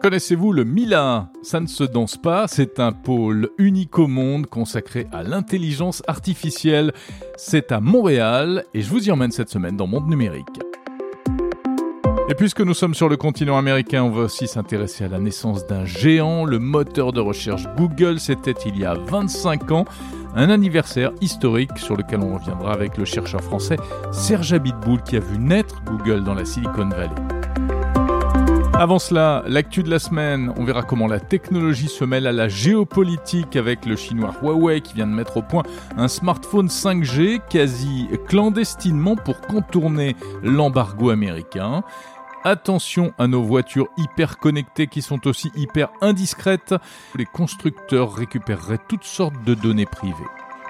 Connaissez-vous 0.00 0.52
le 0.52 0.62
Mila? 0.62 1.28
Ça 1.42 1.58
ne 1.58 1.66
se 1.66 1.82
danse 1.82 2.16
pas, 2.16 2.46
c'est 2.46 2.78
un 2.78 2.92
pôle 2.92 3.50
unique 3.58 3.98
au 3.98 4.06
monde 4.06 4.46
consacré 4.46 5.08
à 5.10 5.24
l'intelligence 5.24 6.04
artificielle. 6.06 6.92
C'est 7.36 7.72
à 7.72 7.80
Montréal 7.80 8.64
et 8.74 8.82
je 8.82 8.90
vous 8.90 9.08
y 9.08 9.10
emmène 9.10 9.32
cette 9.32 9.48
semaine 9.48 9.76
dans 9.76 9.88
Monde 9.88 10.08
Numérique. 10.08 10.60
Et 12.28 12.34
puisque 12.34 12.60
nous 12.60 12.74
sommes 12.74 12.94
sur 12.94 13.08
le 13.08 13.16
continent 13.16 13.58
américain, 13.58 14.04
on 14.04 14.10
va 14.10 14.22
aussi 14.24 14.46
s'intéresser 14.46 15.04
à 15.04 15.08
la 15.08 15.18
naissance 15.18 15.66
d'un 15.66 15.84
géant, 15.84 16.44
le 16.44 16.60
moteur 16.60 17.12
de 17.12 17.20
recherche 17.20 17.64
Google. 17.76 18.20
C'était 18.20 18.54
il 18.66 18.78
y 18.78 18.84
a 18.84 18.94
25 18.94 19.72
ans, 19.72 19.84
un 20.36 20.48
anniversaire 20.48 21.10
historique 21.20 21.76
sur 21.76 21.96
lequel 21.96 22.20
on 22.20 22.38
reviendra 22.38 22.72
avec 22.72 22.98
le 22.98 23.04
chercheur 23.04 23.40
français 23.40 23.78
Serge 24.12 24.52
Abitboul 24.52 25.02
qui 25.02 25.16
a 25.16 25.20
vu 25.20 25.38
naître 25.38 25.82
Google 25.84 26.22
dans 26.22 26.34
la 26.34 26.44
Silicon 26.44 26.88
Valley. 26.88 27.37
Avant 28.78 29.00
cela, 29.00 29.42
l'actu 29.48 29.82
de 29.82 29.90
la 29.90 29.98
semaine, 29.98 30.52
on 30.56 30.62
verra 30.62 30.84
comment 30.84 31.08
la 31.08 31.18
technologie 31.18 31.88
se 31.88 32.04
mêle 32.04 32.28
à 32.28 32.32
la 32.32 32.48
géopolitique 32.48 33.56
avec 33.56 33.84
le 33.84 33.96
chinois 33.96 34.32
Huawei 34.40 34.82
qui 34.82 34.94
vient 34.94 35.08
de 35.08 35.12
mettre 35.12 35.38
au 35.38 35.42
point 35.42 35.64
un 35.96 36.06
smartphone 36.06 36.68
5G 36.68 37.40
quasi 37.50 38.06
clandestinement 38.28 39.16
pour 39.16 39.40
contourner 39.40 40.14
l'embargo 40.44 41.10
américain. 41.10 41.82
Attention 42.44 43.12
à 43.18 43.26
nos 43.26 43.42
voitures 43.42 43.88
hyper 43.96 44.38
connectées 44.38 44.86
qui 44.86 45.02
sont 45.02 45.26
aussi 45.26 45.50
hyper 45.56 45.88
indiscrètes. 46.00 46.76
Les 47.16 47.26
constructeurs 47.26 48.14
récupéreraient 48.14 48.78
toutes 48.86 49.02
sortes 49.02 49.42
de 49.44 49.54
données 49.54 49.86
privées. 49.86 50.14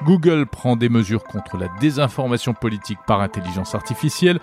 Google 0.04 0.46
prend 0.46 0.76
des 0.76 0.88
mesures 0.88 1.24
contre 1.24 1.58
la 1.58 1.68
désinformation 1.78 2.54
politique 2.54 3.00
par 3.06 3.20
intelligence 3.20 3.74
artificielle. 3.74 4.40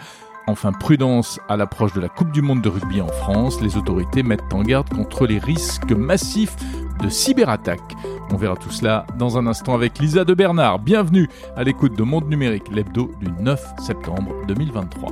Enfin, 0.48 0.72
prudence 0.72 1.40
à 1.50 1.58
l'approche 1.58 1.94
de 1.94 2.02
la 2.02 2.08
Coupe 2.08 2.32
du 2.32 2.44
Monde 2.44 2.62
de 2.62 2.70
rugby 2.70 3.02
en 3.02 3.08
France. 3.08 3.62
Les 3.62 3.78
autorités 3.78 4.22
mettent 4.22 4.54
en 4.54 4.62
garde 4.62 4.88
contre 4.90 5.26
les 5.26 5.40
risques 5.40 5.92
massifs 5.92 6.56
de 7.02 7.10
cyberattaques. 7.10 7.96
On 8.32 8.38
verra 8.38 8.56
tout 8.56 8.70
cela 8.70 9.08
dans 9.18 9.40
un 9.40 9.48
instant 9.48 9.74
avec 9.74 9.98
Lisa 9.98 10.24
de 10.24 10.34
Bernard. 10.36 10.80
Bienvenue 10.80 11.30
à 11.56 11.64
l'écoute 11.64 11.98
de 11.98 12.04
Monde 12.04 12.30
Numérique, 12.30 12.70
l'hebdo 12.72 13.12
du 13.20 13.32
9 13.42 13.60
septembre 13.80 14.34
2023. 14.48 15.10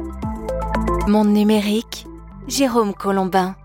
Monde 1.08 1.30
numérique, 1.30 2.06
Jérôme 2.48 2.94
Colombin. 2.94 3.56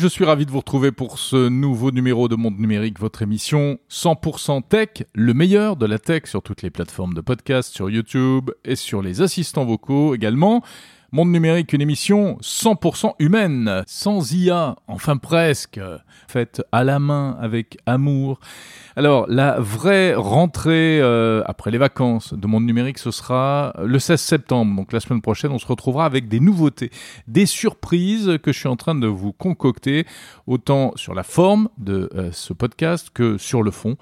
Je 0.00 0.08
suis 0.08 0.24
ravi 0.24 0.46
de 0.46 0.50
vous 0.50 0.60
retrouver 0.60 0.92
pour 0.92 1.18
ce 1.18 1.50
nouveau 1.50 1.90
numéro 1.90 2.26
de 2.26 2.34
Monde 2.34 2.58
Numérique, 2.58 2.98
votre 2.98 3.20
émission 3.20 3.78
100% 3.90 4.66
tech, 4.66 4.88
le 5.12 5.34
meilleur 5.34 5.76
de 5.76 5.84
la 5.84 5.98
tech 5.98 6.22
sur 6.24 6.42
toutes 6.42 6.62
les 6.62 6.70
plateformes 6.70 7.12
de 7.12 7.20
podcast, 7.20 7.74
sur 7.74 7.90
YouTube 7.90 8.50
et 8.64 8.76
sur 8.76 9.02
les 9.02 9.20
assistants 9.20 9.66
vocaux 9.66 10.14
également. 10.14 10.62
Monde 11.12 11.32
numérique, 11.32 11.72
une 11.72 11.80
émission 11.80 12.38
100% 12.40 13.14
humaine, 13.18 13.82
sans 13.88 14.32
IA, 14.32 14.76
enfin 14.86 15.16
presque, 15.16 15.80
faite 16.28 16.62
à 16.70 16.84
la 16.84 17.00
main 17.00 17.36
avec 17.40 17.78
amour. 17.84 18.38
Alors, 18.94 19.26
la 19.28 19.58
vraie 19.58 20.14
rentrée 20.14 21.00
euh, 21.00 21.42
après 21.46 21.72
les 21.72 21.78
vacances 21.78 22.32
de 22.32 22.46
Monde 22.46 22.64
numérique, 22.64 22.98
ce 22.98 23.10
sera 23.10 23.74
le 23.84 23.98
16 23.98 24.20
septembre. 24.20 24.76
Donc 24.76 24.92
la 24.92 25.00
semaine 25.00 25.20
prochaine, 25.20 25.50
on 25.50 25.58
se 25.58 25.66
retrouvera 25.66 26.04
avec 26.04 26.28
des 26.28 26.38
nouveautés, 26.38 26.92
des 27.26 27.46
surprises 27.46 28.38
que 28.40 28.52
je 28.52 28.58
suis 28.60 28.68
en 28.68 28.76
train 28.76 28.94
de 28.94 29.08
vous 29.08 29.32
concocter, 29.32 30.06
autant 30.46 30.92
sur 30.94 31.14
la 31.14 31.24
forme 31.24 31.70
de 31.78 32.08
euh, 32.14 32.30
ce 32.30 32.52
podcast 32.52 33.10
que 33.12 33.36
sur 33.36 33.64
le 33.64 33.72
fond. 33.72 33.96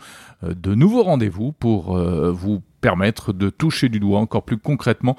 Euh, 0.44 0.52
de 0.54 0.74
nouveaux 0.74 1.04
rendez-vous 1.04 1.52
pour 1.52 1.96
vous 1.96 2.60
permettre 2.80 3.32
de 3.32 3.50
toucher 3.50 3.88
du 3.88 4.00
doigt 4.00 4.20
encore 4.20 4.44
plus 4.44 4.58
concrètement 4.58 5.16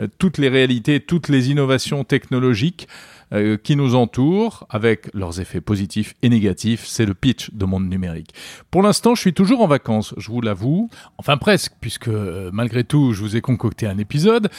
euh, 0.00 0.08
toutes 0.18 0.38
les 0.38 0.48
réalités, 0.48 1.00
toutes 1.00 1.28
les 1.28 1.50
innovations 1.50 2.04
technologiques 2.04 2.88
euh, 3.32 3.56
qui 3.56 3.76
nous 3.76 3.94
entourent 3.94 4.66
avec 4.68 5.08
leurs 5.14 5.40
effets 5.40 5.62
positifs 5.62 6.12
et 6.20 6.28
négatifs. 6.28 6.84
C'est 6.86 7.06
le 7.06 7.14
pitch 7.14 7.50
de 7.54 7.64
monde 7.64 7.88
numérique. 7.88 8.34
Pour 8.70 8.82
l'instant, 8.82 9.14
je 9.14 9.22
suis 9.22 9.32
toujours 9.32 9.62
en 9.62 9.66
vacances, 9.66 10.14
je 10.18 10.30
vous 10.30 10.42
l'avoue. 10.42 10.90
Enfin 11.16 11.38
presque, 11.38 11.72
puisque 11.80 12.08
euh, 12.08 12.50
malgré 12.52 12.84
tout, 12.84 13.14
je 13.14 13.22
vous 13.22 13.34
ai 13.34 13.40
concocté 13.40 13.86
un 13.86 13.96
épisode. 13.96 14.50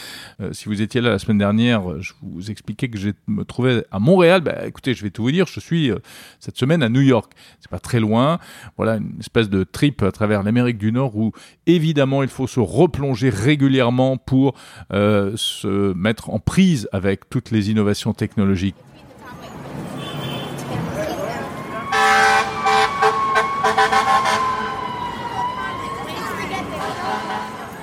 Euh, 0.41 0.53
si 0.53 0.69
vous 0.69 0.81
étiez 0.81 1.01
là 1.01 1.11
la 1.11 1.19
semaine 1.19 1.38
dernière, 1.38 2.01
je 2.01 2.13
vous 2.23 2.50
expliquais 2.50 2.89
que 2.89 2.97
je 2.97 3.09
me 3.28 3.45
trouvais 3.45 3.85
à 3.91 4.00
Montréal. 4.00 4.41
Bah, 4.41 4.66
écoutez, 4.66 4.95
je 4.95 5.03
vais 5.03 5.11
tout 5.11 5.22
vous 5.22 5.31
dire. 5.31 5.45
Je 5.45 5.59
suis 5.59 5.91
cette 6.40 6.57
semaine 6.57 6.81
à 6.81 6.90
New 6.90 7.01
York. 7.01 7.31
C'est 7.59 7.69
pas 7.69 7.79
très 7.79 8.00
loin. 8.00 8.40
Voilà 8.78 8.95
une 8.95 9.19
espèce 9.19 9.50
de 9.50 9.63
trip 9.63 10.01
à 10.01 10.11
travers 10.11 10.41
l'Amérique 10.41 10.79
du 10.79 10.91
Nord 10.91 11.16
où 11.16 11.31
évidemment 11.67 12.23
il 12.23 12.29
faut 12.29 12.47
se 12.47 12.59
replonger 12.59 13.29
régulièrement 13.29 14.17
pour 14.17 14.55
se 14.90 15.94
mettre 15.94 16.31
en 16.31 16.40
prise 16.40 16.90
avec 16.91 17.29
toutes 17.29 17.51
les 17.51 17.69
innovations 17.69 18.13
technologiques 18.13 18.62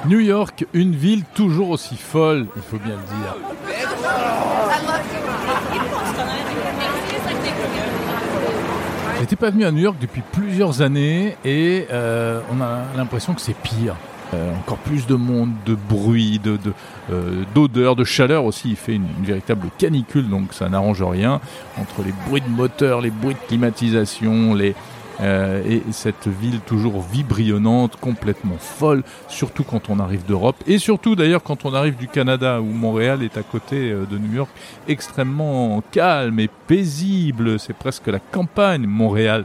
New 0.07 0.19
York, 0.19 0.67
une 0.73 0.97
ville 0.97 1.25
toujours 1.35 1.71
aussi 1.71 1.97
folle, 1.97 2.47
il 2.57 2.63
faut 2.63 2.79
bien 2.79 2.97
le 2.97 3.03
dire. 3.03 3.37
J'étais 9.21 9.37
pas 9.37 9.51
venu 9.51 9.65
à 9.65 9.71
New 9.71 9.83
York 9.83 9.97
depuis 10.01 10.23
plusieurs 10.33 10.83
années 10.83 11.37
et 11.45 11.87
euh, 11.93 12.41
on 12.51 12.61
a 12.61 12.81
l'impression 12.97 13.35
que 13.35 13.41
c'est 13.41 13.55
pire. 13.55 13.95
Euh, 14.33 14.55
encore 14.55 14.79
plus 14.79 15.07
de 15.09 15.17
monde, 15.17 15.51
de 15.67 15.75
bruit, 15.75 16.39
de, 16.39 16.57
euh, 17.11 17.43
d'odeur, 17.53 17.97
de, 17.97 18.05
chaleur 18.05 18.45
aussi. 18.45 18.71
Il 18.71 18.77
fait 18.77 18.95
une, 18.95 19.09
véritable 19.23 19.69
canicule, 19.77 20.29
donc 20.29 20.53
ça 20.53 20.69
n'arrange 20.69 21.03
rien. 21.03 21.41
Entre 21.79 22.03
les 22.05 22.13
bruits 22.29 22.41
de 22.41 22.49
moteur, 22.49 23.01
les 23.01 23.11
bruits 23.11 23.35
de 23.35 23.47
climatisation, 23.49 24.57
euh, 25.21 25.63
et 25.69 25.83
cette 25.91 26.29
ville 26.29 26.61
toujours 26.61 27.03
vibrionnante, 27.03 27.97
complètement 27.97 28.57
folle, 28.59 29.03
surtout 29.27 29.65
quand 29.65 29.91
on 29.91 29.99
arrive 29.99 30.25
d'Europe, 30.25 30.57
et 30.67 30.79
surtout 30.79 31.17
d'ailleurs 31.17 31.43
quand 31.43 31.65
on 31.65 31.75
arrive 31.75 31.97
du 31.97 32.07
Canada, 32.07 32.61
où 32.61 32.67
Montréal 32.67 33.25
est 33.25 33.37
à 33.37 33.43
côté 33.43 33.91
de 33.91 34.17
New 34.17 34.33
York, 34.33 34.51
extrêmement 34.87 35.83
calme 35.91 36.39
et 36.39 36.49
paisible. 36.69 37.59
C'est 37.59 37.77
presque 37.77 38.07
la 38.07 38.21
campagne, 38.21 38.87
Montréal. 38.87 39.45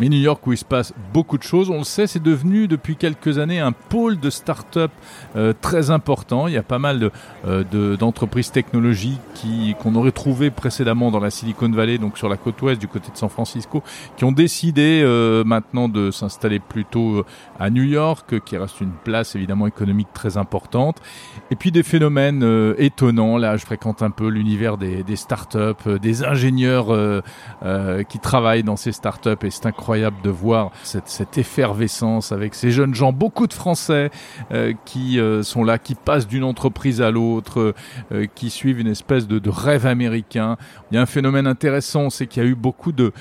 Mais 0.00 0.08
New 0.08 0.18
York 0.18 0.44
où 0.48 0.52
il 0.52 0.58
se 0.58 0.64
passe 0.64 0.92
beaucoup 1.12 1.38
de 1.38 1.44
choses, 1.44 1.70
on 1.70 1.78
le 1.78 1.84
sait, 1.84 2.08
c'est 2.08 2.22
devenu 2.22 2.66
depuis 2.66 2.96
quelques 2.96 3.38
années 3.38 3.60
un 3.60 3.70
pôle 3.70 4.18
de 4.18 4.28
start-up 4.28 4.90
euh, 5.36 5.52
très 5.60 5.92
important. 5.92 6.48
Il 6.48 6.54
y 6.54 6.56
a 6.56 6.64
pas 6.64 6.80
mal 6.80 7.12
euh, 7.46 7.96
d'entreprises 7.96 8.50
technologiques 8.50 9.20
qui 9.34 9.76
qu'on 9.78 9.94
aurait 9.94 10.10
trouvé 10.10 10.50
précédemment 10.50 11.12
dans 11.12 11.20
la 11.20 11.30
Silicon 11.30 11.70
Valley, 11.70 11.98
donc 11.98 12.18
sur 12.18 12.28
la 12.28 12.36
côte 12.36 12.60
ouest 12.62 12.80
du 12.80 12.88
côté 12.88 13.12
de 13.12 13.16
San 13.16 13.28
Francisco, 13.28 13.84
qui 14.16 14.24
ont 14.24 14.32
décidé 14.32 15.00
euh, 15.04 15.44
maintenant 15.44 15.88
de 15.88 16.10
s'installer 16.10 16.58
plutôt 16.58 17.24
à 17.60 17.70
New 17.70 17.84
York, 17.84 18.40
qui 18.44 18.56
reste 18.56 18.80
une 18.80 18.94
place 19.04 19.36
évidemment 19.36 19.68
économique 19.68 20.08
très 20.12 20.36
importante. 20.36 21.00
Et 21.52 21.56
puis 21.56 21.70
des 21.70 21.84
phénomènes 21.84 22.74
étonnants. 22.78 23.38
Là, 23.38 23.56
je 23.56 23.64
fréquente 23.64 24.02
un 24.02 24.10
peu 24.10 24.26
l'univers 24.26 24.76
des, 24.76 25.04
des 25.04 25.16
start-up, 25.16 25.88
des 25.88 26.24
ingénieurs 26.24 26.86
qui 28.08 28.18
travaillent 28.18 28.64
dans 28.64 28.76
ces 28.76 28.90
start-up 28.90 29.44
et 29.44 29.50
c'est 29.50 29.66
incroyable 29.66 29.83
incroyable 29.84 30.16
de 30.24 30.30
voir 30.30 30.70
cette, 30.82 31.36
effervescence 31.36 32.32
avec 32.32 32.54
ces 32.54 32.70
jeunes 32.70 32.94
gens, 32.94 33.12
beaucoup 33.12 33.46
de 33.46 33.52
Français 33.52 34.10
euh, 34.50 34.72
qui 34.86 35.20
euh, 35.20 35.42
sont 35.42 35.62
là, 35.62 35.78
qui 35.78 35.94
passent 35.94 36.26
d'une 36.26 36.44
entreprise 36.44 37.02
à 37.02 37.10
l'autre, 37.10 37.74
euh, 38.10 38.26
qui 38.34 38.48
suivent 38.48 38.80
une 38.80 38.86
espèce 38.86 39.28
de, 39.28 39.50
rêve 39.50 39.84
américain. 39.84 40.56
Il 40.90 40.94
y 40.94 40.98
a 40.98 41.02
un 41.02 41.06
phénomène 41.06 41.46
intéressant, 41.46 42.08
c'est 42.08 42.26
qu'il 42.26 42.42
y 42.42 42.46
a 42.46 42.48
eu 42.48 42.54
beaucoup 42.54 42.92
de, 42.92 43.12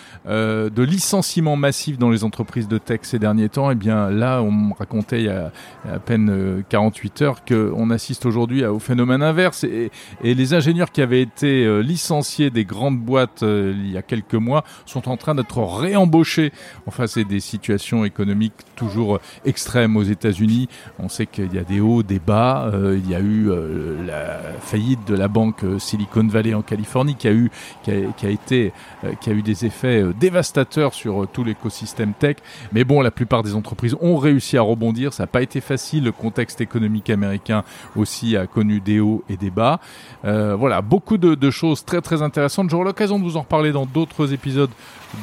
licenciements 0.77 1.57
massifs 1.57 1.97
dans 1.97 2.09
les 2.09 2.23
entreprises 2.23 2.69
de 2.69 2.77
tech 2.77 3.01
ces 3.03 3.19
derniers 3.19 3.49
temps. 3.49 3.69
Et 3.69 3.73
eh 3.73 3.75
bien 3.75 4.09
là, 4.09 4.41
on 4.41 4.51
me 4.51 4.73
racontait 4.73 5.19
il 5.19 5.25
y 5.25 5.29
a, 5.29 5.51
à 5.91 5.99
peine 5.99 6.63
48 6.69 7.21
heures 7.23 7.43
qu'on 7.45 7.89
assiste 7.89 8.25
aujourd'hui 8.25 8.65
au 8.65 8.79
phénomène 8.79 9.21
inverse. 9.21 9.65
Et, 9.65 9.91
les 10.23 10.53
ingénieurs 10.53 10.91
qui 10.91 11.01
avaient 11.01 11.21
été 11.21 11.81
licenciés 11.83 12.49
des 12.49 12.63
grandes 12.63 12.99
boîtes 12.99 13.41
il 13.41 13.91
y 13.91 13.97
a 13.97 14.01
quelques 14.01 14.33
mois 14.35 14.63
sont 14.85 15.09
en 15.09 15.17
train 15.17 15.35
d'être 15.35 15.57
réembauchés 15.59 16.52
Enfin, 16.85 17.07
c'est 17.07 17.23
des 17.23 17.39
situations 17.39 18.05
économiques 18.05 18.53
toujours 18.75 19.19
extrêmes 19.45 19.95
aux 19.97 20.03
États-Unis. 20.03 20.69
On 20.99 21.09
sait 21.09 21.25
qu'il 21.25 21.53
y 21.53 21.57
a 21.57 21.63
des 21.63 21.79
hauts, 21.79 22.03
des 22.03 22.19
bas. 22.19 22.69
Euh, 22.73 22.99
il 23.03 23.09
y 23.09 23.15
a 23.15 23.19
eu 23.19 23.49
euh, 23.49 24.05
la 24.05 24.59
faillite 24.59 25.05
de 25.07 25.15
la 25.15 25.27
banque 25.27 25.63
Silicon 25.79 26.27
Valley 26.27 26.53
en 26.53 26.61
Californie 26.61 27.15
qui 27.15 27.27
a 27.27 27.31
eu, 27.31 27.51
qui 27.83 27.91
a, 27.91 28.29
été, 28.29 28.73
euh, 29.03 29.13
qui 29.19 29.29
a 29.29 29.33
eu 29.33 29.41
des 29.41 29.65
effets 29.65 30.03
dévastateurs 30.19 30.93
sur 30.93 31.27
tout 31.31 31.43
l'écosystème 31.43 32.13
tech. 32.13 32.37
Mais 32.71 32.83
bon, 32.83 33.01
la 33.01 33.11
plupart 33.11 33.43
des 33.43 33.55
entreprises 33.55 33.95
ont 34.01 34.17
réussi 34.17 34.57
à 34.57 34.61
rebondir. 34.61 35.13
Ça 35.13 35.23
n'a 35.23 35.27
pas 35.27 35.41
été 35.41 35.61
facile. 35.61 36.05
Le 36.05 36.11
contexte 36.11 36.61
économique 36.61 37.09
américain 37.09 37.63
aussi 37.95 38.35
a 38.37 38.47
connu 38.47 38.79
des 38.79 38.99
hauts 38.99 39.23
et 39.29 39.37
des 39.37 39.51
bas. 39.51 39.79
voilà, 40.23 40.81
beaucoup 40.81 41.17
de, 41.17 41.35
de 41.35 41.51
choses 41.51 41.85
très 41.85 42.01
très 42.01 42.21
intéressantes. 42.21 42.69
J'aurai 42.69 42.85
l'occasion 42.85 43.19
de 43.19 43.23
vous 43.23 43.37
en 43.37 43.41
reparler 43.41 43.71
dans 43.71 43.85
d'autres 43.85 44.33
épisodes 44.33 44.71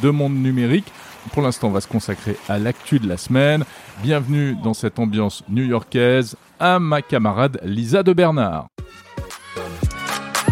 de 0.03 0.11
Monde 0.11 0.35
Numérique. 0.35 0.93
Pour 1.33 1.43
l'instant, 1.43 1.69
on 1.69 1.73
va 1.73 1.81
se 1.81 1.89
consacrer 1.89 2.37
à 2.49 2.59
l'actu 2.59 2.99
de 2.99 3.09
la 3.09 3.17
semaine. 3.17 3.65
Bienvenue 4.03 4.57
dans 4.63 4.75
cette 4.75 4.99
ambiance 4.99 5.45
new-yorkaise 5.49 6.37
à 6.59 6.79
ma 6.79 7.03
camarade 7.03 7.61
Lisa 7.63 8.03
de 8.03 8.13
Bernard. 8.13 8.69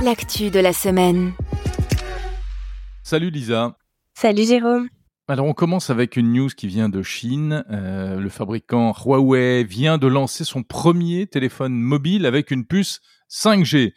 l'actu 0.03 0.51
de 0.51 0.61
la 0.61 0.73
semaine. 0.73 1.33
Salut 3.03 3.31
Lisa. 3.31 3.77
Salut 4.15 4.45
Jérôme. 4.45 4.89
Alors 5.29 5.47
on 5.47 5.53
commence 5.53 5.91
avec 5.91 6.17
une 6.17 6.33
news 6.33 6.49
qui 6.49 6.69
vient 6.69 6.89
de 6.89 7.03
Chine. 7.03 7.65
Euh, 7.71 8.19
le 8.19 8.29
fabricant 8.31 8.95
Huawei 8.95 9.65
vient 9.65 9.99
de 9.99 10.07
lancer 10.07 10.45
son 10.45 10.63
premier 10.63 11.27
téléphone 11.27 11.75
mobile 11.75 12.25
avec 12.27 12.51
une 12.51 12.65
puce 12.65 13.01
5G. 13.31 13.93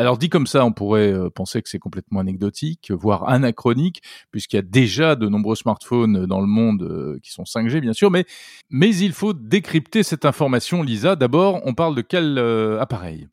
Alors 0.00 0.16
dit 0.16 0.30
comme 0.30 0.46
ça, 0.46 0.64
on 0.64 0.72
pourrait 0.72 1.12
euh, 1.12 1.28
penser 1.28 1.60
que 1.60 1.68
c'est 1.68 1.78
complètement 1.78 2.20
anecdotique, 2.20 2.90
voire 2.90 3.28
anachronique, 3.28 4.02
puisqu'il 4.30 4.56
y 4.56 4.58
a 4.58 4.62
déjà 4.62 5.14
de 5.14 5.28
nombreux 5.28 5.56
smartphones 5.56 6.24
dans 6.24 6.40
le 6.40 6.46
monde 6.46 6.84
euh, 6.84 7.18
qui 7.22 7.30
sont 7.32 7.42
5G, 7.42 7.80
bien 7.80 7.92
sûr, 7.92 8.10
mais, 8.10 8.24
il 8.70 9.12
faut 9.12 9.34
décrypter 9.34 10.02
cette 10.02 10.24
information, 10.24 10.82
Lisa. 10.82 11.16
D'abord, 11.16 11.60
on 11.66 11.74
parle 11.74 11.94
de 11.94 12.00
quel 12.00 12.38
euh, 12.38 12.80
appareil? 12.80 13.28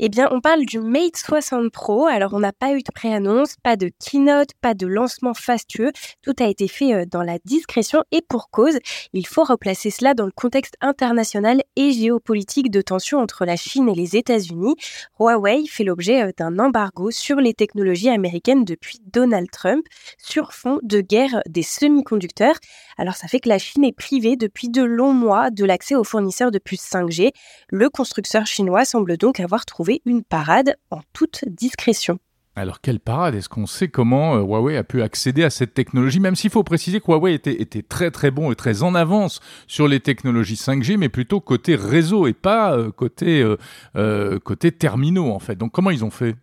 Eh 0.00 0.08
bien, 0.08 0.28
on 0.30 0.40
parle 0.40 0.64
du 0.64 0.78
Mate 0.78 1.16
60 1.16 1.72
Pro. 1.72 2.06
Alors, 2.06 2.32
on 2.32 2.38
n'a 2.38 2.52
pas 2.52 2.72
eu 2.72 2.78
de 2.78 2.92
pré-annonce, 2.94 3.56
pas 3.64 3.74
de 3.74 3.90
keynote, 3.98 4.50
pas 4.60 4.74
de 4.74 4.86
lancement 4.86 5.34
fastueux. 5.34 5.90
Tout 6.22 6.34
a 6.38 6.46
été 6.46 6.68
fait 6.68 6.94
euh, 6.94 7.04
dans 7.04 7.22
la 7.22 7.38
discrétion 7.44 8.04
et 8.12 8.22
pour 8.22 8.48
cause. 8.50 8.78
Il 9.12 9.26
faut 9.26 9.42
replacer 9.42 9.90
cela 9.90 10.14
dans 10.14 10.26
le 10.26 10.30
contexte 10.30 10.76
international 10.80 11.62
et 11.74 11.90
géopolitique 11.90 12.70
de 12.70 12.80
tension 12.80 13.18
entre 13.18 13.44
la 13.44 13.56
Chine 13.56 13.88
et 13.88 13.94
les 13.96 14.16
États-Unis. 14.16 14.76
Huawei 15.18 15.66
fait 15.66 15.82
l'objet 15.82 16.22
euh, 16.22 16.30
d'un 16.38 16.60
embargo 16.60 17.10
sur 17.10 17.38
les 17.38 17.52
technologies 17.52 18.10
américaines 18.10 18.64
depuis 18.64 19.00
Donald 19.12 19.50
Trump 19.50 19.84
sur 20.16 20.52
fond 20.52 20.78
de 20.84 21.00
guerre 21.00 21.42
des 21.48 21.64
semi-conducteurs. 21.64 22.58
Alors, 22.98 23.14
ça 23.14 23.26
fait 23.26 23.40
que 23.40 23.48
la 23.48 23.58
Chine 23.58 23.82
est 23.82 23.92
privée 23.92 24.36
depuis 24.36 24.68
de 24.68 24.84
longs 24.84 25.12
mois 25.12 25.50
de 25.50 25.64
l'accès 25.64 25.96
aux 25.96 26.04
fournisseurs 26.04 26.52
de 26.52 26.60
puces 26.60 26.88
5G. 26.88 27.32
Le 27.70 27.90
constructeur 27.90 28.46
chinois 28.46 28.84
semble 28.84 29.16
donc 29.16 29.40
avoir 29.40 29.66
trouvé 29.66 29.87
une 30.04 30.22
parade 30.22 30.76
en 30.90 31.00
toute 31.12 31.44
discrétion. 31.46 32.18
Alors 32.56 32.80
quelle 32.80 32.98
parade? 32.98 33.36
Est-ce 33.36 33.48
qu'on 33.48 33.66
sait 33.66 33.86
comment 33.86 34.34
euh, 34.34 34.40
Huawei 34.40 34.76
a 34.76 34.82
pu 34.82 35.02
accéder 35.02 35.44
à 35.44 35.50
cette 35.50 35.74
technologie? 35.74 36.18
Même 36.18 36.34
s'il 36.34 36.50
faut 36.50 36.64
préciser 36.64 37.00
que 37.00 37.06
Huawei 37.06 37.34
était, 37.34 37.62
était, 37.62 37.82
très 37.82 38.10
très 38.10 38.32
bon 38.32 38.50
et 38.50 38.56
très 38.56 38.82
en 38.82 38.96
avance 38.96 39.40
sur 39.68 39.86
les 39.86 40.00
technologies 40.00 40.56
5G, 40.56 40.96
mais 40.96 41.08
plutôt 41.08 41.40
côté 41.40 41.76
réseau 41.76 42.26
et 42.26 42.32
pas 42.32 42.76
euh, 42.76 42.90
côté, 42.90 43.44
euh, 43.96 44.38
côté 44.40 44.72
terminaux 44.72 45.30
en 45.30 45.38
fait. 45.38 45.54
Donc 45.54 45.70
comment 45.70 45.90
ils 45.90 46.04
ont 46.04 46.10
fait? 46.10 46.34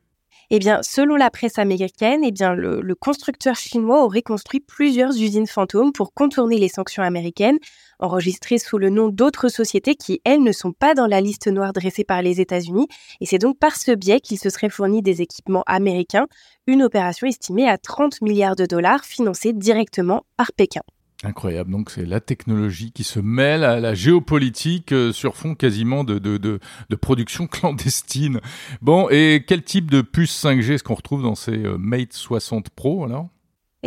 Eh 0.52 0.60
bien, 0.60 0.82
selon 0.84 1.16
la 1.16 1.30
presse 1.30 1.58
américaine, 1.58 2.24
eh 2.24 2.32
le, 2.56 2.82
le, 2.82 2.96
constructeur 2.96 3.56
chinois 3.56 4.04
aurait 4.04 4.22
construit 4.22 4.60
plusieurs 4.60 5.12
usines 5.12 5.48
fantômes 5.48 5.92
pour 5.92 6.14
contourner 6.14 6.58
les 6.58 6.70
sanctions 6.70 7.04
américaines, 7.04 7.58
enregistrées 8.00 8.58
sous 8.58 8.78
le 8.78 8.90
nom 8.90 9.10
d'autres 9.10 9.50
sociétés 9.50 9.96
qui, 9.96 10.22
elles, 10.24 10.44
ne 10.44 10.52
sont 10.52 10.72
pas 10.72 10.94
dans 10.94 11.08
la 11.08 11.22
liste 11.22 11.48
noire 11.48 11.74
dressée 11.74 12.04
par 12.04 12.22
les 12.22 12.42
États-Unis. 12.42 12.88
Et 13.22 13.26
c'est 13.26 13.40
donc 13.40 13.58
par 13.58 13.76
ce 13.76 13.92
biais 13.92 14.20
qu'il 14.20 14.40
se 14.40 14.50
serait 14.50 14.70
fourni 14.70 15.02
des 15.02 15.22
équipements 15.22 15.64
américains, 15.66 16.28
une 16.68 16.84
opération 16.84 17.28
estimée 17.28 17.70
à 17.70 17.78
30 17.78 18.22
milliards 18.22 18.56
de 18.56 18.66
dollars 18.66 19.06
financée 19.06 19.54
directement 19.54 20.26
par 20.38 20.52
Pékin. 20.54 20.82
Incroyable, 21.24 21.72
donc 21.72 21.92
c'est 21.92 22.06
la 22.06 22.20
technologie 22.20 22.92
qui 22.92 23.04
se 23.06 23.20
mêle 23.20 23.64
à 23.64 23.80
la 23.80 23.94
géopolitique 23.94 24.92
euh, 24.92 25.14
sur 25.14 25.38
fond 25.38 25.56
quasiment 25.56 26.04
de, 26.04 26.20
de, 26.20 26.60
production 26.96 27.48
clandestine. 27.52 28.42
Bon, 28.82 29.08
et 29.10 29.44
quel 29.48 29.64
type 29.64 29.90
de 29.90 30.02
puce 30.02 30.44
5G 30.44 30.74
est-ce 30.74 30.84
qu'on 30.84 30.94
retrouve 30.94 31.24
dans 31.24 31.36
ces 31.36 31.66
euh, 31.66 31.78
Mate 31.78 32.14
60 32.14 32.70
Pro 32.70 33.06
alors? 33.06 33.30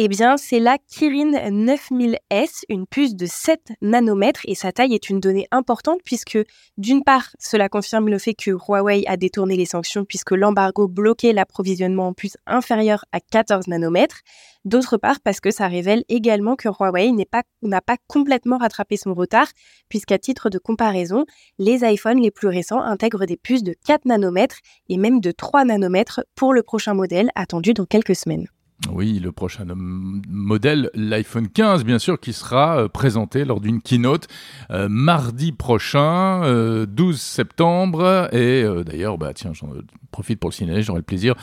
Eh 0.01 0.07
bien, 0.07 0.37
c'est 0.37 0.61
la 0.61 0.79
Kirin 0.79 1.33
9000S, 1.33 2.63
une 2.69 2.87
puce 2.87 3.17
de 3.17 3.27
7 3.27 3.73
nanomètres 3.83 4.43
et 4.45 4.55
sa 4.55 4.71
taille 4.71 4.95
est 4.95 5.11
une 5.11 5.19
donnée 5.19 5.49
importante 5.51 5.99
puisque, 6.05 6.39
d'une 6.77 7.03
part, 7.03 7.31
cela 7.41 7.69
confirme 7.69 8.09
le 8.09 8.19
fait 8.19 8.35
que 8.35 8.53
Huawei 8.53 9.03
a 9.09 9.17
détourné 9.17 9.57
les 9.57 9.67
sanctions 9.67 10.05
puisque 10.05 10.31
l'embargo 10.31 10.87
bloquait 10.87 11.33
l'approvisionnement 11.33 12.07
en 12.07 12.13
puces 12.13 12.37
inférieures 12.47 13.07
à 13.11 13.19
14 13.19 13.67
nanomètres. 13.67 14.21
D'autre 14.65 14.99
part, 14.99 15.19
parce 15.19 15.41
que 15.41 15.51
ça 15.51 15.67
révèle 15.67 16.05
également 16.09 16.55
que 16.55 16.69
Huawei 16.69 17.11
n'a 17.11 17.25
pas, 17.25 17.43
pas 17.81 17.97
complètement 18.07 18.59
rattrapé 18.59 18.97
son 18.97 19.15
retard 19.15 19.49
puisqu'à 19.89 20.19
titre 20.19 20.49
de 20.49 20.59
comparaison, 20.59 21.25
les 21.59 21.81
iPhones 21.83 22.21
les 22.21 22.31
plus 22.31 22.47
récents 22.47 22.83
intègrent 22.83 23.27
des 23.27 23.37
puces 23.37 23.65
de 23.65 23.75
4 23.85 24.05
nanomètres 24.05 24.59
et 24.89 24.97
même 24.97 25.21
de 25.21 25.33
3 25.33 25.65
nanomètres 25.65 26.21
pour 26.37 26.55
le 26.55 26.63
prochain 26.63 26.95
modèle 26.95 27.31
attendu 27.35 27.75
dans 27.75 27.87
quelques 27.87 28.15
semaines. 28.15 28.47
Oui, 28.93 29.19
le 29.19 29.33
prochain 29.33 29.65
modèle, 29.75 30.91
l'iPhone 30.95 31.49
15, 31.49 31.85
bien 31.85 31.99
sûr, 31.99 32.21
qui 32.21 32.33
sera 32.33 32.79
euh, 32.79 32.89
présenté 32.89 33.45
lors 33.45 33.61
d'une 33.61 33.83
keynote 33.83 34.29
euh, 34.71 34.89
mardi 34.89 35.51
prochain, 35.51 36.41
12 36.87 37.15
euh, 37.15 37.19
septembre. 37.19 38.29
Et 38.33 38.65
d'ailleurs, 38.85 39.19
bah, 39.19 39.33
tiens, 39.35 39.53
j'en 39.53 39.71
profite 40.13 40.39
pour 40.39 40.51
le 40.51 40.55
signaler, 40.55 40.83
j'aurai 40.83 41.01
le 41.01 41.05
plaisir, 41.05 41.35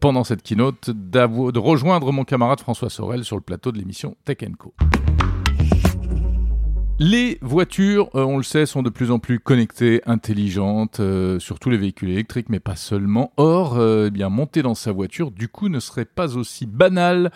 pendant 0.00 0.24
cette 0.24 0.42
keynote, 0.42 0.90
de 0.90 1.58
rejoindre 1.58 2.12
mon 2.12 2.24
camarade 2.24 2.60
François 2.60 2.90
Sorel 2.90 3.24
sur 3.24 3.36
le 3.36 3.42
plateau 3.42 3.70
de 3.70 3.78
l'émission 3.78 4.16
Tech 4.24 4.38
Co. 4.58 4.74
Les 7.00 7.38
voitures, 7.42 8.08
euh, 8.14 8.22
on 8.22 8.36
le 8.36 8.44
sait, 8.44 8.66
sont 8.66 8.84
de 8.84 8.88
plus 8.88 9.10
en 9.10 9.18
plus 9.18 9.40
connectées, 9.40 10.00
intelligentes, 10.06 11.00
euh, 11.00 11.40
surtout 11.40 11.68
les 11.68 11.76
véhicules 11.76 12.10
électriques, 12.10 12.48
mais 12.48 12.60
pas 12.60 12.76
seulement. 12.76 13.32
Or, 13.36 13.76
euh, 13.76 14.06
eh 14.06 14.10
bien, 14.12 14.28
monter 14.28 14.62
dans 14.62 14.76
sa 14.76 14.92
voiture, 14.92 15.32
du 15.32 15.48
coup, 15.48 15.68
ne 15.68 15.80
serait 15.80 16.04
pas 16.04 16.36
aussi 16.36 16.66
banal 16.66 17.32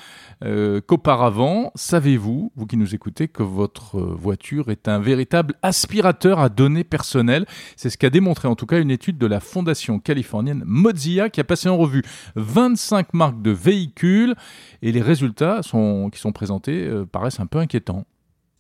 qu'auparavant. 0.87 1.73
Savez-vous, 1.75 2.53
vous 2.55 2.67
qui 2.67 2.77
nous 2.77 2.95
écoutez, 2.95 3.27
que 3.27 3.43
votre 3.43 3.99
voiture 3.99 4.71
est 4.71 4.87
un 4.87 5.01
véritable 5.01 5.55
aspirateur 5.63 6.39
à 6.39 6.49
données 6.49 6.85
personnelles? 6.85 7.45
C'est 7.75 7.91
ce 7.91 7.99
qu'a 7.99 8.11
démontré 8.11 8.47
en 8.47 8.55
tout 8.55 8.67
cas 8.67 8.79
une 8.79 8.93
étude 8.93 9.19
de 9.19 9.27
la 9.27 9.41
fondation 9.41 9.99
californienne 9.99 10.63
Mozilla 10.65 11.31
qui 11.31 11.41
a 11.41 11.45
passé 11.45 11.69
en 11.69 11.77
revue 11.77 12.05
25 12.37 13.13
marques 13.15 13.43
de 13.43 13.51
véhicules 13.51 14.37
et 14.83 14.93
les 14.93 15.03
résultats 15.03 15.65
sont, 15.65 16.11
qui 16.11 16.21
sont 16.21 16.33
présentés 16.33 16.89
paraissent 17.11 17.41
un 17.41 17.47
peu 17.47 17.59
inquiétants. 17.59 18.07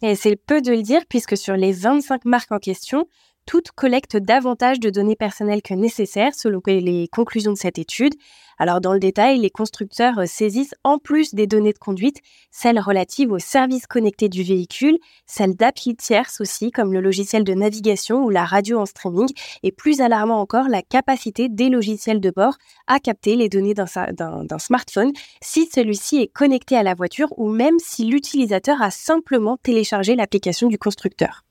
Et 0.03 0.15
c'est 0.15 0.37
peu 0.37 0.61
de 0.61 0.71
le 0.71 0.83
dire 0.83 1.03
puisque 1.09 1.37
sur 1.37 1.57
les 1.57 1.73
25 1.73 2.25
marques 2.25 2.53
en 2.53 2.59
question, 2.59 3.07
toutes 3.49 3.71
collectent 3.71 4.19
davantage 4.19 4.79
de 4.79 4.91
données 4.91 5.17
personnelles 5.17 5.63
que 5.63 5.73
nécessaire 5.73 6.35
selon 6.35 6.61
les 6.67 7.09
conclusions 7.09 7.53
de 7.53 7.57
cette 7.57 7.79
étude. 7.79 8.13
Alors 8.59 8.83
dans 8.83 8.93
le 8.93 8.99
détail, 8.99 9.39
les 9.39 9.49
constructeurs 9.49 10.19
euh, 10.19 10.27
saisissent 10.27 10.75
en 10.85 10.99
plus 10.99 11.35
des 11.35 11.47
données 11.47 11.73
de 11.73 11.79
conduite, 11.79 12.19
celles 12.51 12.79
relatives 12.79 13.33
aux 13.33 13.39
services 13.39 13.87
connectés 13.87 14.29
du 14.29 14.43
véhicule, 14.43 14.99
celles 15.27 15.55
d'appli 15.55 15.97
tierces 15.97 16.43
aussi, 16.43 16.71
comme 16.71 16.93
le 16.93 17.01
logiciel 17.01 17.43
de 17.43 17.55
navigation 17.55 18.23
ou 18.23 18.29
la 18.29 18.45
radio 18.45 18.81
en 18.81 18.85
streaming, 18.85 19.33
et 19.63 19.73
plus 19.73 20.03
alarmant 20.03 20.41
encore, 20.41 20.69
la 20.69 20.83
capacité 20.83 21.49
des 21.49 21.71
logiciels 21.71 22.21
de 22.21 22.31
bord 22.31 22.59
à 22.87 23.01
capter 23.01 23.35
les 23.35 23.49
données 23.49 23.75
d'un 23.75 24.59
smartphone 24.59 25.13
si 25.41 25.71
celui-ci 25.73 26.19
est 26.19 26.29
connecté 26.31 26.77
à 26.77 26.83
la 26.83 26.95
voiture 26.95 27.33
ou 27.39 27.49
même 27.49 27.79
si 27.79 28.05
l'utilisateur 28.05 28.83
a 28.83 28.91
simplement 28.91 29.57
téléchargé 29.57 30.17
l'application 30.17 30.69
du 30.69 30.77
constructeur. 30.77 31.48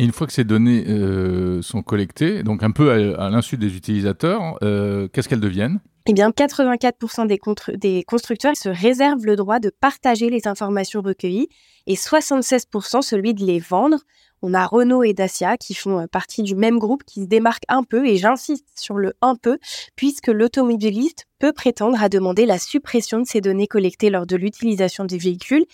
Et 0.00 0.04
une 0.04 0.12
fois 0.12 0.26
que 0.26 0.32
ces 0.32 0.44
données 0.44 0.86
euh, 0.88 1.60
sont 1.60 1.82
collectées, 1.82 2.42
donc 2.42 2.62
un 2.62 2.70
peu 2.70 2.90
à, 3.18 3.28
l'insu 3.28 3.58
des 3.58 3.76
utilisateurs, 3.76 4.56
euh, 4.62 5.08
qu'est-ce 5.08 5.28
qu'elles 5.28 5.40
deviennent? 5.40 5.78
Eh 6.06 6.14
bien, 6.14 6.30
84% 6.30 7.26
des, 7.26 7.38
des, 7.76 8.02
constructeurs 8.04 8.56
se 8.56 8.70
réservent 8.70 9.26
le 9.26 9.36
droit 9.36 9.58
de 9.58 9.68
partager 9.68 10.30
les 10.30 10.48
informations 10.48 11.02
recueillies 11.02 11.48
et 11.86 11.96
76% 11.96 13.02
celui 13.02 13.34
de 13.34 13.44
les 13.44 13.58
vendre. 13.58 13.98
On 14.40 14.54
a 14.54 14.64
Renault 14.64 15.02
et 15.02 15.12
Dacia 15.12 15.58
qui 15.58 15.74
font 15.74 16.00
euh, 16.00 16.06
partie 16.06 16.44
du 16.44 16.54
même 16.54 16.78
groupe 16.78 17.04
qui 17.04 17.20
se 17.24 17.26
démarquent 17.26 17.66
un 17.68 17.82
peu, 17.82 18.06
et 18.06 18.16
j'insiste 18.16 18.68
sur 18.76 18.96
le 18.96 19.12
un 19.20 19.36
peu, 19.36 19.58
puisque 19.96 20.28
l'automobiliste 20.28 21.26
peut 21.38 21.52
prétendre 21.52 22.02
à 22.02 22.08
demander 22.08 22.46
la 22.46 22.58
suppression 22.58 23.18
de 23.18 23.26
ces 23.26 23.42
données 23.42 23.66
collectées 23.66 24.08
lors 24.08 24.24
de 24.24 24.36
l'utilisation 24.36 25.04
du 25.04 25.18
véhicule 25.18 25.66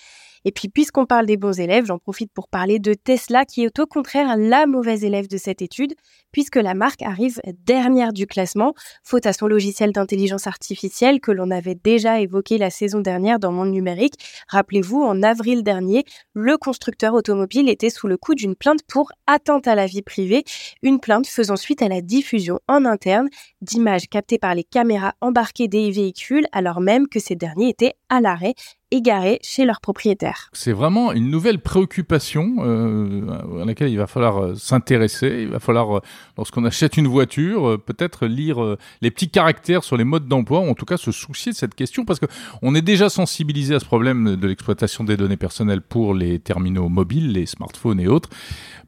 et 0.49 0.53
puis, 0.53 0.69
puisqu'on 0.69 1.07
parle 1.07 1.27
des 1.27 1.37
bons 1.37 1.59
élèves, 1.59 1.87
j'en 1.87 1.99
profite 1.99 2.33
pour 2.33 2.47
parler 2.47 2.79
de 2.79 2.95
Tesla, 2.95 3.45
qui 3.45 3.65
est 3.65 3.79
au 3.81 3.87
contraire 3.87 4.37
la 4.39 4.67
mauvaise 4.67 5.03
élève 5.03 5.27
de 5.27 5.39
cette 5.39 5.61
étude, 5.61 5.95
puisque 6.31 6.55
la 6.55 6.75
marque 6.75 7.03
arrive 7.03 7.41
dernière 7.65 8.13
du 8.13 8.29
classement, 8.29 8.73
faute 9.03 9.27
à 9.27 9.33
son 9.33 9.49
logiciel 9.49 9.91
d'intelligence 9.91 10.47
artificielle 10.47 11.19
que 11.19 11.33
l'on 11.33 11.51
avait 11.51 11.75
déjà 11.75 12.21
évoqué 12.21 12.59
la 12.59 12.71
saison 12.71 13.01
dernière 13.01 13.41
dans 13.41 13.51
Monde 13.51 13.73
Numérique. 13.73 14.15
Rappelez-vous, 14.47 15.03
en 15.03 15.25
avril 15.25 15.65
dernier, 15.65 16.05
le 16.33 16.57
constructeur 16.57 17.15
automobile 17.15 17.69
était 17.69 17.91
sous 17.91 18.07
le 18.07 18.17
coup 18.17 18.37
d'une 18.37 18.55
plainte 18.55 18.85
pour 18.87 19.11
atteinte 19.27 19.67
à 19.67 19.75
la 19.75 19.87
vie 19.87 20.03
privée, 20.03 20.45
une 20.81 21.01
plainte 21.01 21.27
faisant 21.27 21.57
suite 21.57 21.83
à 21.83 21.89
la 21.89 22.03
diffusion 22.03 22.61
en 22.69 22.85
interne 22.85 23.29
d'images 23.63 24.09
captées 24.09 24.39
par 24.39 24.55
les 24.55 24.63
caméras 24.63 25.15
embarquées 25.21 25.67
des 25.67 25.91
véhicules, 25.91 26.47
alors 26.53 26.81
même 26.81 27.09
que 27.09 27.19
ces 27.19 27.35
derniers 27.35 27.71
étaient 27.71 27.95
à 28.09 28.21
l'arrêt 28.21 28.55
égarés 28.91 29.41
chez 29.43 29.65
leurs 29.65 29.81
propriétaires. 29.81 30.49
C'est 30.53 30.73
vraiment 30.73 31.13
une 31.13 31.31
nouvelle 31.31 31.61
préoccupation 31.61 32.57
euh, 32.61 33.63
à 33.63 33.65
laquelle 33.65 33.91
il 33.91 33.99
va 33.99 34.07
falloir 34.07 34.39
euh, 34.39 34.55
s'intéresser. 34.55 35.43
Il 35.43 35.49
va 35.49 35.59
falloir, 35.59 35.97
euh, 35.97 36.01
lorsqu'on 36.37 36.65
achète 36.65 36.97
une 36.97 37.09
voiture, 37.09 37.69
euh, 37.69 37.79
peut-être 37.79 38.27
lire 38.27 38.77
les 39.01 39.11
petits 39.11 39.29
caractères 39.29 39.83
sur 39.83 39.97
les 39.97 40.05
modes 40.05 40.29
d'emploi, 40.29 40.61
ou 40.61 40.69
en 40.69 40.75
tout 40.75 40.85
cas 40.85 40.97
se 40.97 41.11
soucier 41.11 41.53
de 41.53 41.57
cette 41.57 41.75
question, 41.75 42.05
parce 42.05 42.21
que 42.21 42.27
on 42.63 42.75
est 42.75 42.83
déjà 42.83 43.09
sensibilisé 43.09 43.75
à 43.75 43.81
ce 43.81 43.85
problème 43.85 44.37
de 44.37 44.47
l'exploitation 44.47 45.05
des 45.05 45.17
données 45.17 45.37
personnelles 45.37 45.83
pour 45.83 46.15
les 46.15 46.39
terminaux 46.39 46.89
mobiles, 46.89 47.33
les 47.33 47.47
smartphones 47.47 48.01
et 48.01 48.07
autres. 48.07 48.31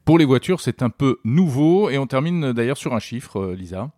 Pour 0.05 0.17
les 0.17 0.25
voitures, 0.25 0.61
c'est 0.61 0.81
un 0.81 0.89
peu 0.89 1.17
nouveau, 1.23 1.89
et 1.89 1.97
on 1.97 2.07
termine 2.07 2.53
d'ailleurs 2.53 2.77
sur 2.77 2.93
un 2.93 2.99
chiffre, 2.99 3.53
Lisa. 3.53 3.91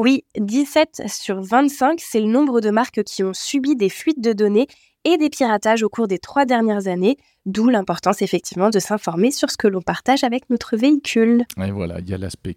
Oui, 0.00 0.24
17 0.38 1.02
sur 1.08 1.42
25, 1.42 2.00
c'est 2.00 2.20
le 2.20 2.26
nombre 2.26 2.62
de 2.62 2.70
marques 2.70 3.02
qui 3.02 3.22
ont 3.22 3.34
subi 3.34 3.76
des 3.76 3.90
fuites 3.90 4.22
de 4.22 4.32
données 4.32 4.66
et 5.04 5.18
des 5.18 5.28
piratages 5.28 5.82
au 5.82 5.90
cours 5.90 6.08
des 6.08 6.18
trois 6.18 6.46
dernières 6.46 6.86
années, 6.86 7.18
d'où 7.44 7.68
l'importance 7.68 8.22
effectivement 8.22 8.70
de 8.70 8.78
s'informer 8.78 9.30
sur 9.30 9.50
ce 9.50 9.58
que 9.58 9.68
l'on 9.68 9.82
partage 9.82 10.24
avec 10.24 10.48
notre 10.48 10.78
véhicule. 10.78 11.44
Et 11.62 11.70
voilà, 11.70 11.98
il 11.98 12.08
y 12.08 12.14
a 12.14 12.16
l'aspect 12.16 12.56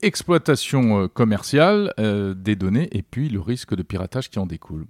exploitation 0.00 1.02
euh, 1.02 1.08
commerciale 1.08 1.92
euh, 2.00 2.32
des 2.32 2.56
données 2.56 2.88
et 2.92 3.02
puis 3.02 3.28
le 3.28 3.40
risque 3.40 3.74
de 3.74 3.82
piratage 3.82 4.30
qui 4.30 4.38
en 4.38 4.46
découle. 4.46 4.86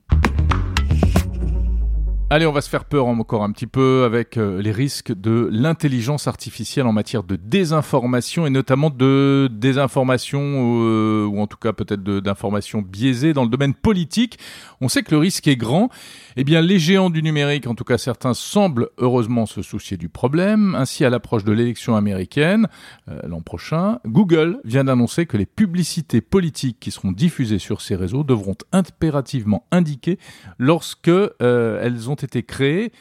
Allez, 2.32 2.46
on 2.46 2.52
va 2.52 2.60
se 2.60 2.68
faire 2.68 2.84
peur 2.84 3.08
encore 3.08 3.42
un 3.42 3.50
petit 3.50 3.66
peu 3.66 4.04
avec 4.04 4.36
euh, 4.36 4.62
les 4.62 4.70
risques 4.70 5.12
de 5.12 5.48
l'intelligence 5.50 6.28
artificielle 6.28 6.86
en 6.86 6.92
matière 6.92 7.24
de 7.24 7.34
désinformation 7.34 8.46
et 8.46 8.50
notamment 8.50 8.88
de 8.88 9.48
désinformation 9.50 10.40
euh, 10.40 11.26
ou 11.26 11.40
en 11.40 11.48
tout 11.48 11.56
cas 11.56 11.72
peut-être 11.72 12.04
d'information 12.04 12.82
biaisée 12.82 13.32
dans 13.32 13.42
le 13.42 13.50
domaine 13.50 13.74
politique. 13.74 14.38
On 14.80 14.88
sait 14.88 15.02
que 15.02 15.10
le 15.10 15.18
risque 15.18 15.48
est 15.48 15.56
grand. 15.56 15.88
Eh 16.36 16.44
bien, 16.44 16.60
les 16.60 16.78
géants 16.78 17.10
du 17.10 17.20
numérique, 17.20 17.66
en 17.66 17.74
tout 17.74 17.82
cas 17.82 17.98
certains, 17.98 18.32
semblent 18.32 18.90
heureusement 18.98 19.44
se 19.44 19.60
soucier 19.60 19.96
du 19.96 20.08
problème. 20.08 20.76
Ainsi, 20.76 21.04
à 21.04 21.10
l'approche 21.10 21.42
de 21.42 21.50
l'élection 21.50 21.96
américaine 21.96 22.68
euh, 23.08 23.18
l'an 23.26 23.40
prochain, 23.40 23.98
Google 24.06 24.60
vient 24.64 24.84
d'annoncer 24.84 25.26
que 25.26 25.36
les 25.36 25.46
publicités 25.46 26.20
politiques 26.20 26.78
qui 26.78 26.92
seront 26.92 27.10
diffusées 27.10 27.58
sur 27.58 27.80
ces 27.80 27.96
réseaux 27.96 28.22
devront 28.22 28.54
impérativement 28.70 29.66
indiquer 29.72 30.16
lorsque 30.60 31.10
elles 31.40 32.08
ont 32.08 32.19
été 32.24 32.42
créés, 32.42 32.92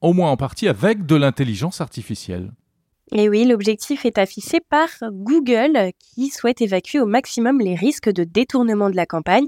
au 0.00 0.12
moins 0.12 0.30
en 0.30 0.36
partie 0.36 0.68
avec 0.68 1.06
de 1.06 1.16
l'intelligence 1.16 1.80
artificielle. 1.80 2.52
Et 3.12 3.30
oui, 3.30 3.44
l'objectif 3.46 4.04
est 4.04 4.18
affiché 4.18 4.58
par 4.60 4.88
Google 5.10 5.92
qui 5.98 6.28
souhaite 6.28 6.60
évacuer 6.60 7.00
au 7.00 7.06
maximum 7.06 7.58
les 7.58 7.74
risques 7.74 8.10
de 8.10 8.22
détournement 8.22 8.90
de 8.90 8.96
la 8.96 9.06
campagne. 9.06 9.46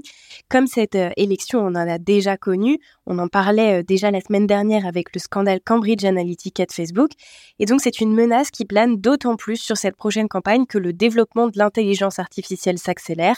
Comme 0.49 0.65
cette 0.65 0.95
euh, 0.95 1.11
élection, 1.15 1.59
on 1.59 1.75
en 1.75 1.87
a 1.87 1.99
déjà 1.99 2.37
connu, 2.37 2.79
on 3.05 3.19
en 3.19 3.27
parlait 3.27 3.81
euh, 3.81 3.83
déjà 3.83 4.09
la 4.09 4.19
semaine 4.19 4.47
dernière 4.47 4.87
avec 4.87 5.13
le 5.13 5.19
scandale 5.19 5.59
Cambridge 5.63 6.03
Analytica 6.05 6.65
de 6.65 6.71
Facebook. 6.71 7.11
Et 7.59 7.65
donc 7.65 7.81
c'est 7.81 8.01
une 8.01 8.15
menace 8.15 8.49
qui 8.49 8.65
plane 8.65 8.95
d'autant 8.95 9.35
plus 9.35 9.57
sur 9.57 9.77
cette 9.77 9.95
prochaine 9.95 10.27
campagne 10.27 10.65
que 10.65 10.79
le 10.79 10.91
développement 10.91 11.47
de 11.47 11.59
l'intelligence 11.59 12.17
artificielle 12.17 12.79
s'accélère. 12.79 13.35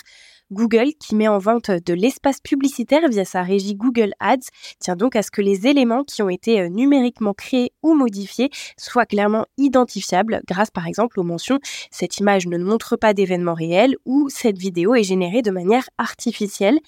Google, 0.52 0.94
qui 1.00 1.16
met 1.16 1.28
en 1.28 1.40
vente 1.40 1.72
de 1.72 1.94
l'espace 1.94 2.40
publicitaire 2.40 3.08
via 3.10 3.26
sa 3.26 3.42
régie 3.42 3.76
Google 3.76 4.14
Ads, 4.20 4.50
tient 4.80 4.96
donc 4.96 5.16
à 5.16 5.24
ce 5.24 5.32
que 5.32 5.42
les 5.42 5.68
éléments 5.68 6.04
qui 6.04 6.22
ont 6.22 6.30
été 6.30 6.62
euh, 6.62 6.70
numériquement 6.70 7.34
créés 7.34 7.72
ou 7.82 7.96
modifiés 7.96 8.50
soient 8.78 9.06
clairement 9.06 9.46
identifiables 9.58 10.42
grâce 10.48 10.72
par 10.72 10.88
exemple 10.88 11.20
aux 11.20 11.24
mentions 11.24 11.60
cette 11.92 12.18
image 12.20 12.48
ne 12.48 12.58
montre 12.58 12.96
pas 12.98 13.14
d'événement 13.14 13.54
réel 13.54 13.96
ou 14.06 14.30
cette 14.30 14.58
vidéo 14.58 14.96
est 14.96 15.04
générée 15.04 15.42
de 15.42 15.52
manière 15.52 15.90
artificielle. 15.98 16.80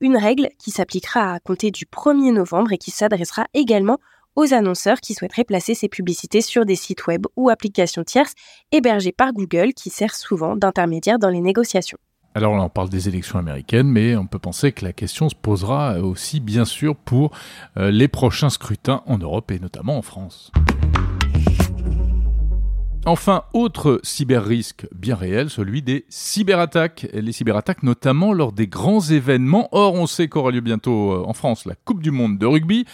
Une 0.00 0.16
règle 0.16 0.48
qui 0.58 0.70
s'appliquera 0.70 1.34
à 1.34 1.40
compter 1.40 1.70
du 1.70 1.84
1er 1.86 2.32
novembre 2.32 2.72
et 2.72 2.78
qui 2.78 2.90
s'adressera 2.90 3.46
également 3.54 3.98
aux 4.36 4.52
annonceurs 4.52 5.00
qui 5.00 5.14
souhaiteraient 5.14 5.44
placer 5.44 5.74
ces 5.74 5.88
publicités 5.88 6.40
sur 6.40 6.66
des 6.66 6.76
sites 6.76 7.06
web 7.06 7.26
ou 7.36 7.48
applications 7.50 8.04
tierces 8.04 8.34
hébergées 8.72 9.12
par 9.12 9.32
Google 9.32 9.72
qui 9.72 9.90
sert 9.90 10.14
souvent 10.14 10.56
d'intermédiaire 10.56 11.18
dans 11.18 11.30
les 11.30 11.40
négociations. 11.40 11.98
Alors 12.36 12.56
là, 12.56 12.62
on 12.62 12.68
parle 12.68 12.88
des 12.88 13.08
élections 13.08 13.38
américaines, 13.38 13.86
mais 13.86 14.16
on 14.16 14.26
peut 14.26 14.40
penser 14.40 14.72
que 14.72 14.84
la 14.84 14.92
question 14.92 15.28
se 15.28 15.36
posera 15.36 16.00
aussi, 16.00 16.40
bien 16.40 16.64
sûr, 16.64 16.96
pour 16.96 17.30
euh, 17.76 17.92
les 17.92 18.08
prochains 18.08 18.50
scrutins 18.50 19.02
en 19.06 19.18
Europe 19.18 19.52
et 19.52 19.60
notamment 19.60 19.96
en 19.96 20.02
France. 20.02 20.50
Enfin, 23.06 23.44
autre 23.52 24.00
cyber-risque 24.02 24.88
bien 24.92 25.14
réel, 25.14 25.48
celui 25.48 25.82
des 25.82 26.06
cyberattaques. 26.08 27.06
Les 27.12 27.30
cyberattaques 27.30 27.84
notamment 27.84 28.32
lors 28.32 28.50
des 28.50 28.66
grands 28.66 29.02
événements. 29.02 29.68
Or, 29.70 29.94
on 29.94 30.08
sait 30.08 30.26
qu'aura 30.26 30.50
lieu 30.50 30.60
bientôt 30.60 31.12
euh, 31.12 31.22
en 31.24 31.34
France 31.34 31.66
la 31.66 31.76
Coupe 31.76 32.02
du 32.02 32.10
Monde 32.10 32.38
de 32.38 32.46
rugby. 32.46 32.84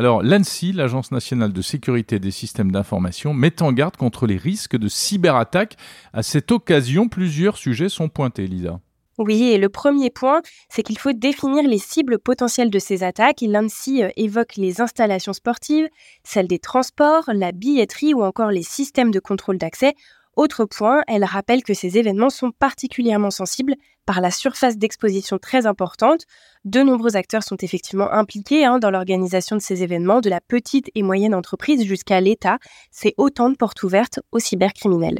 Alors, 0.00 0.22
l'ANSI, 0.22 0.72
l'Agence 0.72 1.12
nationale 1.12 1.52
de 1.52 1.60
sécurité 1.60 2.18
des 2.18 2.30
systèmes 2.30 2.72
d'information, 2.72 3.34
met 3.34 3.60
en 3.60 3.70
garde 3.70 3.98
contre 3.98 4.26
les 4.26 4.38
risques 4.38 4.78
de 4.78 4.88
cyberattaques. 4.88 5.76
À 6.14 6.22
cette 6.22 6.52
occasion, 6.52 7.06
plusieurs 7.06 7.58
sujets 7.58 7.90
sont 7.90 8.08
pointés, 8.08 8.46
Lisa. 8.46 8.80
Oui, 9.18 9.50
et 9.50 9.58
le 9.58 9.68
premier 9.68 10.08
point, 10.08 10.40
c'est 10.70 10.82
qu'il 10.82 10.96
faut 10.96 11.12
définir 11.12 11.68
les 11.68 11.76
cibles 11.76 12.18
potentielles 12.18 12.70
de 12.70 12.78
ces 12.78 13.02
attaques. 13.02 13.42
L'ANSI 13.42 14.04
euh, 14.04 14.08
évoque 14.16 14.56
les 14.56 14.80
installations 14.80 15.34
sportives, 15.34 15.90
celles 16.24 16.48
des 16.48 16.58
transports, 16.58 17.24
la 17.34 17.52
billetterie 17.52 18.14
ou 18.14 18.22
encore 18.22 18.50
les 18.50 18.62
systèmes 18.62 19.10
de 19.10 19.20
contrôle 19.20 19.58
d'accès. 19.58 19.92
Autre 20.40 20.64
point, 20.64 21.02
elle 21.06 21.24
rappelle 21.24 21.62
que 21.62 21.74
ces 21.74 21.98
événements 21.98 22.30
sont 22.30 22.50
particulièrement 22.50 23.30
sensibles 23.30 23.74
par 24.06 24.22
la 24.22 24.30
surface 24.30 24.78
d'exposition 24.78 25.36
très 25.36 25.66
importante. 25.66 26.24
De 26.64 26.80
nombreux 26.80 27.14
acteurs 27.14 27.42
sont 27.42 27.58
effectivement 27.58 28.10
impliqués 28.10 28.64
hein, 28.64 28.78
dans 28.78 28.90
l'organisation 28.90 29.54
de 29.54 29.60
ces 29.60 29.82
événements, 29.82 30.22
de 30.22 30.30
la 30.30 30.40
petite 30.40 30.90
et 30.94 31.02
moyenne 31.02 31.34
entreprise 31.34 31.84
jusqu'à 31.84 32.22
l'État. 32.22 32.56
C'est 32.90 33.12
autant 33.18 33.50
de 33.50 33.54
portes 33.54 33.82
ouvertes 33.82 34.20
aux 34.32 34.38
cybercriminels. 34.38 35.18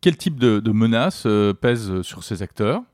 Quel 0.00 0.16
type 0.16 0.38
de, 0.38 0.70
menaces 0.70 1.24
euh, 1.26 1.52
pèsent 1.52 2.02
sur 2.02 2.22
ces 2.22 2.40
acteurs? 2.40 2.84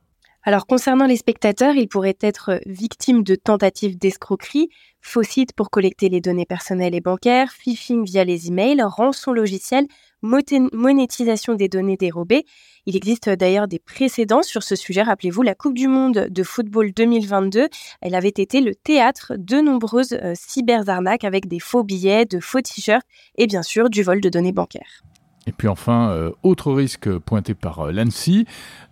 Alors 0.49 0.65
concernant 0.69 1.07
les 1.07 1.17
spectateurs, 1.17 1.75
ils 1.75 1.89
pourraient 1.89 2.17
être 2.21 2.61
victimes 2.67 3.25
de 3.25 3.35
tentatives 3.35 3.99
d'escroquerie, 3.99 4.69
faux 5.01 5.25
sites 5.25 5.53
pour 5.53 5.71
collecter 5.71 6.09
les 6.09 6.21
données 6.21 6.47
personnelles 6.47 6.95
et 6.95 7.01
bancaires, 7.01 7.51
phishing 7.51 8.05
via 8.05 8.23
les 8.23 8.47
emails, 8.47 8.81
rançon 8.81 9.33
logiciel, 9.33 9.89
monétisation 10.23 11.55
des 11.55 11.69
données 11.69 11.97
dérobées. 11.97 12.45
Il 12.87 12.95
existe 12.95 13.29
d'ailleurs 13.29 13.67
des 13.67 13.81
précédents 13.81 14.45
sur 14.45 14.63
ce 14.63 14.77
sujet. 14.77 15.03
Rappelez-vous, 15.03 15.43
la 15.43 15.57
Coupe 15.57 15.75
du 15.75 15.89
Monde 15.89 16.29
de 16.31 16.43
football 16.45 16.93
2022, 16.93 17.67
elle 18.01 18.15
avait 18.15 18.29
été 18.29 18.61
le 18.61 18.77
théâtre 18.77 19.33
de 19.37 19.57
nombreuses 19.57 20.13
euh, 20.13 20.35
cyberarnaques 20.37 21.25
avec 21.25 21.49
des 21.49 21.59
faux 21.59 21.83
billets, 21.83 22.25
de 22.25 22.39
faux 22.39 22.61
t-shirts 22.61 23.05
et 23.37 23.49
bien 23.49 23.65
sûr 23.65 23.91
du 23.91 24.05
vol 24.05 24.21
de 24.21 24.29
données 24.29 24.53
bancaires. 24.53 25.03
Et 25.47 25.53
puis 25.53 25.69
enfin, 25.69 26.11
euh, 26.11 26.33
autre 26.43 26.73
risque 26.73 27.09
pointé 27.19 27.55
par 27.55 27.81
euh, 27.81 27.93
l'ANSI, 27.93 28.47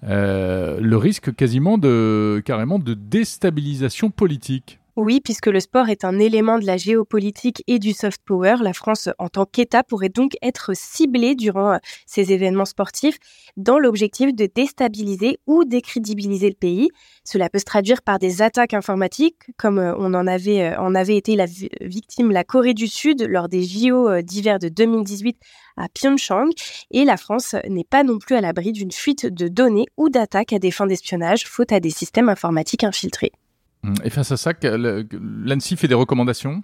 euh, 0.04 0.78
le 0.80 0.96
risque 0.96 1.34
quasiment 1.34 1.78
de 1.78 2.40
carrément 2.44 2.78
de 2.78 2.94
déstabilisation 2.94 4.11
politique. 4.11 4.78
Oui, 4.96 5.20
puisque 5.20 5.48
le 5.48 5.58
sport 5.58 5.88
est 5.88 6.04
un 6.04 6.20
élément 6.20 6.56
de 6.56 6.66
la 6.66 6.76
géopolitique 6.76 7.64
et 7.66 7.80
du 7.80 7.92
soft 7.92 8.20
power, 8.24 8.58
la 8.60 8.72
France 8.72 9.08
en 9.18 9.28
tant 9.28 9.44
qu'État 9.44 9.82
pourrait 9.82 10.08
donc 10.08 10.34
être 10.40 10.70
ciblée 10.72 11.34
durant 11.34 11.72
euh, 11.72 11.78
ces 12.06 12.32
événements 12.32 12.64
sportifs 12.64 13.18
dans 13.56 13.80
l'objectif 13.80 14.32
de 14.32 14.46
déstabiliser 14.46 15.40
ou 15.48 15.64
décrédibiliser 15.64 16.48
le 16.48 16.54
pays. 16.54 16.90
Cela 17.24 17.50
peut 17.50 17.58
se 17.58 17.64
traduire 17.64 18.02
par 18.02 18.20
des 18.20 18.40
attaques 18.40 18.72
informatiques, 18.72 19.42
comme 19.56 19.80
euh, 19.80 19.96
on 19.98 20.14
en 20.14 20.28
avait, 20.28 20.62
euh, 20.62 20.78
en 20.78 20.94
avait 20.94 21.16
été 21.16 21.34
la 21.34 21.46
victime 21.80 22.30
la 22.30 22.44
Corée 22.44 22.74
du 22.74 22.86
Sud 22.86 23.26
lors 23.28 23.48
des 23.48 23.64
JO 23.64 24.22
d'hiver 24.22 24.60
de 24.60 24.68
2018 24.68 25.36
à 25.76 25.88
Pyeongchang. 25.88 26.50
Et 26.92 27.04
la 27.04 27.16
France 27.16 27.56
n'est 27.68 27.82
pas 27.82 28.04
non 28.04 28.18
plus 28.20 28.36
à 28.36 28.40
l'abri 28.40 28.70
d'une 28.70 28.92
fuite 28.92 29.26
de 29.26 29.48
données 29.48 29.86
ou 29.96 30.08
d'attaques 30.08 30.52
à 30.52 30.60
des 30.60 30.70
fins 30.70 30.86
d'espionnage, 30.86 31.48
faute 31.48 31.72
à 31.72 31.80
des 31.80 31.90
systèmes 31.90 32.28
informatiques 32.28 32.84
infiltrés. 32.84 33.32
Et 34.04 34.10
face 34.10 34.32
à 34.32 34.36
ça, 34.36 34.52
l'ANSI 34.62 35.76
fait 35.76 35.88
des 35.88 35.94
recommandations? 35.94 36.62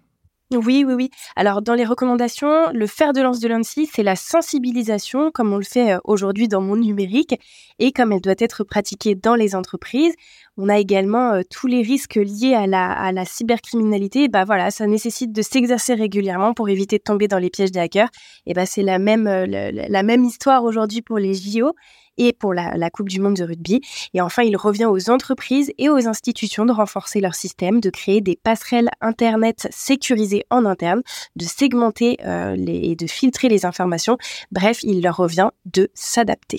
Oui, 0.53 0.85
oui, 0.85 0.95
oui. 0.95 1.11
Alors, 1.37 1.63
dans 1.63 1.75
les 1.75 1.85
recommandations, 1.85 2.73
le 2.73 2.87
fer 2.89 3.13
de 3.13 3.21
lance 3.21 3.39
de 3.39 3.47
l'ANSI, 3.47 3.87
c'est 3.87 4.03
la 4.03 4.17
sensibilisation, 4.17 5.31
comme 5.31 5.53
on 5.53 5.59
le 5.59 5.63
fait 5.63 5.93
euh, 5.93 5.99
aujourd'hui 6.03 6.49
dans 6.49 6.61
mon 6.61 6.75
numérique, 6.75 7.39
et 7.79 7.93
comme 7.93 8.11
elle 8.11 8.21
doit 8.21 8.35
être 8.37 8.65
pratiquée 8.65 9.15
dans 9.15 9.37
les 9.37 9.55
entreprises. 9.55 10.13
On 10.57 10.69
a 10.69 10.81
également 10.81 11.35
euh, 11.35 11.43
tous 11.49 11.69
les 11.69 11.83
risques 11.83 12.17
liés 12.17 12.55
à 12.55 12.67
la, 12.67 13.25
cybercriminalité. 13.25 14.27
Bah 14.27 14.45
voilà, 14.45 14.73
ça 14.73 14.89
nécessite 14.89 15.31
de 15.33 15.41
s'exercer 15.41 15.95
régulièrement 15.95 16.53
pour 16.53 16.69
éviter 16.69 16.99
de 16.99 17.05
tomber 17.05 17.29
dans 17.29 17.39
les 17.39 17.51
pièges 17.51 17.71
des 17.71 17.79
hackers. 17.79 18.09
Et 18.47 18.53
bah 18.53 18.67
c'est 18.67 18.83
la 18.83 18.99
même, 18.99 19.29
euh, 19.29 19.47
la 19.47 20.03
même 20.03 20.25
histoire 20.25 20.65
aujourd'hui 20.65 21.01
pour 21.01 21.19
les 21.19 21.35
JO 21.35 21.75
et 22.21 22.33
pour 22.35 22.55
la, 22.55 22.91
Coupe 22.91 23.09
du 23.09 23.21
Monde 23.21 23.37
de 23.37 23.45
rugby. 23.45 23.81
Et 24.15 24.21
enfin, 24.21 24.43
il 24.43 24.57
revient 24.57 24.85
aux 24.85 25.11
entreprises 25.11 25.73
et 25.79 25.89
aux 25.89 26.07
institutions 26.07 26.67
de 26.67 26.73
renforcer 26.73 27.21
leur 27.21 27.35
système, 27.35 27.81
de 27.81 27.89
créer 27.89 28.21
des 28.21 28.37
passerelles 28.37 28.91
Internet 29.01 29.69
sécurisées 29.71 30.45
en 30.51 30.67
interne, 30.67 31.03
de 31.37 31.45
segmenter 31.45 32.19
euh, 32.25 32.57
et 32.67 32.95
de 32.95 33.07
filtrer 33.07 33.49
les 33.49 33.65
informations. 33.65 34.19
Bref, 34.53 34.81
il 34.83 35.03
leur 35.03 35.17
revient 35.17 35.49
de 35.65 35.89
s'adapter. 35.95 36.59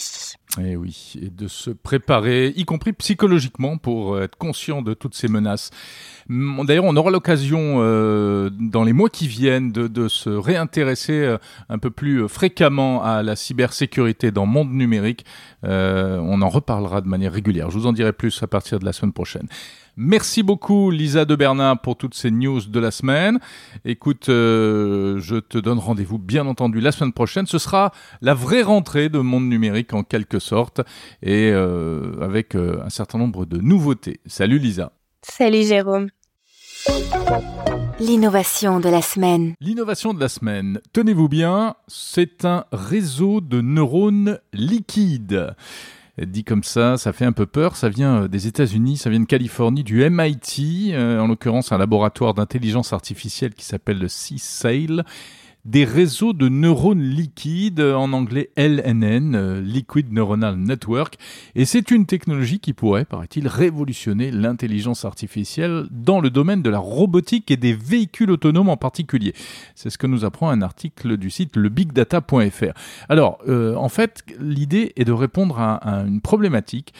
Et 0.59 0.71
eh 0.71 0.75
oui, 0.75 1.13
et 1.21 1.29
de 1.29 1.47
se 1.47 1.69
préparer, 1.69 2.51
y 2.57 2.65
compris 2.65 2.91
psychologiquement, 2.91 3.77
pour 3.77 4.19
être 4.19 4.37
conscient 4.37 4.81
de 4.81 4.93
toutes 4.93 5.15
ces 5.15 5.29
menaces. 5.29 5.69
D'ailleurs, 6.29 6.83
on 6.83 6.95
aura 6.97 7.09
l'occasion 7.09 7.77
euh, 7.79 8.49
dans 8.51 8.83
les 8.83 8.91
mois 8.91 9.09
qui 9.09 9.27
viennent 9.27 9.71
de, 9.71 9.87
de 9.87 10.09
se 10.09 10.29
réintéresser 10.29 11.13
euh, 11.13 11.37
un 11.69 11.77
peu 11.77 11.89
plus 11.89 12.27
fréquemment 12.27 13.01
à 13.01 13.23
la 13.23 13.37
cybersécurité 13.37 14.31
dans 14.31 14.45
le 14.45 14.51
monde 14.51 14.71
numérique 14.71 15.25
on 15.63 16.41
en 16.41 16.49
reparlera 16.49 17.01
de 17.01 17.07
manière 17.07 17.33
régulière. 17.33 17.69
Je 17.69 17.77
vous 17.77 17.87
en 17.87 17.93
dirai 17.93 18.13
plus 18.13 18.41
à 18.43 18.47
partir 18.47 18.79
de 18.79 18.85
la 18.85 18.93
semaine 18.93 19.13
prochaine. 19.13 19.47
Merci 19.97 20.41
beaucoup 20.41 20.89
Lisa 20.89 21.25
de 21.25 21.35
Bernard 21.35 21.81
pour 21.81 21.97
toutes 21.97 22.15
ces 22.15 22.31
news 22.31 22.61
de 22.61 22.79
la 22.79 22.91
semaine. 22.91 23.39
Écoute, 23.83 24.29
euh, 24.29 25.19
je 25.19 25.35
te 25.35 25.57
donne 25.57 25.79
rendez-vous 25.79 26.17
bien 26.17 26.47
entendu 26.47 26.79
la 26.79 26.91
semaine 26.91 27.13
prochaine. 27.13 27.45
Ce 27.45 27.57
sera 27.57 27.91
la 28.21 28.33
vraie 28.33 28.61
rentrée 28.61 29.09
de 29.09 29.19
Monde 29.19 29.49
Numérique 29.49 29.93
en 29.93 30.03
quelque 30.03 30.39
sorte 30.39 30.81
et 31.21 31.51
euh, 31.51 32.13
avec 32.21 32.55
euh, 32.55 32.81
un 32.85 32.89
certain 32.89 33.17
nombre 33.17 33.45
de 33.45 33.57
nouveautés. 33.57 34.21
Salut 34.25 34.59
Lisa. 34.59 34.93
Salut 35.21 35.63
Jérôme. 35.63 36.07
L'innovation 38.01 38.79
de 38.79 38.89
la 38.89 39.03
semaine. 39.03 39.53
L'innovation 39.61 40.15
de 40.15 40.19
la 40.19 40.27
semaine, 40.27 40.81
tenez-vous 40.91 41.29
bien, 41.29 41.75
c'est 41.87 42.45
un 42.45 42.65
réseau 42.71 43.41
de 43.41 43.61
neurones 43.61 44.39
liquides. 44.53 45.53
Dit 46.17 46.43
comme 46.43 46.63
ça, 46.63 46.97
ça 46.97 47.13
fait 47.13 47.25
un 47.25 47.31
peu 47.31 47.45
peur. 47.45 47.75
Ça 47.75 47.89
vient 47.89 48.23
euh, 48.23 48.27
des 48.27 48.47
États-Unis, 48.47 48.97
ça 48.97 49.11
vient 49.11 49.19
de 49.19 49.25
Californie, 49.25 49.83
du 49.83 50.03
MIT, 50.09 50.93
euh, 50.93 51.19
en 51.19 51.27
l'occurrence 51.27 51.71
un 51.71 51.77
laboratoire 51.77 52.33
d'intelligence 52.33 52.91
artificielle 52.91 53.53
qui 53.53 53.65
s'appelle 53.65 53.99
le 53.99 54.07
C-SAIL 54.07 55.03
des 55.65 55.85
réseaux 55.85 56.33
de 56.33 56.49
neurones 56.49 57.03
liquides, 57.03 57.81
en 57.81 58.13
anglais 58.13 58.49
LNN, 58.55 59.35
euh, 59.35 59.61
Liquid 59.61 60.11
Neuronal 60.11 60.57
Network, 60.57 61.17
et 61.55 61.65
c'est 61.65 61.91
une 61.91 62.05
technologie 62.05 62.59
qui 62.59 62.73
pourrait, 62.73 63.05
paraît-il, 63.05 63.47
révolutionner 63.47 64.31
l'intelligence 64.31 65.05
artificielle 65.05 65.85
dans 65.91 66.19
le 66.19 66.29
domaine 66.29 66.61
de 66.61 66.69
la 66.69 66.79
robotique 66.79 67.51
et 67.51 67.57
des 67.57 67.73
véhicules 67.73 68.31
autonomes 68.31 68.69
en 68.69 68.77
particulier. 68.77 69.33
C'est 69.75 69.89
ce 69.89 69.97
que 69.97 70.07
nous 70.07 70.25
apprend 70.25 70.49
un 70.49 70.61
article 70.61 71.17
du 71.17 71.29
site 71.29 71.55
lebigdata.fr. 71.55 72.73
Alors, 73.09 73.39
euh, 73.47 73.75
en 73.75 73.89
fait, 73.89 74.23
l'idée 74.39 74.93
est 74.95 75.05
de 75.05 75.11
répondre 75.11 75.59
à 75.59 76.03
une 76.07 76.21
problématique 76.21 76.93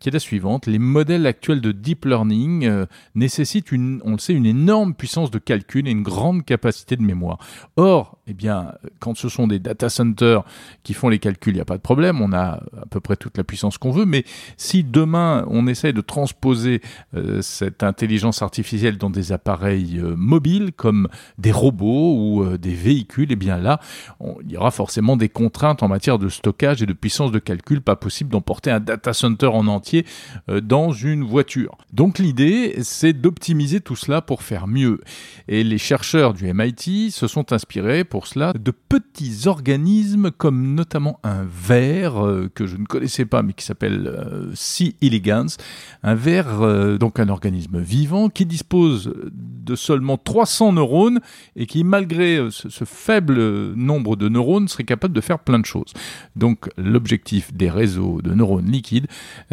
qui 0.00 0.08
est 0.08 0.12
la 0.12 0.18
suivante. 0.18 0.66
Les 0.66 0.78
modèles 0.78 1.26
actuels 1.26 1.60
de 1.60 1.72
deep 1.72 2.04
learning 2.04 2.66
euh, 2.66 2.86
nécessitent, 3.14 3.70
une, 3.70 4.00
on 4.04 4.12
le 4.12 4.18
sait, 4.18 4.32
une 4.32 4.46
énorme 4.46 4.94
puissance 4.94 5.30
de 5.30 5.38
calcul 5.38 5.86
et 5.86 5.90
une 5.90 6.02
grande 6.02 6.44
capacité 6.44 6.96
de 6.96 7.02
mémoire. 7.02 7.38
Or, 7.76 8.18
eh 8.26 8.34
bien, 8.34 8.72
quand 8.98 9.16
ce 9.16 9.28
sont 9.28 9.46
des 9.46 9.58
data 9.58 9.88
centers 9.88 10.42
qui 10.82 10.94
font 10.94 11.08
les 11.08 11.18
calculs, 11.18 11.52
il 11.52 11.56
n'y 11.56 11.62
a 11.62 11.64
pas 11.64 11.76
de 11.76 11.82
problème, 11.82 12.20
on 12.20 12.32
a 12.32 12.60
à 12.80 12.86
peu 12.90 13.00
près 13.00 13.16
toute 13.16 13.38
la 13.38 13.44
puissance 13.44 13.78
qu'on 13.78 13.92
veut, 13.92 14.04
mais 14.04 14.24
si 14.56 14.82
demain 14.82 15.44
on 15.48 15.66
essaye 15.66 15.92
de 15.92 16.00
transposer 16.00 16.80
euh, 17.14 17.40
cette 17.40 17.82
intelligence 17.82 18.42
artificielle 18.42 18.98
dans 18.98 19.10
des 19.10 19.32
appareils 19.32 20.00
mobiles 20.16 20.72
comme 20.72 21.08
des 21.38 21.52
robots 21.52 22.16
ou 22.16 22.56
des 22.56 22.74
véhicules, 22.74 23.28
eh 23.30 23.36
bien 23.36 23.58
là, 23.58 23.80
il 24.44 24.50
y 24.50 24.56
aura 24.56 24.70
forcément 24.70 25.16
des 25.16 25.28
contraintes 25.28 25.82
en 25.82 25.88
matière 25.88 26.18
de 26.18 26.28
stockage 26.28 26.82
et 26.82 26.86
de 26.86 26.92
puissance 26.92 27.30
de 27.30 27.38
calcul, 27.38 27.80
pas 27.80 27.96
possible 27.96 28.30
d'emporter 28.30 28.70
un 28.70 28.80
data 28.80 29.12
center 29.12 29.46
en 29.46 29.67
entier 29.68 30.04
euh, 30.48 30.60
dans 30.60 30.92
une 30.92 31.24
voiture. 31.24 31.78
Donc 31.92 32.18
l'idée, 32.18 32.76
c'est 32.82 33.12
d'optimiser 33.12 33.80
tout 33.80 33.96
cela 33.96 34.22
pour 34.22 34.42
faire 34.42 34.66
mieux. 34.66 35.00
Et 35.48 35.64
les 35.64 35.78
chercheurs 35.78 36.34
du 36.34 36.52
MIT 36.52 37.10
se 37.10 37.26
sont 37.26 37.52
inspirés 37.52 38.04
pour 38.04 38.26
cela 38.26 38.52
de 38.52 38.70
petits 38.70 39.46
organismes 39.46 40.30
comme 40.30 40.74
notamment 40.74 41.20
un 41.22 41.44
ver 41.44 42.24
euh, 42.24 42.50
que 42.54 42.66
je 42.66 42.76
ne 42.76 42.84
connaissais 42.84 43.24
pas 43.24 43.42
mais 43.42 43.52
qui 43.52 43.64
s'appelle 43.64 44.06
euh, 44.06 44.50
C. 44.54 44.94
elegans, 45.02 45.56
un 46.02 46.14
ver 46.14 46.98
donc 46.98 47.20
un 47.20 47.28
organisme 47.28 47.80
vivant 47.80 48.28
qui 48.28 48.46
dispose 48.46 49.12
de 49.32 49.74
seulement 49.74 50.16
300 50.16 50.74
neurones 50.74 51.20
et 51.56 51.66
qui 51.66 51.84
malgré 51.84 52.48
ce, 52.50 52.68
ce 52.68 52.84
faible 52.84 53.74
nombre 53.74 54.16
de 54.16 54.28
neurones 54.28 54.68
serait 54.68 54.84
capable 54.84 55.14
de 55.14 55.20
faire 55.20 55.38
plein 55.38 55.58
de 55.58 55.66
choses. 55.66 55.92
Donc 56.36 56.70
l'objectif 56.76 57.52
des 57.52 57.70
réseaux 57.70 58.20
de 58.22 58.34
neurones 58.34 58.70
liquides, 58.70 59.06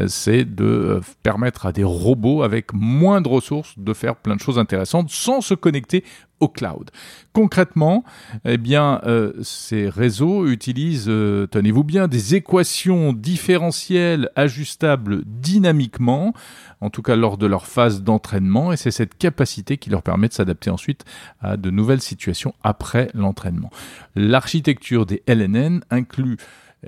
c'est 0.07 0.45
de 0.45 0.65
euh, 0.65 1.01
permettre 1.24 1.65
à 1.65 1.71
des 1.71 1.83
robots 1.83 2.43
avec 2.43 2.74
moins 2.74 3.21
de 3.21 3.27
ressources 3.27 3.77
de 3.77 3.93
faire 3.93 4.15
plein 4.15 4.35
de 4.35 4.41
choses 4.41 4.59
intéressantes 4.59 5.09
sans 5.09 5.41
se 5.41 5.53
connecter 5.53 6.03
au 6.39 6.47
cloud. 6.47 6.91
Concrètement, 7.33 8.03
eh 8.45 8.57
euh, 8.75 9.33
ces 9.41 9.89
réseaux 9.89 10.47
utilisent, 10.47 11.07
euh, 11.07 11.47
tenez-vous 11.47 11.83
bien, 11.83 12.07
des 12.07 12.35
équations 12.35 13.13
différentielles 13.13 14.30
ajustables 14.36 15.23
dynamiquement, 15.25 16.34
en 16.82 16.89
tout 16.89 17.01
cas 17.01 17.15
lors 17.15 17.38
de 17.38 17.45
leur 17.45 17.67
phase 17.67 18.03
d'entraînement, 18.03 18.71
et 18.71 18.77
c'est 18.77 18.91
cette 18.91 19.17
capacité 19.17 19.77
qui 19.77 19.89
leur 19.89 20.03
permet 20.03 20.27
de 20.27 20.34
s'adapter 20.34 20.69
ensuite 20.69 21.06
à 21.41 21.58
de 21.58 21.69
nouvelles 21.69 22.01
situations 22.01 22.53
après 22.63 23.10
l'entraînement. 23.13 23.69
L'architecture 24.15 25.06
des 25.06 25.23
LNN 25.27 25.82
inclut 25.89 26.38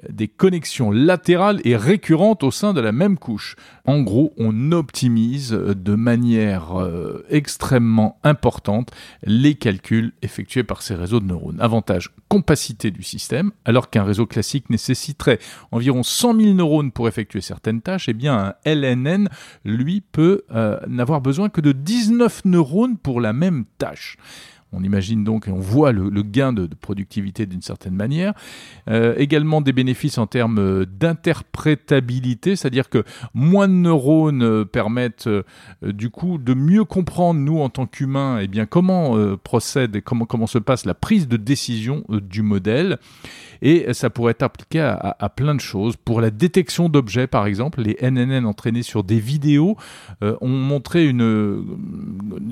des 0.09 0.27
connexions 0.27 0.91
latérales 0.91 1.61
et 1.63 1.75
récurrentes 1.75 2.43
au 2.43 2.51
sein 2.51 2.73
de 2.73 2.81
la 2.81 2.91
même 2.91 3.17
couche. 3.17 3.55
En 3.85 4.01
gros, 4.01 4.33
on 4.37 4.71
optimise 4.71 5.51
de 5.51 5.95
manière 5.95 6.79
euh, 6.79 7.25
extrêmement 7.29 8.19
importante 8.23 8.91
les 9.23 9.55
calculs 9.55 10.13
effectués 10.21 10.63
par 10.63 10.81
ces 10.81 10.95
réseaux 10.95 11.19
de 11.19 11.25
neurones. 11.25 11.59
Avantage, 11.59 12.11
compacité 12.27 12.91
du 12.91 13.03
système, 13.03 13.51
alors 13.65 13.89
qu'un 13.89 14.03
réseau 14.03 14.25
classique 14.25 14.69
nécessiterait 14.69 15.39
environ 15.71 16.03
100 16.03 16.39
000 16.39 16.53
neurones 16.53 16.91
pour 16.91 17.07
effectuer 17.07 17.41
certaines 17.41 17.81
tâches, 17.81 18.09
eh 18.09 18.13
bien 18.13 18.37
un 18.37 18.53
LNN, 18.65 19.29
lui, 19.63 20.01
peut 20.01 20.43
euh, 20.51 20.79
n'avoir 20.87 21.21
besoin 21.21 21.49
que 21.49 21.61
de 21.61 21.71
19 21.71 22.45
neurones 22.45 22.97
pour 22.97 23.21
la 23.21 23.33
même 23.33 23.65
tâche. 23.77 24.17
On 24.73 24.83
imagine 24.83 25.23
donc 25.23 25.47
et 25.47 25.51
on 25.51 25.59
voit 25.59 25.93
le, 25.93 26.09
gain 26.23 26.51
de, 26.51 26.67
productivité 26.67 27.45
d'une 27.45 27.61
certaine 27.61 27.95
manière. 27.95 28.33
Euh, 28.89 29.15
également 29.17 29.61
des 29.61 29.71
bénéfices 29.71 30.17
en 30.17 30.27
termes 30.27 30.59
euh, 30.59 30.85
d'interprétabilité, 30.85 32.55
c'est-à-dire 32.55 32.89
que 32.89 33.03
moins 33.33 33.69
de 33.69 33.73
neurones 33.73 34.43
euh, 34.43 34.65
permettent 34.65 35.29
du 35.81 36.09
coup 36.09 36.37
de 36.37 36.53
mieux 36.53 36.83
comprendre 36.83 37.39
nous 37.39 37.59
en 37.59 37.69
tant 37.69 37.85
qu'humains, 37.85 38.39
eh 38.39 38.65
comment 38.65 39.15
procède 39.37 39.95
et 39.95 40.01
comment 40.01 40.47
se 40.47 40.57
passe 40.57 40.85
la 40.85 40.93
prise 40.93 41.27
de 41.27 41.37
décision 41.37 42.03
du 42.09 42.41
modèle. 42.41 42.97
Et 43.61 43.93
ça 43.93 44.09
pourrait 44.09 44.31
être 44.31 44.43
appliqué 44.43 44.79
à, 44.79 45.29
plein 45.35 45.55
de 45.55 45.61
choses. 45.61 45.95
Pour 45.95 46.21
la 46.21 46.29
détection 46.29 46.89
d'objets, 46.89 47.27
par 47.27 47.45
exemple, 47.45 47.81
les 47.81 47.97
NNN 48.01 48.45
entraînés 48.45 48.83
sur 48.83 49.03
des 49.03 49.19
vidéos 49.19 49.77
euh, 50.23 50.35
ont 50.41 50.47
montré 50.47 51.07
une, 51.07 51.65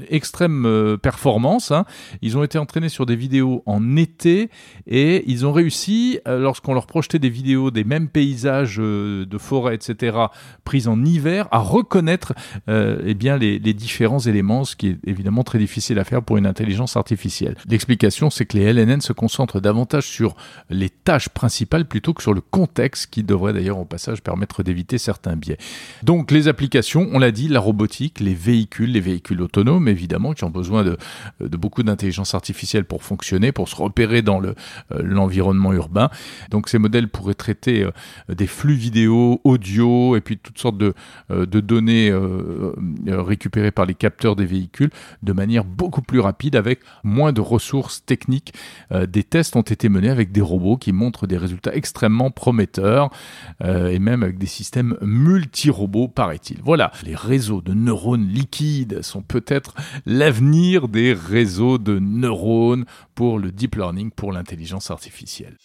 extrême 0.10 0.66
euh, 0.66 0.98
performance. 0.98 1.72
Hein. 1.72 1.86
Ils 2.22 2.38
ont 2.38 2.44
été 2.44 2.58
entraînés 2.58 2.90
sur 2.90 3.06
des 3.06 3.16
vidéos 3.16 3.64
en 3.66 3.96
été 3.96 4.50
et 4.88 5.24
ils 5.28 5.46
ont 5.46 5.54
réussi, 5.54 6.20
euh, 6.28 6.40
lorsqu'on 6.40 6.74
leur 6.74 6.88
projetait 6.88 7.20
des 7.20 7.30
vidéos 7.30 7.72
des 7.72 7.84
mêmes 7.84 8.10
paysages 8.10 8.78
de 8.78 9.38
forêt, 9.38 9.76
etc., 9.76 10.18
prises 10.64 10.88
en 10.88 11.04
hiver, 11.04 11.48
à 11.52 11.60
reconnaître 11.60 12.34
eh 12.68 13.14
bien, 13.14 13.38
les, 13.38 13.60
différents 13.60 14.20
éléments, 14.20 14.64
ce 14.64 14.76
qui 14.76 14.90
est 14.90 14.98
évidemment 15.06 15.44
très 15.44 15.60
difficile 15.60 16.00
à 16.00 16.04
faire 16.04 16.22
pour 16.22 16.38
une 16.38 16.46
intelligence 16.46 16.98
artificielle. 16.98 17.56
L'explication, 17.70 18.30
c'est 18.30 18.46
que 18.46 18.58
les 18.58 18.74
LNN 18.74 19.02
se 19.02 19.14
concentrent 19.14 19.60
davantage 19.60 20.06
sur 20.06 20.36
les 20.70 20.90
tâche 21.06 21.30
principale 21.30 21.86
plutôt 21.86 22.14
que 22.14 22.24
sur 22.24 22.34
le 22.34 22.42
contexte 22.42 23.12
qui 23.12 23.24
devrait 23.24 23.54
d'ailleurs 23.54 23.78
au 23.78 23.86
passage 23.86 24.22
permettre 24.22 24.64
d'éviter 24.64 24.98
certains 24.98 25.36
biais. 25.36 25.58
Donc 26.04 26.32
les 26.32 26.48
applications, 26.48 27.08
on 27.14 27.20
l'a 27.20 27.32
dit, 27.32 27.48
la 27.48 27.60
robotique, 27.60 28.20
les 28.20 28.34
véhicules, 28.34 28.92
les 28.92 29.00
véhicules 29.00 29.42
autonomes 29.42 29.88
évidemment 29.88 30.34
qui 30.34 30.44
ont 30.44 30.50
besoin 30.50 30.84
de, 30.84 30.98
de 31.40 31.58
beaucoup 31.58 31.84
d'intelligence 31.84 32.34
artificielle 32.34 32.86
pour 32.86 33.04
fonctionner, 33.04 33.52
pour 33.52 33.70
se 33.70 33.76
repérer 33.76 34.22
dans 34.22 34.42
euh, 34.44 34.54
l'environnement 34.92 35.74
urbain. 35.74 36.10
Donc 36.50 36.70
ces 36.70 36.80
modèles 36.80 37.08
pourraient 37.08 37.36
traiter 37.36 37.84
euh, 37.84 37.92
des 38.34 38.48
flux 38.48 38.74
vidéo, 38.74 39.42
audio 39.44 40.16
et 40.16 40.22
puis 40.22 40.38
toutes 40.38 40.60
sortes 40.60 40.78
de, 40.78 40.94
euh, 41.32 41.46
de 41.46 41.60
données 41.60 42.12
récupérées 43.08 43.72
par 43.72 43.86
les 43.86 43.94
capteurs 43.94 44.36
des 44.36 44.46
véhicules 44.46 44.90
de 45.22 45.34
manière 45.34 45.64
beaucoup 45.64 46.02
plus 46.02 46.20
rapide 46.20 46.56
avec 46.56 46.80
moins 47.04 47.32
de 47.32 47.42
ressources 47.42 48.04
techniques. 48.06 48.54
des 49.08 49.24
tests 49.24 49.56
ont 49.56 49.62
été 49.62 49.90
menés 49.90 50.10
avec 50.10 50.32
des 50.32 50.42
robots 50.42 50.78
qui 50.78 50.92
montrent 50.96 51.28
des 51.28 51.38
résultats 51.38 51.76
extrêmement 51.76 52.32
prometteurs 52.32 53.10
euh, 53.64 53.90
et 53.90 54.00
même 54.00 54.24
avec 54.24 54.38
des 54.38 54.48
systèmes 54.48 54.98
multi-robots, 55.02 56.08
paraît-il. 56.08 56.58
Voilà, 56.64 56.92
les 57.04 57.16
réseaux 57.16 57.62
de 57.62 57.74
neurones 57.74 58.28
liquides 58.28 59.02
sont 59.02 59.22
peut-être 59.22 59.76
l'avenir 60.06 60.88
des 60.88 61.14
réseaux 61.14 61.78
de 61.78 62.00
neurones 62.00 62.86
pour 63.14 63.40
le 63.40 63.52
deep 63.52 63.76
learning, 63.76 64.12
pour 64.12 64.32
l'intelligence 64.32 64.90
artificielle. 64.90 65.58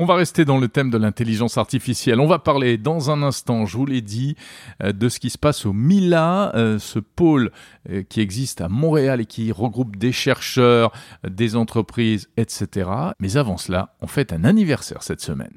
On 0.00 0.04
va 0.04 0.14
rester 0.14 0.44
dans 0.44 0.58
le 0.58 0.68
thème 0.68 0.90
de 0.90 0.96
l'intelligence 0.96 1.58
artificielle. 1.58 2.20
On 2.20 2.28
va 2.28 2.38
parler 2.38 2.78
dans 2.78 3.10
un 3.10 3.20
instant, 3.24 3.66
je 3.66 3.76
vous 3.76 3.84
l'ai 3.84 4.00
dit, 4.00 4.36
euh, 4.80 4.92
de 4.92 5.08
ce 5.08 5.18
qui 5.18 5.28
se 5.28 5.38
passe 5.38 5.66
au 5.66 5.72
MILA, 5.72 6.54
euh, 6.54 6.78
ce 6.78 7.00
pôle 7.00 7.50
euh, 7.90 8.04
qui 8.08 8.20
existe 8.20 8.60
à 8.60 8.68
Montréal 8.68 9.20
et 9.20 9.26
qui 9.26 9.50
regroupe 9.50 9.96
des 9.96 10.12
chercheurs, 10.12 10.92
des 11.28 11.56
entreprises, 11.56 12.28
etc. 12.36 12.88
Mais 13.18 13.36
avant 13.36 13.56
cela, 13.56 13.96
on 14.00 14.06
fête 14.06 14.32
un 14.32 14.44
anniversaire 14.44 15.02
cette 15.02 15.20
semaine. 15.20 15.52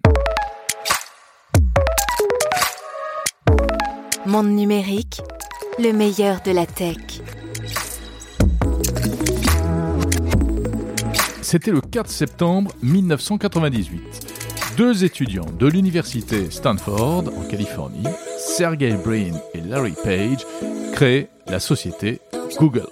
Monde 4.26 4.50
numérique, 4.50 5.22
le 5.78 5.92
meilleur 5.92 6.42
de 6.42 6.52
la 6.52 6.66
tech. 6.66 6.98
C'était 11.44 11.72
le 11.72 11.82
4 11.82 12.10
septembre 12.10 12.72
1998. 12.82 14.31
Deux 14.82 15.04
étudiants 15.04 15.46
de 15.60 15.68
l'université 15.68 16.50
Stanford 16.50 17.26
en 17.38 17.44
Californie, 17.44 18.08
Sergey 18.40 18.98
Brin 19.06 19.34
et 19.54 19.62
Larry 19.62 19.94
Page, 20.04 20.44
créent 20.92 21.30
la 21.46 21.60
société 21.60 22.20
Google. 22.58 22.90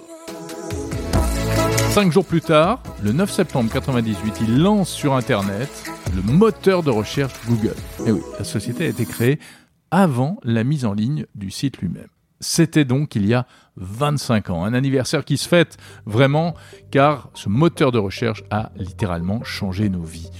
Cinq 1.90 2.12
jours 2.12 2.24
plus 2.24 2.42
tard, 2.42 2.80
le 3.02 3.10
9 3.10 3.28
septembre 3.28 3.64
1998, 3.64 4.34
ils 4.42 4.62
lancent 4.62 4.92
sur 4.92 5.14
Internet 5.14 5.68
le 6.14 6.22
moteur 6.22 6.84
de 6.84 6.90
recherche 6.90 7.32
Google. 7.48 7.74
Et 8.06 8.12
oui, 8.12 8.20
la 8.38 8.44
société 8.44 8.84
a 8.84 8.88
été 8.88 9.04
créée 9.04 9.40
avant 9.90 10.38
la 10.44 10.62
mise 10.62 10.84
en 10.84 10.92
ligne 10.92 11.26
du 11.34 11.50
site 11.50 11.78
lui-même. 11.78 12.06
C'était 12.38 12.84
donc 12.84 13.16
il 13.16 13.26
y 13.26 13.34
a 13.34 13.48
25 13.76 14.50
ans, 14.50 14.64
un 14.64 14.74
anniversaire 14.74 15.24
qui 15.24 15.36
se 15.36 15.48
fête 15.48 15.76
vraiment 16.06 16.54
car 16.90 17.30
ce 17.34 17.48
moteur 17.48 17.92
de 17.92 17.98
recherche 17.98 18.42
a 18.50 18.70
littéralement 18.76 19.42
changé 19.44 19.88
nos 19.88 20.02
vies. 20.02 20.30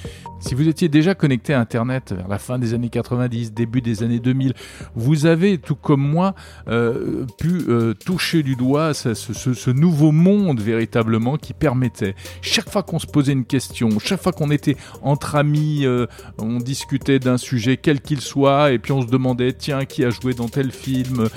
Si 0.40 0.54
vous 0.54 0.66
étiez 0.68 0.88
déjà 0.88 1.14
connecté 1.14 1.52
à 1.52 1.60
Internet 1.60 2.14
vers 2.16 2.26
la 2.26 2.38
fin 2.38 2.58
des 2.58 2.72
années 2.72 2.88
90, 2.88 3.52
début 3.52 3.82
des 3.82 4.02
années 4.02 4.20
2000, 4.20 4.54
vous 4.94 5.26
avez, 5.26 5.58
tout 5.58 5.74
comme 5.74 6.00
moi, 6.00 6.34
euh, 6.66 7.26
pu 7.38 7.60
euh, 7.68 7.92
toucher 7.92 8.42
du 8.42 8.56
doigt 8.56 8.94
ce, 8.94 9.70
nouveau 9.70 10.12
monde 10.12 10.60
véritablement 10.60 11.36
qui 11.36 11.52
permettait, 11.52 12.14
chaque 12.40 12.70
fois 12.70 12.82
qu'on 12.82 12.98
se 12.98 13.06
posait 13.06 13.34
une 13.34 13.44
question, 13.44 13.90
chaque 13.98 14.22
fois 14.22 14.32
qu'on 14.32 14.50
était 14.50 14.76
entre 15.02 15.36
amis, 15.36 15.84
euh, 15.84 16.06
on 16.38 16.56
discutait 16.56 17.18
d'un 17.18 17.36
sujet 17.36 17.76
quel 17.76 18.00
qu'il 18.00 18.22
soit, 18.22 18.72
et 18.72 18.78
puis 18.78 18.92
on 18.92 19.02
se 19.02 19.08
demandait, 19.08 19.52
tiens, 19.52 19.84
qui 19.84 20.06
a 20.06 20.10
joué 20.10 20.32
dans 20.32 20.48
tel 20.48 20.70
film, 20.70 21.28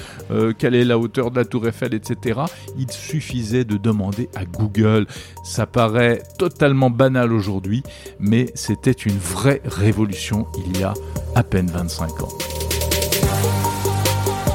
quelle 0.57 0.75
est 0.75 0.85
la 0.85 0.97
hauteur 0.97 1.29
de 1.29 1.35
la 1.35 1.45
tour 1.45 1.67
Eiffel, 1.67 1.82
etc. 1.91 2.41
Il 2.77 2.91
suffisait 2.91 3.65
de 3.65 3.77
demander 3.77 4.29
à 4.35 4.45
Google. 4.45 5.07
Ça 5.43 5.65
paraît 5.65 6.23
totalement 6.37 6.89
banal 6.89 7.33
aujourd'hui, 7.33 7.83
mais 8.19 8.51
c'était 8.55 8.91
une 8.91 9.17
vraie 9.17 9.61
révolution 9.65 10.47
il 10.65 10.79
y 10.79 10.83
a 10.83 10.93
à 11.35 11.43
peine 11.43 11.67
25 11.67 12.23
ans. 12.23 12.62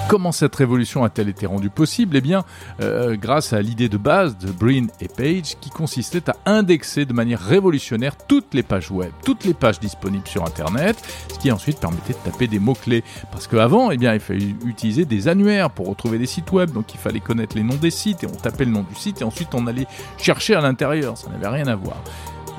Comment 0.08 0.32
cette 0.32 0.56
révolution 0.56 1.04
a-t-elle 1.04 1.28
été 1.28 1.44
rendue 1.44 1.68
possible? 1.68 2.16
Eh 2.16 2.22
bien, 2.22 2.42
euh, 2.80 3.14
grâce 3.16 3.52
à 3.52 3.60
l'idée 3.60 3.90
de 3.90 3.98
base 3.98 4.38
de 4.38 4.50
Brin 4.50 4.86
et 5.02 5.08
Page 5.08 5.58
qui 5.60 5.68
consistait 5.68 6.30
à 6.30 6.36
indexer 6.46 7.04
de 7.04 7.12
manière 7.12 7.38
révolutionnaire 7.38 8.16
toutes 8.16 8.54
les 8.54 8.62
pages 8.62 8.90
web, 8.90 9.10
toutes 9.22 9.44
les 9.44 9.52
pages 9.52 9.78
disponibles 9.78 10.26
sur 10.26 10.46
Internet, 10.46 10.96
ce 11.30 11.38
qui 11.38 11.52
ensuite 11.52 11.78
permettait 11.78 12.14
de 12.14 12.30
taper 12.30 12.46
des 12.46 12.58
mots-clés. 12.58 13.04
Parce 13.30 13.46
qu'avant, 13.46 13.90
eh 13.90 13.96
il 13.96 14.20
fallait 14.20 14.54
utiliser 14.64 15.04
des 15.04 15.28
annuaires 15.28 15.68
pour 15.68 15.86
retrouver 15.86 16.16
des 16.16 16.24
sites 16.24 16.50
web, 16.52 16.70
donc 16.70 16.94
il 16.94 16.98
fallait 16.98 17.20
connaître 17.20 17.54
les 17.54 17.62
noms 17.62 17.74
des 17.74 17.90
sites 17.90 18.24
et 18.24 18.26
on 18.26 18.36
tapait 18.36 18.64
le 18.64 18.70
nom 18.70 18.86
du 18.88 18.94
site 18.94 19.20
et 19.20 19.24
ensuite 19.24 19.54
on 19.54 19.66
allait 19.66 19.86
chercher 20.16 20.54
à 20.54 20.62
l'intérieur, 20.62 21.18
ça 21.18 21.28
n'avait 21.28 21.48
rien 21.48 21.66
à 21.66 21.76
voir. 21.76 22.02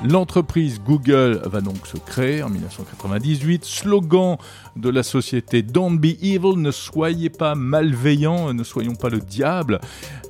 L'entreprise 0.02 0.80
Google 0.82 1.42
va 1.44 1.60
donc 1.60 1.86
se 1.86 1.98
créer 1.98 2.42
en 2.42 2.48
1998. 2.48 3.64
Slogan 3.66 4.38
de 4.76 4.88
la 4.88 5.02
société 5.02 5.62
Don't 5.62 5.98
be 5.98 6.16
evil, 6.22 6.56
ne 6.56 6.70
soyez 6.70 7.28
pas 7.28 7.54
malveillants, 7.54 8.54
ne 8.54 8.64
soyons 8.64 8.94
pas 8.94 9.10
le 9.10 9.18
diable. 9.18 9.80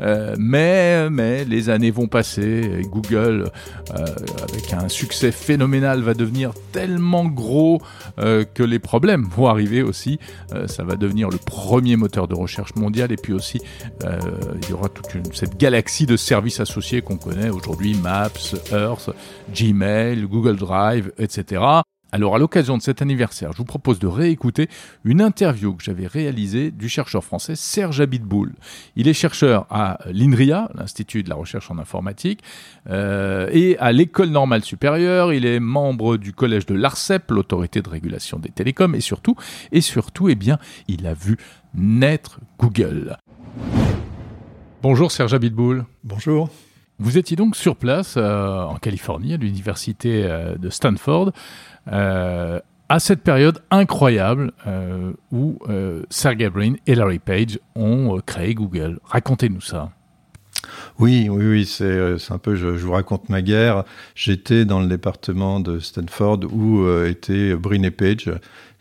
Euh, 0.00 0.34
mais, 0.38 1.08
mais 1.10 1.44
les 1.44 1.70
années 1.70 1.90
vont 1.90 2.08
passer 2.08 2.80
et 2.80 2.82
Google, 2.82 3.50
euh, 3.94 4.04
avec 4.42 4.72
un 4.72 4.88
succès 4.88 5.30
phénoménal, 5.30 6.00
va 6.02 6.14
devenir 6.14 6.52
tellement 6.72 7.26
gros 7.26 7.80
euh, 8.18 8.44
que 8.44 8.62
les 8.62 8.78
problèmes 8.78 9.24
vont 9.24 9.46
arriver 9.46 9.82
aussi. 9.82 10.18
Ça 10.66 10.82
va 10.82 10.96
devenir 10.96 11.28
le 11.28 11.38
premier 11.38 11.96
moteur 11.96 12.26
de 12.26 12.34
recherche 12.34 12.74
mondial 12.74 13.12
et 13.12 13.16
puis 13.16 13.32
aussi 13.32 13.60
il 14.02 14.68
y 14.68 14.72
aura 14.72 14.88
toute 14.88 15.14
une, 15.14 15.32
cette 15.32 15.56
galaxie 15.58 16.06
de 16.06 16.16
services 16.16 16.60
associés 16.60 17.02
qu'on 17.02 17.16
connaît 17.16 17.50
aujourd'hui, 17.50 17.94
Maps, 17.94 18.54
Earth, 18.72 19.10
Gmail, 19.60 20.26
Google 20.26 20.56
Drive, 20.56 21.12
etc. 21.18 21.62
Alors 22.12 22.34
à 22.34 22.38
l'occasion 22.38 22.76
de 22.76 22.82
cet 22.82 23.02
anniversaire, 23.02 23.52
je 23.52 23.58
vous 23.58 23.64
propose 23.64 23.98
de 24.00 24.06
réécouter 24.06 24.68
une 25.04 25.20
interview 25.20 25.74
que 25.74 25.84
j'avais 25.84 26.06
réalisée 26.06 26.70
du 26.70 26.88
chercheur 26.88 27.22
français 27.22 27.54
Serge 27.54 28.00
Abitboul. 28.00 28.52
Il 28.96 29.06
est 29.06 29.12
chercheur 29.12 29.66
à 29.70 29.98
l'INRIA, 30.12 30.70
l'Institut 30.74 31.22
de 31.22 31.28
la 31.28 31.36
recherche 31.36 31.70
en 31.70 31.78
informatique, 31.78 32.40
euh, 32.88 33.48
et 33.52 33.78
à 33.78 33.92
l'École 33.92 34.30
normale 34.30 34.64
supérieure. 34.64 35.32
Il 35.32 35.46
est 35.46 35.60
membre 35.60 36.16
du 36.16 36.32
collège 36.32 36.66
de 36.66 36.74
l'ARCEP, 36.74 37.30
l'autorité 37.30 37.80
de 37.80 37.88
régulation 37.88 38.38
des 38.38 38.50
télécoms, 38.50 38.94
et 38.94 39.00
surtout, 39.00 39.36
et 39.70 39.80
surtout, 39.80 40.28
eh 40.28 40.34
bien, 40.34 40.58
il 40.88 41.06
a 41.06 41.14
vu 41.14 41.36
naître 41.74 42.40
Google. 42.58 43.16
Bonjour 44.82 45.12
Serge 45.12 45.34
Abitboul. 45.34 45.84
Bonjour. 46.02 46.48
Vous 47.00 47.16
étiez 47.16 47.34
donc 47.34 47.56
sur 47.56 47.76
place 47.76 48.16
euh, 48.18 48.62
en 48.62 48.76
Californie, 48.76 49.32
à 49.32 49.38
l'université 49.38 50.24
euh, 50.26 50.56
de 50.56 50.68
Stanford, 50.68 51.32
euh, 51.90 52.60
à 52.90 53.00
cette 53.00 53.22
période 53.22 53.62
incroyable 53.70 54.52
où 55.30 55.60
Sergey 56.10 56.50
Brin 56.50 56.74
et 56.88 56.96
Larry 56.96 57.20
Page 57.20 57.60
ont 57.76 58.20
créé 58.26 58.52
Google. 58.52 58.98
Racontez-nous 59.04 59.60
ça. 59.60 59.90
Oui, 60.98 61.28
oui, 61.30 61.46
oui, 61.46 61.66
c'est 61.66 62.16
un 62.30 62.38
peu, 62.38 62.56
je, 62.56 62.76
je, 62.76 62.84
vous 62.84 62.90
raconte 62.90 63.28
ma 63.28 63.42
guerre. 63.42 63.84
J'étais 64.16 64.64
dans 64.64 64.80
le 64.80 64.88
département 64.88 65.60
de 65.60 65.78
Stanford 65.78 66.40
où 66.52 66.84
étaient 67.04 67.54
Brin 67.54 67.84
et 67.84 67.92
Page, 67.92 68.28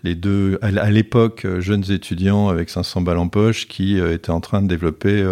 les 0.04 0.16
deux, 0.16 0.58
à 0.64 0.90
l'époque, 0.90 1.46
jeunes 1.60 1.92
étudiants 1.92 2.50
avec 2.50 2.72
500 2.72 3.02
balles 3.02 3.20
en 3.20 3.28
poche 3.28 3.68
qui 3.68 4.00
étaient 4.00 4.32
en 4.32 4.42
train 4.42 4.64
de 4.64 4.68
développer 4.68 5.24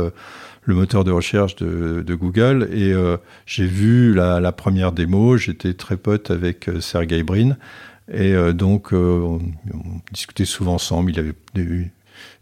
le 0.68 0.76
moteur 0.76 1.06
de 1.06 1.12
recherche 1.12 1.56
de, 1.56 2.16
Google 2.16 2.70
et 2.74 2.92
euh, 2.92 3.18
j'ai 3.46 3.66
vu 3.66 4.14
la, 4.14 4.52
première 4.52 4.92
démo. 4.92 5.38
J'étais 5.38 5.74
très 5.74 5.96
pote 5.98 6.30
avec 6.30 6.68
euh, 6.68 6.82
Sergey 6.82 7.24
Brin 7.24 7.56
et 8.12 8.34
euh, 8.34 8.52
donc 8.52 8.92
on, 8.92 9.40
on, 9.74 10.02
discutait 10.12 10.46
souvent 10.46 10.74
ensemble. 10.74 11.12
Il 11.12 11.20
avait 11.20 11.34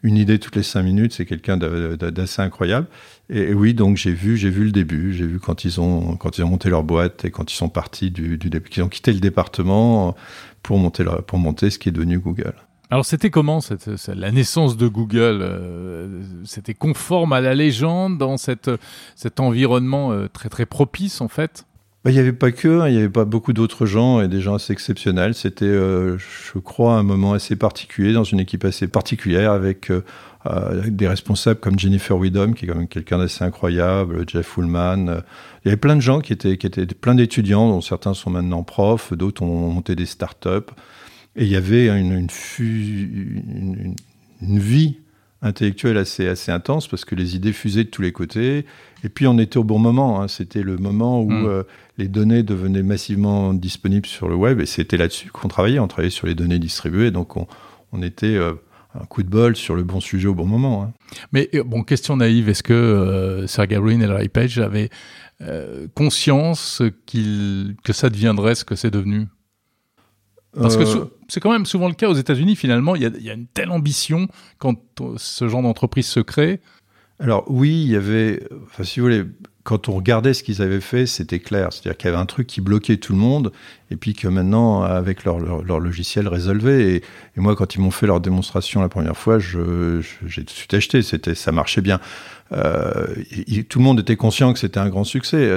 une 0.01 0.17
idée 0.17 0.39
toutes 0.39 0.55
les 0.55 0.63
cinq 0.63 0.81
minutes. 0.81 1.13
C'est 1.13 1.25
quelqu'un 1.25 1.57
d'assez 1.57 2.41
incroyable. 2.41 2.87
Et, 3.29 3.41
et, 3.41 3.53
oui, 3.53 3.75
donc 3.75 3.97
j'ai 3.97 4.13
vu, 4.13 4.37
j'ai 4.37 4.49
vu 4.49 4.65
le 4.65 4.71
début. 4.71 5.13
J'ai 5.13 5.27
vu 5.27 5.39
quand 5.39 5.63
ils 5.63 5.79
ont 5.79 6.15
quand 6.15 6.39
ils 6.39 6.43
ont 6.43 6.49
monté 6.49 6.69
leur 6.69 6.83
boîte 6.83 7.25
et 7.25 7.31
quand 7.31 7.51
ils 7.51 7.55
sont 7.55 7.69
partis 7.69 8.09
du, 8.09 8.39
du 8.39 8.49
qu'ils 8.61 8.81
ont 8.81 8.89
quitté 8.89 9.13
le 9.13 9.19
département 9.19 10.15
pour 10.63 10.79
monter 10.79 11.03
leur, 11.03 11.23
pour 11.23 11.37
monter 11.37 11.69
ce 11.69 11.77
qui 11.77 11.89
est 11.89 11.91
devenu 11.91 12.17
Google. 12.17 12.55
Alors 12.91 13.05
c'était 13.05 13.29
comment 13.29 13.61
cette, 13.61 13.89
la 14.07 14.31
naissance 14.31 14.77
de 14.77 14.87
Google 14.87 15.39
euh, 15.41 16.21
C'était 16.43 16.75
conforme 16.75 17.33
à 17.33 17.41
la 17.41 17.55
légende 17.55 18.17
dans 18.17 18.37
cette, 18.37 18.69
cet 19.15 19.39
environnement 19.39 20.11
euh, 20.11 20.27
très 20.31 20.49
très 20.49 20.65
propice 20.65 21.21
en 21.21 21.27
fait? 21.27 21.65
Bah, 22.03 22.11
il 22.11 22.13
n'y 22.13 22.19
avait 22.19 22.33
pas 22.33 22.51
que, 22.51 22.81
hein, 22.81 22.87
il 22.87 22.93
n'y 22.93 22.99
avait 22.99 23.09
pas 23.09 23.25
beaucoup 23.25 23.53
d'autres 23.53 23.87
gens 23.87 24.21
et 24.21 24.27
des 24.27 24.39
gens 24.39 24.53
assez 24.53 24.71
exceptionnels. 24.71 25.33
C'était, 25.33 25.65
euh, 25.65 26.19
je 26.19 26.59
crois, 26.59 26.93
un 26.93 27.03
moment 27.03 27.33
assez 27.33 27.55
particulier 27.55 28.13
dans 28.13 28.23
une 28.23 28.39
équipe 28.39 28.63
assez 28.63 28.87
particulière 28.87 29.51
avec 29.51 29.91
des 30.85 31.07
responsables 31.07 31.59
comme 31.59 31.79
Jennifer 31.79 32.15
Widom, 32.15 32.53
qui 32.53 32.65
est 32.65 32.67
quand 32.67 32.77
même 32.77 32.87
quelqu'un 32.87 33.17
d'assez 33.17 33.43
incroyable, 33.43 34.25
Jeff 34.27 34.57
Ullman. 34.57 35.23
Il 35.63 35.65
y 35.65 35.69
avait 35.69 35.77
plein 35.77 35.95
de 35.95 36.01
gens 36.01 36.19
qui 36.19 36.33
étaient, 36.33 36.57
qui 36.57 36.67
étaient 36.67 36.85
plein 36.85 37.15
d'étudiants, 37.15 37.67
dont 37.67 37.81
certains 37.81 38.13
sont 38.13 38.29
maintenant 38.29 38.61
profs, 38.61 39.11
d'autres 39.11 39.41
ont 39.41 39.71
monté 39.71 39.95
des 39.95 40.05
startups. 40.05 40.71
Et 41.35 41.43
il 41.43 41.49
y 41.49 41.55
avait 41.55 41.87
une, 41.87 42.13
une, 42.13 42.27
une, 42.59 43.95
une 44.41 44.59
vie 44.59 44.97
intellectuelle 45.41 45.97
assez, 45.97 46.27
assez 46.27 46.51
intense 46.51 46.87
parce 46.87 47.05
que 47.05 47.13
les 47.13 47.35
idées 47.35 47.53
fusaient 47.53 47.83
de 47.83 47.89
tous 47.89 48.01
les 48.01 48.11
côtés. 48.11 48.65
Et 49.03 49.09
puis 49.09 49.27
on 49.27 49.37
était 49.37 49.57
au 49.57 49.63
bon 49.63 49.79
moment. 49.79 50.21
Hein. 50.21 50.27
C'était 50.27 50.63
le 50.63 50.77
moment 50.77 51.21
où 51.21 51.29
mmh. 51.29 51.45
euh, 51.45 51.63
les 51.97 52.07
données 52.07 52.41
devenaient 52.41 52.83
massivement 52.83 53.53
disponibles 53.53 54.07
sur 54.07 54.27
le 54.27 54.35
web 54.35 54.59
et 54.59 54.65
c'était 54.65 54.97
là-dessus 54.97 55.29
qu'on 55.29 55.47
travaillait. 55.47 55.79
On 55.79 55.87
travaillait 55.87 56.09
sur 56.09 56.27
les 56.27 56.35
données 56.35 56.59
distribuées. 56.59 57.11
Donc 57.11 57.37
on, 57.37 57.47
on 57.91 58.01
était 58.01 58.35
euh, 58.35 58.53
un 58.99 59.05
coup 59.05 59.23
de 59.23 59.29
bol 59.29 59.55
sur 59.55 59.75
le 59.75 59.83
bon 59.83 59.99
sujet 59.99 60.27
au 60.27 60.35
bon 60.35 60.45
moment. 60.45 60.83
Hein. 60.83 60.93
Mais 61.31 61.49
euh, 61.53 61.63
bon, 61.63 61.83
question 61.83 62.17
naïve, 62.17 62.49
est-ce 62.49 62.63
que 62.63 62.73
euh, 62.73 63.45
Sergey 63.45 63.77
Brin 63.77 63.99
et 63.99 64.07
Larry 64.07 64.29
Page 64.29 64.57
avaient 64.59 64.89
conscience 65.95 66.81
qu 67.05 67.75
que 67.83 67.91
ça 67.91 68.09
deviendrait 68.09 68.55
ce 68.55 68.63
que 68.63 68.75
c'est 68.75 68.89
devenu? 68.89 69.27
Parce 70.59 70.77
que 70.77 70.83
euh... 70.83 71.05
c'est 71.27 71.39
quand 71.39 71.51
même 71.51 71.65
souvent 71.65 71.87
le 71.87 71.93
cas 71.93 72.09
aux 72.09 72.13
États-Unis, 72.13 72.55
finalement, 72.55 72.95
il 72.95 73.03
y, 73.03 73.05
a, 73.05 73.11
il 73.15 73.23
y, 73.23 73.29
a, 73.29 73.33
une 73.33 73.47
telle 73.47 73.71
ambition 73.71 74.27
quand 74.57 74.75
ce 75.17 75.47
genre 75.47 75.61
d'entreprise 75.61 76.07
se 76.07 76.19
crée. 76.19 76.59
Alors 77.19 77.45
oui, 77.47 77.83
il 77.83 77.91
y 77.91 77.95
avait, 77.95 78.43
enfin 78.65 78.83
si 78.83 78.99
vous 78.99 79.05
voulez, 79.05 79.23
quand 79.65 79.89
on 79.89 79.93
regardait 79.93 80.35
ce 80.35 80.43
qu'ils 80.43 80.61
avaient 80.61 80.79
fait, 80.79 81.07
c'était 81.07 81.39
clair. 81.39 81.73
C'est-à-dire 81.73 81.97
qu'il 81.97 82.07
y 82.07 82.13
avait 82.13 82.21
un 82.21 82.27
truc 82.27 82.45
qui 82.45 82.61
bloquait 82.61 82.97
tout 82.97 83.13
le 83.13 83.19
monde, 83.19 83.51
et 83.89 83.95
puis 83.95 84.13
que 84.13 84.27
maintenant, 84.27 84.83
avec 84.83 85.25
leur, 85.25 85.39
leur, 85.39 85.63
leur 85.63 85.79
logiciel, 85.79 86.27
résolvait. 86.27 86.83
Et, 86.83 86.95
et, 86.97 87.39
moi, 87.39 87.55
quand 87.55 87.73
ils 87.73 87.81
m'ont 87.81 87.91
fait 87.91 88.05
leur 88.05 88.21
démonstration 88.21 88.81
la 88.81 88.89
première 88.89 89.17
fois, 89.17 89.39
j'ai 89.39 89.55
tout 89.57 90.43
de 90.43 90.49
suite 90.49 90.73
acheté. 90.75 91.01
C'était, 91.01 91.33
ça 91.33 91.51
marchait 91.51 91.81
bien. 91.81 91.99
Euh, 92.51 93.07
il, 93.47 93.65
tout 93.65 93.79
le 93.79 93.85
monde 93.85 93.99
était 93.99 94.15
conscient 94.15 94.53
que 94.53 94.59
c'était 94.59 94.79
un 94.79 94.89
grand 94.89 95.03
succès. 95.03 95.49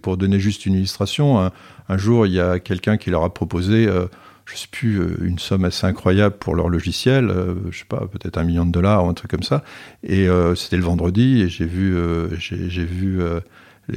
Pour 0.00 0.16
donner 0.16 0.38
juste 0.38 0.64
une 0.64 0.74
illustration, 0.74 1.40
un, 1.40 1.50
un 1.88 1.98
jour, 1.98 2.26
il 2.26 2.32
y 2.34 2.40
a 2.40 2.60
quelqu'un 2.60 2.98
qui 2.98 3.10
leur 3.10 3.24
a 3.24 3.34
proposé 3.34 3.88
euh, 3.88 4.06
je 4.52 4.58
sais 4.58 4.68
plus, 4.70 5.00
euh, 5.00 5.16
une 5.22 5.38
somme 5.38 5.64
assez 5.64 5.86
incroyable 5.86 6.36
pour 6.38 6.54
leur 6.54 6.68
logiciel, 6.68 7.30
euh, 7.30 7.54
je 7.70 7.78
sais 7.78 7.84
pas, 7.84 8.06
peut-être 8.10 8.38
un 8.38 8.44
million 8.44 8.66
de 8.66 8.72
dollars 8.72 9.04
ou 9.04 9.08
un 9.08 9.14
truc 9.14 9.30
comme 9.30 9.42
ça. 9.42 9.62
Et 10.02 10.28
euh, 10.28 10.54
c'était 10.54 10.76
le 10.76 10.82
vendredi 10.82 11.42
et 11.42 11.48
j'ai 11.48 11.66
vu, 11.66 11.96
j'ai 12.38 12.84
vu 12.84 13.20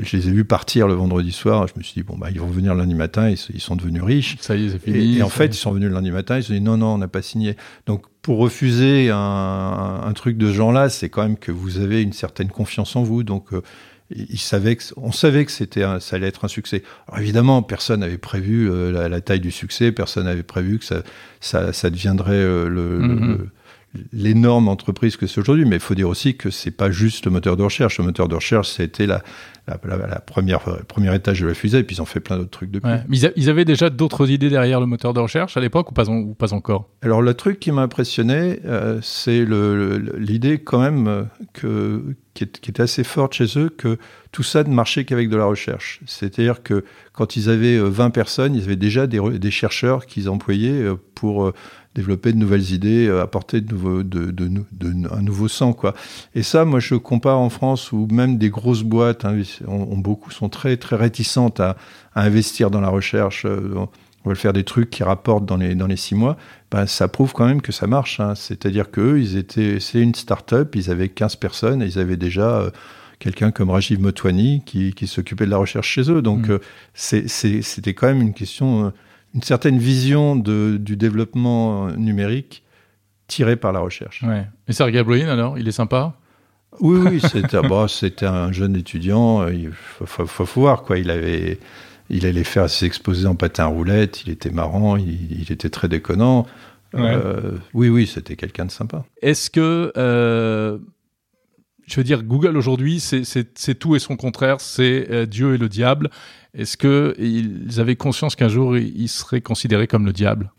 je 0.02 0.18
les 0.18 0.28
ai 0.28 0.32
vus 0.32 0.46
partir 0.46 0.88
le 0.88 0.94
vendredi 0.94 1.32
soir. 1.32 1.68
Je 1.68 1.74
me 1.78 1.84
suis 1.84 1.94
dit, 1.94 2.04
bon, 2.04 2.18
bah, 2.18 2.30
ils 2.32 2.40
vont 2.40 2.48
venir 2.48 2.74
lundi 2.74 2.96
matin, 2.96 3.30
ils, 3.30 3.38
ils 3.54 3.62
sont 3.62 3.76
devenus 3.76 4.02
riches. 4.02 4.38
Ça 4.40 4.56
y 4.56 4.66
est, 4.66 4.70
c'est 4.70 4.80
fini. 4.80 5.20
Et, 5.20 5.24
en 5.24 5.30
fait, 5.30 5.48
ils 5.48 5.60
sont 5.60 5.72
venus 5.72 5.90
le 5.90 5.96
lundi 5.96 6.12
matin, 6.12 6.38
ils 6.38 6.44
se 6.44 6.48
sont 6.48 6.54
dit, 6.54 6.62
non, 6.62 6.78
non, 6.78 6.96
on 6.96 6.98
n'a 6.98 7.08
pas 7.08 7.22
signé. 7.22 7.56
Donc, 7.86 8.06
pour 8.22 8.38
refuser 8.40 9.10
un, 9.12 10.02
un 10.04 10.14
truc 10.14 10.38
de 10.38 10.48
ce 10.48 10.54
genre-là, 10.54 10.90
c'est 10.90 11.10
quand 11.10 11.24
même 11.24 11.38
que 11.38 11.52
vous 11.52 11.80
avez 11.80 12.02
une 12.02 12.14
certaine 12.14 12.50
confiance 12.50 12.96
en 12.96 13.04
vous. 13.04 13.24
Donc, 13.24 13.54
euh, 13.54 13.62
que, 14.76 14.84
on 14.98 15.12
savait 15.12 15.46
que 15.46 15.52
c'était 15.52 15.84
ça 16.00 16.16
allait 16.16 16.28
être 16.28 16.46
un 16.46 16.48
succès. 16.48 16.84
Alors 17.08 17.20
évidemment, 17.20 17.62
personne 17.64 18.02
n'avait 18.02 18.18
prévu 18.18 18.70
euh, 18.70 18.92
la, 19.10 19.22
taille 19.22 19.40
du 19.40 19.52
succès, 19.52 19.92
personne 19.92 20.26
n'avait 20.26 20.44
prévu 20.44 20.80
que 20.80 20.86
ça, 20.86 21.04
ça, 21.42 21.74
ça 21.74 21.90
deviendrait 21.90 22.34
euh, 22.34 22.68
le, 22.68 23.00
le- 23.00 23.50
l'énorme 24.12 24.68
entreprise 24.68 25.18
que 25.18 25.28
c'est 25.28 25.40
aujourd'hui. 25.40 25.66
Mais 25.66 25.76
il 25.78 25.82
faut 25.82 25.96
dire 25.96 26.10
aussi 26.10 26.36
que 26.36 26.50
c'est 26.50 26.72
pas 26.72 26.92
juste 26.92 27.26
le 27.26 27.32
moteur 27.32 27.58
de 27.58 27.64
recherche. 27.64 27.98
Le 28.00 28.06
moteur 28.06 28.28
de 28.28 28.36
recherche, 28.36 28.70
c'était 28.70 29.06
la, 29.06 29.22
la, 29.68 29.80
la, 29.86 30.08
la 30.08 30.20
première, 30.20 30.68
euh, 30.68 30.80
premier 30.88 31.14
étage 31.16 31.42
de 31.42 31.48
la 31.48 31.54
fusée, 31.54 31.80
et 31.80 31.84
puis 31.84 31.96
ils 31.98 32.02
ont 32.02 32.06
fait 32.06 32.20
plein 32.20 32.38
d'autres 32.38 32.50
trucs 32.50 32.72
depuis. 32.72 32.90
Ouais. 32.90 33.02
Mais 33.08 33.18
ils, 33.18 33.26
a- 33.28 33.32
ils 33.36 33.50
avaient 33.50 33.66
déjà 33.66 33.90
d'autres 33.90 34.30
idées 34.30 34.50
derrière 34.50 34.80
le 34.80 34.86
moteur 34.88 35.14
de 35.14 35.20
recherche 35.20 35.56
à 35.58 35.60
l'époque 35.62 35.92
ou 35.92 35.94
pas, 35.94 36.10
en- 36.10 36.18
ou 36.18 36.34
pas 36.34 36.54
encore? 36.54 36.90
Alors 37.02 37.22
le 37.22 37.34
truc 37.34 37.60
qui 37.60 37.72
m'a 37.72 37.82
impressionné, 37.84 38.60
euh, 38.66 39.00
c'est 39.02 39.46
l'idée 40.18 40.60
quand 40.60 40.80
même 40.82 41.08
euh, 41.08 41.24
que, 41.54 42.16
qui, 42.34 42.44
est, 42.46 42.60
qui 42.60 42.72
est 42.72 42.80
assez 42.80 43.04
forte 43.04 43.34
chez 43.34 43.58
eux, 43.58 43.70
que 43.70 43.98
tout 44.32 44.44
ça 44.44 44.64
ne 44.64 44.74
marchait 44.74 45.06
qu'avec 45.06 45.30
de 45.30 45.38
la 45.38 45.46
recherche. 45.46 46.02
C'est-à-dire 46.06 46.64
que 46.64 46.84
quand 47.14 47.36
ils 47.36 47.50
avaient 47.50 47.78
euh, 47.78 47.88
20 47.90 48.10
personnes, 48.10 48.56
ils 48.56 48.64
avaient 48.64 48.76
déjà 48.76 49.08
des, 49.08 49.52
chercheurs 49.52 50.06
qu'ils 50.06 50.30
employaient 50.30 50.72
euh, 50.82 50.96
pour 51.16 51.46
euh, 51.46 51.54
développer 51.96 52.34
de 52.34 52.38
nouvelles 52.38 52.72
idées, 52.72 53.08
euh, 53.08 53.22
apporter 53.22 53.62
de 53.62 53.72
nouveaux, 53.74 54.04
de, 54.04 54.32
de, 54.32 54.48
nou- 54.48 54.66
de, 54.72 54.94
un 55.14 55.22
nouveau 55.22 55.48
sang. 55.48 55.74
Quoi. 55.74 55.94
Et 56.36 56.44
ça, 56.44 56.66
moi, 56.66 56.80
je 56.80 56.96
compare 56.96 57.40
en 57.40 57.50
France 57.50 57.92
où 57.92 58.08
même 58.12 58.38
des 58.38 58.50
grosses 58.50 58.84
boîtes 58.84 59.26
hein, 59.26 59.40
ont, 59.68 59.88
ont 59.92 59.98
beaucoup, 59.98 60.32
sont 60.32 60.50
très, 60.50 60.78
très 60.78 60.96
réticentes 60.96 61.60
à, 61.60 61.78
à 62.16 62.24
investir 62.24 62.72
dans 62.72 62.82
la 62.82 62.90
recherche. 62.90 63.46
euh, 63.46 63.76
on 64.26 64.30
va 64.30 64.36
faire 64.36 64.54
des 64.54 64.64
trucs 64.64 64.90
qui 64.90 65.04
rapportent 65.04 65.46
dans 65.46 65.58
les, 65.58 65.76
dans 65.76 65.86
les 65.88 65.98
six 65.98 66.16
mois, 66.16 66.38
ben, 66.72 66.86
ça 66.88 67.10
prouve 67.10 67.34
quand 67.34 67.46
même 67.46 67.62
que 67.62 67.74
ça 67.74 67.88
marche. 67.88 68.22
hein. 68.22 68.36
C'est-à-dire 68.36 68.90
qu'eux, 68.90 69.20
ils 69.20 69.36
étaient, 69.36 69.82
c'est 69.82 70.00
une 70.00 70.16
start-up, 70.16 70.76
ils 70.78 70.90
avaient 70.90 71.10
15 71.10 71.36
personnes 71.36 71.82
et 71.82 71.88
ils 71.88 72.00
avaient 72.00 72.16
déjà 72.16 72.50
euh, 72.62 72.70
quelqu'un 73.20 73.52
comme 73.52 73.70
Rajiv 73.70 74.00
Motwani 74.00 74.62
qui, 74.66 74.94
qui 74.94 75.08
s'occupait 75.08 75.44
de 75.46 75.50
la 75.52 75.58
recherche 75.58 75.90
chez 75.90 76.10
eux. 76.10 76.22
Donc, 76.22 76.48
Mm. 76.48 76.52
euh, 76.52 76.60
c'était 77.28 77.94
quand 77.94 78.08
même 78.08 78.22
une 78.22 78.34
question, 78.34 78.94
une 79.34 79.42
certaine 79.42 79.78
vision 79.78 80.36
de, 80.36 80.78
du 80.80 80.96
développement 80.98 81.88
euh, 81.88 81.96
numérique 81.96 82.64
tirée 83.28 83.56
par 83.56 83.72
la 83.72 83.80
recherche. 83.80 84.22
Ouais. 84.24 84.46
Et 84.68 84.74
Sergey 84.74 85.04
Brin 85.04 85.28
alors, 85.28 85.58
il 85.58 85.68
est 85.68 85.72
sympa? 85.72 86.14
Oui, 86.80 87.00
oui, 87.06 87.22
c'était 87.22 87.58
c'était 87.88 88.26
un 88.26 88.52
jeune 88.52 88.76
étudiant. 88.76 89.42
euh, 89.42 89.54
Il 89.54 89.72
faut, 89.72 90.06
faut- 90.06 90.26
faut- 90.26 90.46
faut 90.46 90.62
voir 90.62 90.84
quoi. 90.84 90.98
Il 90.98 91.10
avait, 91.12 91.60
il 92.10 92.26
allait 92.26 92.44
faire 92.44 92.70
ses 92.70 92.86
exposés 92.86 93.28
en 93.28 93.36
patin 93.36 93.66
roulette. 93.66 94.24
Il 94.26 94.32
était 94.32 94.50
marrant. 94.50 94.98
Il, 94.98 95.40
il 95.42 95.52
était 95.52 95.70
très 95.70 95.88
déconnant. 95.88 96.46
Euh, 96.96 97.58
oui, 97.74 97.90
oui, 97.90 98.06
c'était 98.08 98.36
quelqu'un 98.36 98.66
de 98.66 98.72
sympa. 98.72 99.04
Est-ce 99.22 99.50
que, 99.50 99.92
euh, 99.98 100.78
je 101.88 101.96
veux 101.96 102.04
dire, 102.04 102.24
Google 102.24 102.56
aujourd'hui, 102.58 103.00
c'est- 103.00 103.24
tout 103.80 103.96
et 103.96 104.00
son 104.00 104.16
contraire, 104.16 104.60
c'est 104.62 105.08
euh, 105.12 105.26
Dieu 105.26 105.56
et 105.56 105.58
le 105.58 105.70
diable. 105.70 106.10
Est-ce 106.56 106.78
que 106.78 107.16
ils 107.18 107.80
avaient 107.80 107.96
conscience 107.96 108.36
qu'un 108.36 108.48
jour 108.50 108.78
ils 108.78 109.08
seraient 109.10 109.42
considérés 109.42 109.88
comme 109.88 110.06
le 110.06 110.14
diable? 110.14 110.52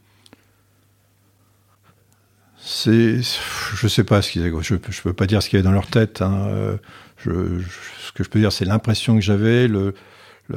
C'est, 2.56 3.18
je 3.20 3.88
sais 3.88 4.04
pas 4.04 4.22
ce 4.22 4.30
qu'ils, 4.32 4.42
avaient- 4.42 4.62
je, 4.62 4.74
je 4.88 5.02
peux 5.02 5.12
pas 5.12 5.26
dire 5.26 5.42
ce 5.42 5.48
qu'il 5.48 5.58
y 5.58 5.60
avait 5.60 5.68
dans 5.68 5.72
leur 5.74 5.86
tête. 5.86 6.22
hein. 6.22 6.78
Je, 7.18 7.30
je- 7.58 7.66
ce 8.06 8.12
que 8.12 8.24
je 8.24 8.28
peux 8.28 8.38
dire, 8.40 8.52
c'est 8.52 8.64
l'impression 8.64 9.14
que 9.16 9.20
j'avais, 9.20 9.68
le, 9.68 9.94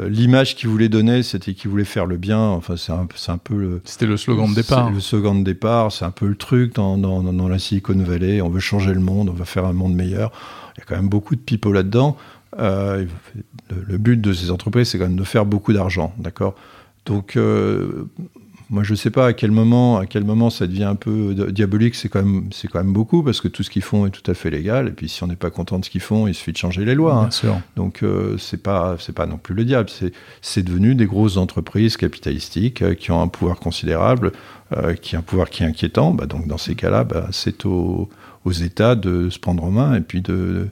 l'image 0.07 0.55
qu'ils 0.55 0.69
voulaient 0.69 0.89
donner, 0.89 1.21
c'était 1.23 1.53
qu'ils 1.53 1.69
voulaient 1.69 1.83
faire 1.85 2.05
le 2.05 2.17
bien. 2.17 2.39
Enfin, 2.39 2.77
c'est 2.77 2.91
un, 2.93 3.07
c'est 3.15 3.31
un 3.31 3.37
peu 3.37 3.55
le, 3.55 3.81
C'était 3.83 4.05
le 4.05 4.15
slogan 4.17 4.49
de 4.49 4.55
départ. 4.55 4.87
C'est 4.87 4.93
le 4.93 4.99
slogan 5.01 5.39
de 5.39 5.43
départ, 5.43 5.91
c'est 5.91 6.05
un 6.05 6.11
peu 6.11 6.27
le 6.27 6.35
truc 6.35 6.75
dans, 6.75 6.97
dans, 6.97 7.21
dans- 7.23 7.47
la 7.49 7.59
Silicon 7.59 7.97
Valley. 7.97 8.41
On 8.41 8.49
veut 8.49 8.59
changer 8.59 8.93
le 8.93 8.99
monde, 9.01 9.29
on 9.29 9.33
va 9.33 9.45
faire 9.45 9.65
un 9.65 9.73
monde 9.73 9.93
meilleur. 9.93 10.31
Il 10.75 10.79
y 10.79 10.81
a 10.83 10.85
quand 10.85 10.95
même 10.95 11.09
beaucoup 11.09 11.35
de 11.35 11.41
pipeaux 11.41 11.73
là-dedans. 11.73 12.17
Euh, 12.59 13.05
le, 13.69 13.75
le 13.85 13.97
but 13.97 14.19
de 14.21 14.33
ces 14.33 14.51
entreprises, 14.51 14.89
c'est 14.89 14.97
quand 14.97 15.07
même 15.07 15.17
de 15.17 15.23
faire 15.23 15.45
beaucoup 15.45 15.73
d'argent, 15.73 16.13
d'accord? 16.17 16.55
Donc, 17.05 17.35
euh, 17.37 18.05
moi, 18.69 18.83
je 18.83 18.91
ne 18.91 18.97
sais 18.97 19.11
pas 19.11 19.27
à 19.27 19.33
quel 19.33 19.51
moment, 19.51 19.97
à 19.97 20.05
quel 20.05 20.25
moment 20.25 20.49
ça 20.49 20.67
devient 20.67 20.83
un 20.83 20.95
peu 20.95 21.33
diabolique. 21.51 21.95
C'est 21.95 22.09
quand 22.09 22.21
même, 22.21 22.49
c'est 22.51 22.67
quand 22.67 22.79
même 22.83 22.91
beaucoup 22.91 23.23
parce 23.23 23.39
que 23.39 23.47
tout 23.47 23.63
ce 23.63 23.69
qu'ils 23.69 23.81
font 23.81 24.05
est 24.05 24.09
tout 24.09 24.29
à 24.29 24.33
fait 24.33 24.49
légal. 24.49 24.89
Et 24.89 24.91
puis, 24.91 25.07
si 25.07 25.23
on 25.23 25.27
n'est 25.27 25.37
pas 25.37 25.49
content 25.49 25.79
de 25.79 25.85
ce 25.85 25.89
qu'ils 25.89 26.01
font, 26.01 26.27
il 26.27 26.33
suffit 26.33 26.51
de 26.51 26.57
changer 26.57 26.83
les 26.83 26.93
lois. 26.95 27.13
hein. 27.15 27.21
Bien 27.21 27.31
sûr. 27.31 27.57
Donc 27.77 28.03
euh, 28.03 28.37
c'est 28.37 28.61
pas 28.61 28.97
c'est 28.99 29.13
pas 29.15 29.25
non 29.25 29.37
plus 29.37 29.55
le 29.55 29.63
diable, 29.63 29.89
c'est 29.89 30.11
c'est 30.41 30.63
devenu 30.63 30.95
des 30.95 31.05
grosses 31.05 31.37
entreprises 31.37 31.95
capitalistiques 31.95 32.81
euh, 32.81 32.93
qui 32.93 33.11
ont 33.11 33.21
un 33.21 33.29
pouvoir 33.29 33.57
considérable, 33.57 34.33
euh, 34.75 34.95
qui 34.95 35.15
ont 35.15 35.19
un 35.19 35.23
pouvoir 35.23 35.49
qui 35.49 35.63
est 35.63 35.65
inquiétant. 35.67 36.13
Bah, 36.13 36.25
donc 36.25 36.45
dans 36.47 36.57
ces 36.57 36.75
cas-là, 36.75 37.05
bah, 37.05 37.27
c'est 37.31 37.65
aux, 37.65 38.09
aux 38.43 38.51
États 38.51 38.95
de 38.95 39.29
se 39.29 39.39
prendre 39.39 39.63
en 39.63 39.71
main 39.71 39.95
et 39.95 40.01
puis 40.01 40.19
de 40.21 40.33
de 40.35 40.67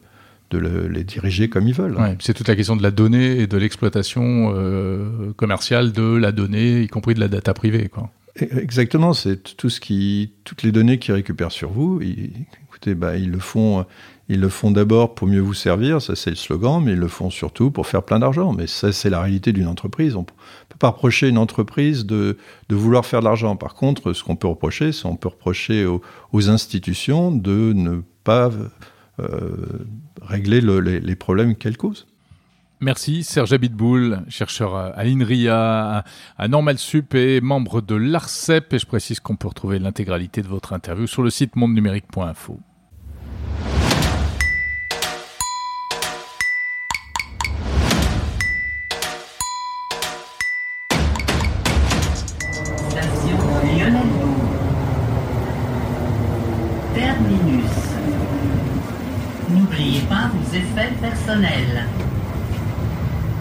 le- 0.54 0.88
les 0.88 1.04
diriger 1.04 1.50
comme 1.50 1.68
ils 1.68 1.74
veulent. 1.74 1.96
Ouais, 1.98 2.16
c'est 2.20 2.34
toute 2.34 2.48
la 2.48 2.56
question 2.56 2.76
de 2.76 2.84
la 2.84 2.92
donnée 2.92 3.40
et 3.40 3.48
de 3.48 3.58
l'exploitation 3.58 4.54
euh, 4.56 5.34
commerciale 5.36 5.92
de 5.92 6.04
la 6.16 6.32
donnée, 6.32 6.82
y 6.84 6.88
compris 6.88 7.14
de 7.14 7.20
la 7.20 7.28
data 7.28 7.54
privée. 7.54 7.88
Quoi. 7.90 8.10
Et- 8.40 8.50
Exactement, 8.58 9.14
c'est 9.14 9.56
tout 9.58 9.70
ce 9.70 9.80
qui 9.80 10.32
toutes 10.44 10.64
les 10.64 10.72
données 10.72 11.00
qu'ils 11.00 11.14
récupèrent 11.14 11.52
sur 11.52 11.70
vous. 11.72 12.00
ils- 12.02 12.32
écoutez, 12.68 12.96
bah, 12.96 13.16
ils 13.18 13.32
le 13.32 13.40
font. 13.40 13.86
Ils 14.28 14.40
le 14.40 14.50
font 14.50 14.72
d'abord 14.72 15.14
pour 15.14 15.28
mieux 15.28 15.40
vous 15.40 15.54
servir, 15.54 16.02
ça 16.02 16.16
c'est 16.16 16.32
le 16.32 16.36
slogan, 16.36 16.82
mais 16.84 16.94
ils 16.94 16.98
le 16.98 17.08
font 17.08 17.30
surtout 17.30 17.70
pour 17.70 17.86
faire 17.86 18.02
plein 18.02 18.18
d'argent. 18.18 18.54
Mais 18.54 18.66
ça, 18.66 18.92
c'est 18.92 19.12
la 19.12 19.22
réalité 19.22 19.54
d'une 19.54 19.68
entreprise. 19.68 20.16
On 20.16 20.22
ne 20.22 20.26
peut 20.26 20.78
pas 20.80 20.88
reprocher 20.90 21.30
une 21.30 21.38
entreprise 21.38 22.08
de, 22.08 22.36
de 22.68 22.76
vouloir 22.76 23.06
faire 23.06 23.20
de 23.20 23.26
l'argent. 23.26 23.56
Par 23.56 23.76
contre, 23.76 24.14
ce 24.14 24.24
qu'on 24.24 24.36
peut 24.36 24.48
reprocher, 24.48 24.92
c'est 24.94 25.04
qu'on 25.04 25.16
peut 25.16 25.28
reprocher 25.30 25.86
aux, 25.86 26.02
aux 26.34 26.50
institutions 26.50 27.32
de 27.32 27.72
ne 27.76 28.02
pas 28.24 28.50
régler 30.22 30.62
le- 30.62 30.80
les, 30.80 31.16
problèmes 31.16 31.56
qu'elles 31.56 31.78
causent. 31.78 32.08
Merci 32.82 33.24
Serge 33.24 33.54
Abitboul, 33.54 34.22
chercheur 34.28 34.76
à 34.76 35.04
l'INRIA, 35.04 36.04
à 36.38 36.48
Normal 36.48 36.78
Sup 36.78 37.16
et 37.16 37.40
membre 37.42 37.82
de 37.82 37.96
l'ARCEP. 37.96 38.74
Et 38.74 38.80
je 38.80 38.86
précise 38.86 39.20
qu'on 39.22 39.38
peut 39.38 39.48
retrouver 39.48 39.80
l'intégralité 39.80 40.42
de 40.42 40.48
votre 40.48 40.74
interview 40.74 41.08
sur 41.08 41.24
le 41.24 41.30
site 41.30 41.56
mondenumérique.info. 41.56 42.60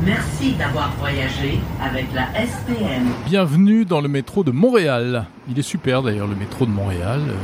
Merci 0.06 0.52
d'avoir 0.52 0.90
voyagé 0.98 1.60
avec 1.82 2.06
la 2.14 2.28
STM. 2.32 3.10
Bienvenue 3.26 3.84
dans 3.84 4.00
le 4.00 4.08
métro 4.08 4.42
de 4.42 4.50
Montréal. 4.50 5.26
Il 5.50 5.58
est 5.58 5.62
super 5.62 6.02
d'ailleurs 6.02 6.26
le 6.26 6.34
métro 6.34 6.64
de 6.64 6.70
Montréal, 6.70 7.20
euh, 7.28 7.34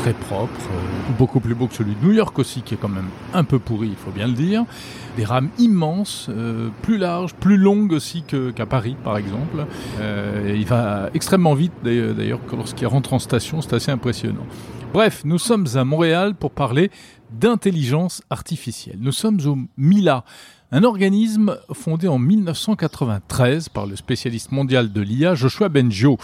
très 0.00 0.14
propre, 0.14 0.60
euh, 0.72 1.12
beaucoup 1.18 1.40
plus 1.40 1.54
beau 1.54 1.66
que 1.66 1.74
celui 1.74 1.94
de 1.94 2.02
New 2.02 2.12
York 2.12 2.38
aussi, 2.38 2.62
qui 2.62 2.72
est 2.72 2.76
quand 2.78 2.88
même 2.88 3.10
un 3.34 3.44
peu 3.44 3.58
pourri, 3.58 3.88
il 3.88 3.96
faut 3.96 4.10
bien 4.10 4.28
le 4.28 4.32
dire. 4.32 4.64
Des 5.18 5.24
rames 5.24 5.50
immenses, 5.58 6.28
euh, 6.30 6.70
plus 6.80 6.96
larges, 6.96 7.34
plus 7.34 7.58
longues 7.58 7.92
aussi 7.92 8.22
qu'à 8.22 8.64
Paris 8.64 8.96
par 9.04 9.18
exemple. 9.18 9.66
Euh, 10.00 10.56
il 10.56 10.64
va 10.64 11.10
extrêmement 11.12 11.52
vite 11.52 11.72
d'ailleurs, 11.82 12.40
lorsqu'il 12.50 12.86
rentre 12.86 13.12
en 13.12 13.18
station, 13.18 13.60
c'est 13.60 13.74
assez 13.74 13.90
impressionnant. 13.90 14.46
Bref, 14.94 15.20
nous 15.24 15.38
sommes 15.38 15.66
à 15.74 15.84
Montréal 15.84 16.34
pour 16.34 16.52
parler 16.52 16.90
d'intelligence 17.30 18.22
artificielle. 18.30 18.96
Nous 19.00 19.12
sommes 19.12 19.38
au 19.44 19.58
MILA, 19.76 20.24
un 20.72 20.84
organisme 20.84 21.58
fondé 21.72 22.06
en 22.08 22.18
1993 22.18 23.68
par 23.68 23.86
le 23.86 23.96
spécialiste 23.96 24.52
mondial 24.52 24.92
de 24.92 25.00
l'IA 25.00 25.34
Joshua 25.34 25.68
Benjo, 25.68 26.18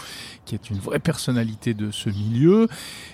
qui 0.45 0.55
est 0.55 0.69
une 0.69 0.77
vraie 0.77 0.99
personnalité 0.99 1.73
de 1.73 1.91
ce 1.91 2.09
milieu. 2.09 2.67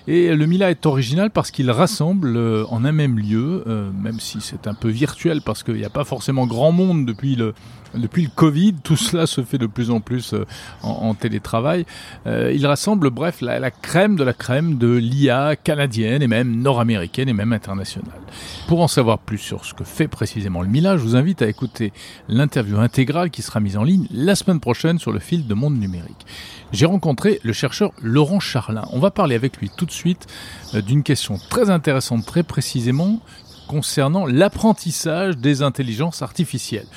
Et 0.08 0.36
le 0.36 0.46
Mila 0.46 0.70
est 0.70 0.86
original 0.86 1.32
parce 1.32 1.50
qu'il 1.50 1.72
rassemble 1.72 2.38
euh, 2.38 2.66
en 2.70 2.86
un 2.86 2.92
même 2.92 3.18
lieu, 3.18 3.64
euh, 3.68 3.92
même 3.92 4.20
si 4.20 4.42
c'est 4.42 4.68
un 4.68 4.76
peu 4.76 4.90
virtuel 4.90 5.42
parce 5.42 5.64
qu'il 5.64 5.76
n'y 5.76 5.86
a 5.86 5.90
pas 5.90 6.04
forcément 6.04 6.46
grand 6.46 6.72
monde 6.72 7.06
depuis 7.06 7.36
le, 7.36 7.54
depuis 7.96 8.24
le 8.24 8.30
Covid. 8.34 8.76
Tout 8.84 8.96
cela 8.96 9.28
se 9.28 9.42
fait 9.42 9.58
de 9.58 9.68
plus 9.68 9.92
en 9.92 10.00
plus 10.00 10.34
euh, 10.34 10.46
en, 10.82 11.14
télétravail. 11.14 11.86
Euh, 12.28 12.52
il 12.54 12.66
rassemble, 12.66 13.10
bref, 13.10 13.42
la, 13.42 13.60
la 13.60 13.72
crème 13.72 14.16
de 14.16 14.24
la 14.24 14.34
crème 14.34 14.78
de 14.78 14.94
l'IA 14.94 15.56
canadienne 15.56 16.22
et 16.22 16.28
même 16.28 16.62
nord-américaine 16.62 17.30
et 17.30 17.34
même 17.34 17.54
internationale. 17.54 18.20
Pour 18.68 18.82
en 18.82 18.88
savoir 18.88 19.20
plus 19.20 19.38
sur 19.38 19.66
ce 19.66 19.74
que 19.74 19.84
fait 19.84 20.08
précisément 20.08 20.62
le 20.62 20.68
Mila, 20.68 20.98
je 20.98 21.04
vous 21.04 21.16
invite 21.16 21.42
à 21.42 21.48
écouter 21.48 21.94
l'interview 22.28 22.80
intégrale 22.80 23.30
qui 23.30 23.42
sera 23.42 23.60
mise 23.60 23.78
en 23.78 23.84
ligne 23.84 24.08
la 24.12 24.36
semaine 24.36 24.60
prochaine 24.60 25.00
sur 25.00 25.12
le 25.12 25.20
fil 25.20 25.48
de 25.48 25.54
Monde 25.54 25.78
Numérique. 25.78 26.26
J'ai 26.72 26.86
rencontré 26.86 27.40
le 27.44 27.54
chercheur 27.54 27.92
Laurent 28.02 28.40
Charlin. 28.40 28.86
On 28.92 29.00
va 29.00 29.12
parler 29.12 29.36
avec 29.36 29.58
lui 29.58 29.70
tout 29.70 29.86
de 29.86 29.92
suite 29.92 30.28
euh, 30.74 30.82
d'une 30.82 31.04
question 31.04 31.38
très 31.50 31.70
intéressante, 31.70 32.26
très 32.26 32.44
précisément, 32.44 33.20
concernant 33.68 34.26
l'apprentissage 34.26 35.38
des 35.38 35.62
intelligences 35.62 36.22
artificielles. 36.22 36.88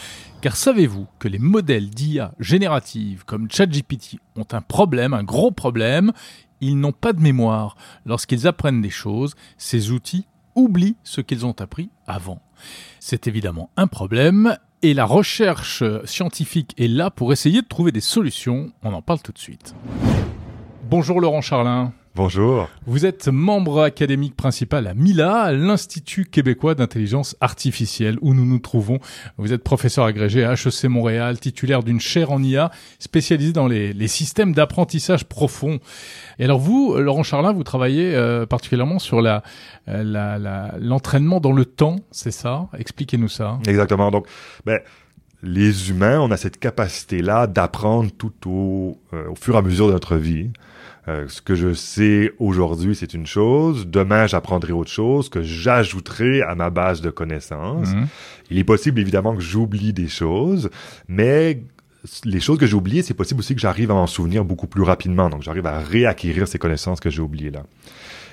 Car 0.47 0.55
savez-vous 0.57 1.09
que 1.19 1.27
les 1.27 1.41
modèles 1.41 1.91
d'IA 1.91 2.33
générative 2.39 3.25
comme 3.25 3.51
ChatGPT 3.51 4.21
ont 4.37 4.47
un 4.53 4.61
problème, 4.61 5.13
un 5.13 5.25
gros 5.25 5.51
problème? 5.51 6.13
Ils 6.61 6.79
n'ont 6.79 6.93
pas 6.93 7.13
de 7.13 7.21
mémoire. 7.21 7.77
Lorsqu'ils 8.05 8.47
apprennent 8.47 8.81
des 8.81 8.89
choses, 8.89 9.35
ces 9.59 9.91
outils 9.91 10.25
oublient 10.55 10.95
ce 11.03 11.21
qu'ils 11.21 11.47
ont 11.47 11.57
appris 11.59 11.91
avant. 12.07 12.41
C'est 13.01 13.27
évidemment 13.27 13.71
un 13.77 13.89
problème 13.89 14.57
et 14.83 14.95
la 14.95 15.05
recherche 15.05 15.83
scientifique 16.05 16.75
est 16.79 16.87
là 16.87 17.11
pour 17.11 17.33
essayer 17.33 17.61
de 17.61 17.67
trouver 17.67 17.91
des 17.91 18.01
solutions. 18.01 18.71
On 18.85 18.93
en 18.93 19.03
parle 19.03 19.23
tout 19.23 19.33
de 19.33 19.39
suite. 19.39 19.75
Bonjour 20.89 21.21
Laurent 21.21 21.41
Charlin. 21.41 21.93
Bonjour. 22.15 22.69
Vous 22.87 23.07
êtes 23.07 23.27
membre 23.27 23.83
académique 23.83 24.37
principal 24.37 24.87
à 24.87 24.95
MILA, 24.95 25.51
l'Institut 25.51 26.27
québécois 26.27 26.77
d'intelligence 26.77 27.37
artificielle, 27.41 28.19
où 28.21 28.35
nous 28.35 28.47
nous 28.47 28.61
trouvons. 28.61 29.01
Vous 29.37 29.53
êtes 29.53 29.65
professeur 29.65 30.05
agrégé 30.05 30.45
à 30.45 30.53
HEC 30.53 30.85
Montréal, 30.85 31.41
titulaire 31.41 31.83
d'une 31.83 31.99
chaire 31.99 32.31
en 32.31 32.41
IA, 32.41 32.71
spécialisée 33.01 33.53
dans 33.53 33.67
les, 33.67 34.07
systèmes 34.07 34.53
d'apprentissage 34.53 35.25
profond. 35.25 35.81
Et 36.39 36.45
alors 36.45 36.61
vous, 36.61 36.95
Laurent 36.97 37.25
Charlin, 37.25 37.53
vous 37.53 37.65
travaillez 37.65 38.15
euh, 38.15 38.47
particulièrement 38.47 39.01
sur 39.01 39.21
la, 39.21 39.43
la, 39.89 40.73
l'entraînement 40.79 41.41
dans 41.41 41.53
le 41.53 41.65
temps, 41.65 41.97
c'est 42.13 42.31
ça? 42.31 42.69
Expliquez-nous 42.79 43.29
ça. 43.29 43.59
Exactement. 43.67 44.13
Donc, 44.13 44.29
ben, 44.65 44.79
les 45.43 45.91
humains, 45.91 46.21
on 46.21 46.31
a 46.31 46.37
cette 46.37 46.61
capacité-là 46.61 47.49
d'apprendre 47.49 48.11
tout 48.17 48.49
au, 48.49 48.99
euh, 49.13 49.29
au 49.29 49.35
fur 49.35 49.57
et 49.57 49.59
à 49.59 49.63
mesure 49.63 49.89
de 49.89 49.93
notre 49.93 50.15
vie. 50.15 50.51
Euh, 51.09 51.27
ce 51.29 51.41
que 51.41 51.55
je 51.55 51.73
sais 51.73 52.33
aujourd'hui, 52.39 52.97
c'est 52.97 53.15
une 53.15 53.27
chose. 53.27 53.87
Demain, 53.87 54.27
j'apprendrai 54.27 54.73
autre 54.73 54.91
chose 54.91 55.29
que 55.29 55.43
j'ajouterai 55.43 56.43
à 56.43 56.55
ma 56.55 56.71
base 56.71 57.01
de 57.01 57.11
connaissances. 57.11 57.93
Mhm. 57.95 58.07
Il 58.51 58.59
est 58.59 58.65
possible, 58.65 59.01
évidemment, 59.01 59.35
que 59.35 59.43
j'oublie 59.43 59.93
des 59.93 60.09
choses, 60.09 60.71
mais 61.09 61.63
les 62.25 62.41
choses 62.41 62.59
que 62.59 62.67
j'ai 62.67 62.75
oubliées, 62.75 63.03
c'est 63.03 63.15
possible 63.15 63.41
aussi 63.41 63.55
que 63.55 63.61
j'arrive 63.61 63.91
à 63.91 63.95
m'en 63.95 64.07
souvenir 64.07 64.45
beaucoup 64.45 64.67
plus 64.67 64.83
rapidement. 64.83 65.31
Donc, 65.31 65.43
j'arrive 65.43 65.67
à 65.67 65.79
réacquérir 65.79 66.49
ces 66.49 66.59
connaissances 66.59 67.01
que 67.01 67.11
j'ai 67.11 67.23
oubliées 67.23 67.51
là. 67.51 67.63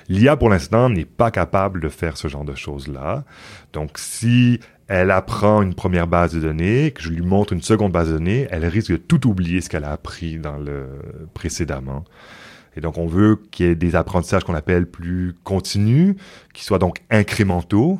L'IA, 0.08 0.36
pour 0.36 0.50
l'instant, 0.50 0.90
n'est 0.90 1.06
pas 1.06 1.30
capable 1.30 1.80
de 1.80 1.88
faire 1.88 2.16
ce 2.16 2.28
genre 2.28 2.44
de 2.44 2.54
choses-là. 2.54 3.24
Donc, 3.72 3.92
si 3.96 4.60
elle 4.86 5.10
apprend 5.10 5.62
une 5.62 5.74
première 5.74 6.06
base 6.06 6.34
de 6.34 6.40
données, 6.40 6.90
que 6.90 7.02
je 7.02 7.08
lui 7.08 7.22
montre 7.22 7.54
une 7.54 7.62
seconde 7.62 7.92
base 7.92 8.08
de 8.08 8.14
données, 8.14 8.46
elle 8.50 8.66
risque 8.66 8.90
de 8.90 8.96
tout 8.96 9.26
oublier 9.26 9.60
ce 9.62 9.70
qu'elle 9.70 9.84
a 9.84 9.92
appris 9.92 10.38
dans 10.38 10.58
le 10.58 10.86
précédemment. 11.32 12.04
Et 12.76 12.80
donc, 12.80 12.98
on 12.98 13.06
veut 13.06 13.40
qu'il 13.50 13.66
y 13.66 13.68
ait 13.68 13.74
des 13.74 13.96
apprentissages 13.96 14.44
qu'on 14.44 14.54
appelle 14.54 14.86
plus 14.86 15.34
continus, 15.44 16.16
qui 16.52 16.64
soient 16.64 16.78
donc 16.78 16.98
incrémentaux. 17.10 17.98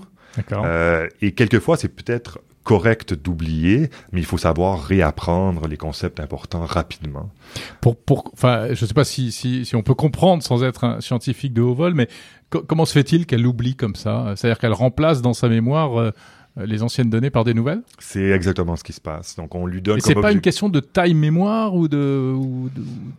Euh, 0.52 1.08
et 1.20 1.32
quelquefois, 1.32 1.76
c'est 1.76 1.88
peut-être 1.88 2.40
correct 2.64 3.12
d'oublier, 3.12 3.90
mais 4.10 4.20
il 4.20 4.26
faut 4.26 4.38
savoir 4.38 4.82
réapprendre 4.82 5.68
les 5.68 5.76
concepts 5.76 6.18
importants 6.18 6.64
rapidement. 6.64 7.30
Pour, 7.82 7.96
pour, 7.96 8.30
enfin, 8.32 8.68
je 8.72 8.82
ne 8.84 8.88
sais 8.88 8.94
pas 8.94 9.04
si, 9.04 9.30
si, 9.32 9.66
si 9.66 9.76
on 9.76 9.82
peut 9.82 9.94
comprendre 9.94 10.42
sans 10.42 10.64
être 10.64 10.84
un 10.84 11.00
scientifique 11.00 11.52
de 11.52 11.60
haut 11.60 11.74
vol, 11.74 11.94
mais 11.94 12.08
comment 12.48 12.86
se 12.86 12.92
fait-il 12.92 13.26
qu'elle 13.26 13.46
oublie 13.46 13.76
comme 13.76 13.94
ça? 13.94 14.32
C'est-à-dire 14.36 14.58
qu'elle 14.58 14.72
remplace 14.72 15.20
dans 15.20 15.34
sa 15.34 15.48
mémoire 15.48 16.00
euh, 16.00 16.04
euh, 16.06 16.12
les 16.56 16.82
anciennes 16.82 17.10
données 17.10 17.30
par 17.30 17.44
des 17.44 17.54
nouvelles? 17.54 17.82
C'est 17.98 18.30
exactement 18.30 18.76
ce 18.76 18.84
qui 18.84 18.92
se 18.92 19.00
passe. 19.00 19.36
Donc 19.36 19.54
on 19.54 19.66
lui 19.66 19.82
donne. 19.82 19.98
Et 19.98 20.00
c'est 20.00 20.14
pas 20.14 20.32
une 20.32 20.40
question 20.40 20.68
de 20.68 20.80
taille 20.80 21.14
mémoire 21.14 21.74
ou 21.74 21.88
de, 21.88 22.32
ou 22.36 22.70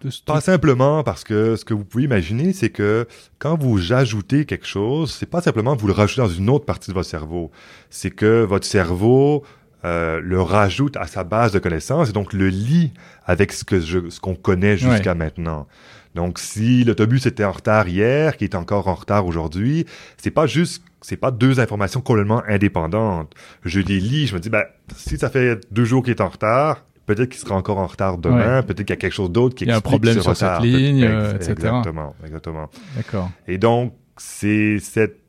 de, 0.03 0.09
Pas 0.25 0.41
simplement 0.41 1.03
parce 1.03 1.23
que 1.23 1.55
ce 1.55 1.65
que 1.65 1.73
vous 1.73 1.83
pouvez 1.83 2.05
imaginer, 2.05 2.53
c'est 2.53 2.69
que 2.69 3.07
quand 3.39 3.59
vous 3.59 3.91
ajoutez 3.93 4.45
quelque 4.45 4.67
chose, 4.67 5.13
c'est 5.13 5.29
pas 5.29 5.41
simplement 5.41 5.75
vous 5.75 5.87
le 5.87 5.93
rajoutez 5.93 6.21
dans 6.21 6.29
une 6.29 6.49
autre 6.49 6.65
partie 6.65 6.91
de 6.91 6.95
votre 6.95 7.09
cerveau. 7.09 7.51
C'est 7.89 8.11
que 8.11 8.43
votre 8.43 8.65
cerveau 8.65 9.43
euh, 9.83 10.19
le 10.23 10.41
rajoute 10.41 10.97
à 10.97 11.05
sa 11.05 11.23
base 11.23 11.51
de 11.51 11.59
connaissances 11.59 12.09
et 12.09 12.13
donc 12.13 12.33
le 12.33 12.47
lie 12.47 12.91
avec 13.25 13.51
ce 13.51 13.63
que 13.63 13.79
je, 13.79 14.09
ce 14.09 14.19
qu'on 14.19 14.35
connaît 14.35 14.77
jusqu'à 14.77 15.13
maintenant. 15.13 15.67
Donc, 16.15 16.39
si 16.39 16.85
l'autobus 16.85 17.25
était 17.25 17.43
en 17.43 17.51
retard 17.51 17.87
hier, 17.89 18.37
qui 18.37 18.45
est 18.45 18.55
encore 18.55 18.87
en 18.87 18.95
retard 18.95 19.25
aujourd'hui, 19.25 19.85
c'est 20.17 20.31
pas 20.31 20.47
juste, 20.47 20.81
c'est 21.01 21.17
pas 21.17 21.29
deux 21.29 21.59
informations 21.59 21.99
complètement 21.99 22.41
indépendantes. 22.47 23.33
Je 23.63 23.81
les 23.81 23.99
lis, 23.99 24.27
je 24.27 24.35
me 24.35 24.39
dis, 24.39 24.49
ben, 24.49 24.63
si 24.95 25.17
ça 25.17 25.29
fait 25.29 25.59
deux 25.71 25.83
jours 25.83 26.03
qu'il 26.03 26.11
est 26.11 26.21
en 26.21 26.29
retard, 26.29 26.85
peut-être 27.05 27.29
qu'il 27.29 27.41
sera 27.41 27.55
encore 27.55 27.79
en 27.79 27.87
retard 27.87 28.17
demain, 28.17 28.63
peut-être 28.63 28.85
qu'il 28.85 28.91
y 28.91 28.93
a 28.93 28.95
quelque 28.95 29.13
chose 29.13 29.29
d'autre 29.29 29.55
qui 29.55 29.65
Il 29.65 29.67
y 29.67 29.71
a 29.71 29.75
un 29.75 29.81
problème 29.81 30.21
sur 30.21 30.35
cette 30.35 30.61
ligne, 30.61 31.03
etc. 31.03 31.51
Exactement, 31.51 32.15
exactement. 32.25 32.69
D'accord. 32.95 33.29
Et 33.47 33.57
donc, 33.57 33.93
c'est 34.17 34.79
cette 34.79 35.19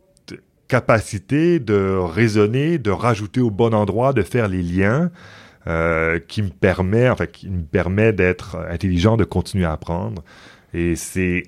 capacité 0.68 1.58
de 1.58 1.96
raisonner, 1.98 2.78
de 2.78 2.90
rajouter 2.90 3.40
au 3.40 3.50
bon 3.50 3.74
endroit, 3.74 4.12
de 4.12 4.22
faire 4.22 4.46
les 4.46 4.62
liens, 4.62 5.10
euh, 5.66 6.20
qui 6.28 6.42
me 6.42 6.48
permet, 6.48 7.08
enfin, 7.08 7.26
qui 7.26 7.48
me 7.50 7.62
permet 7.62 8.12
d'être 8.12 8.56
intelligent, 8.70 9.16
de 9.16 9.24
continuer 9.24 9.64
à 9.64 9.72
apprendre. 9.72 10.22
Et 10.76 10.94
c'est 10.94 11.44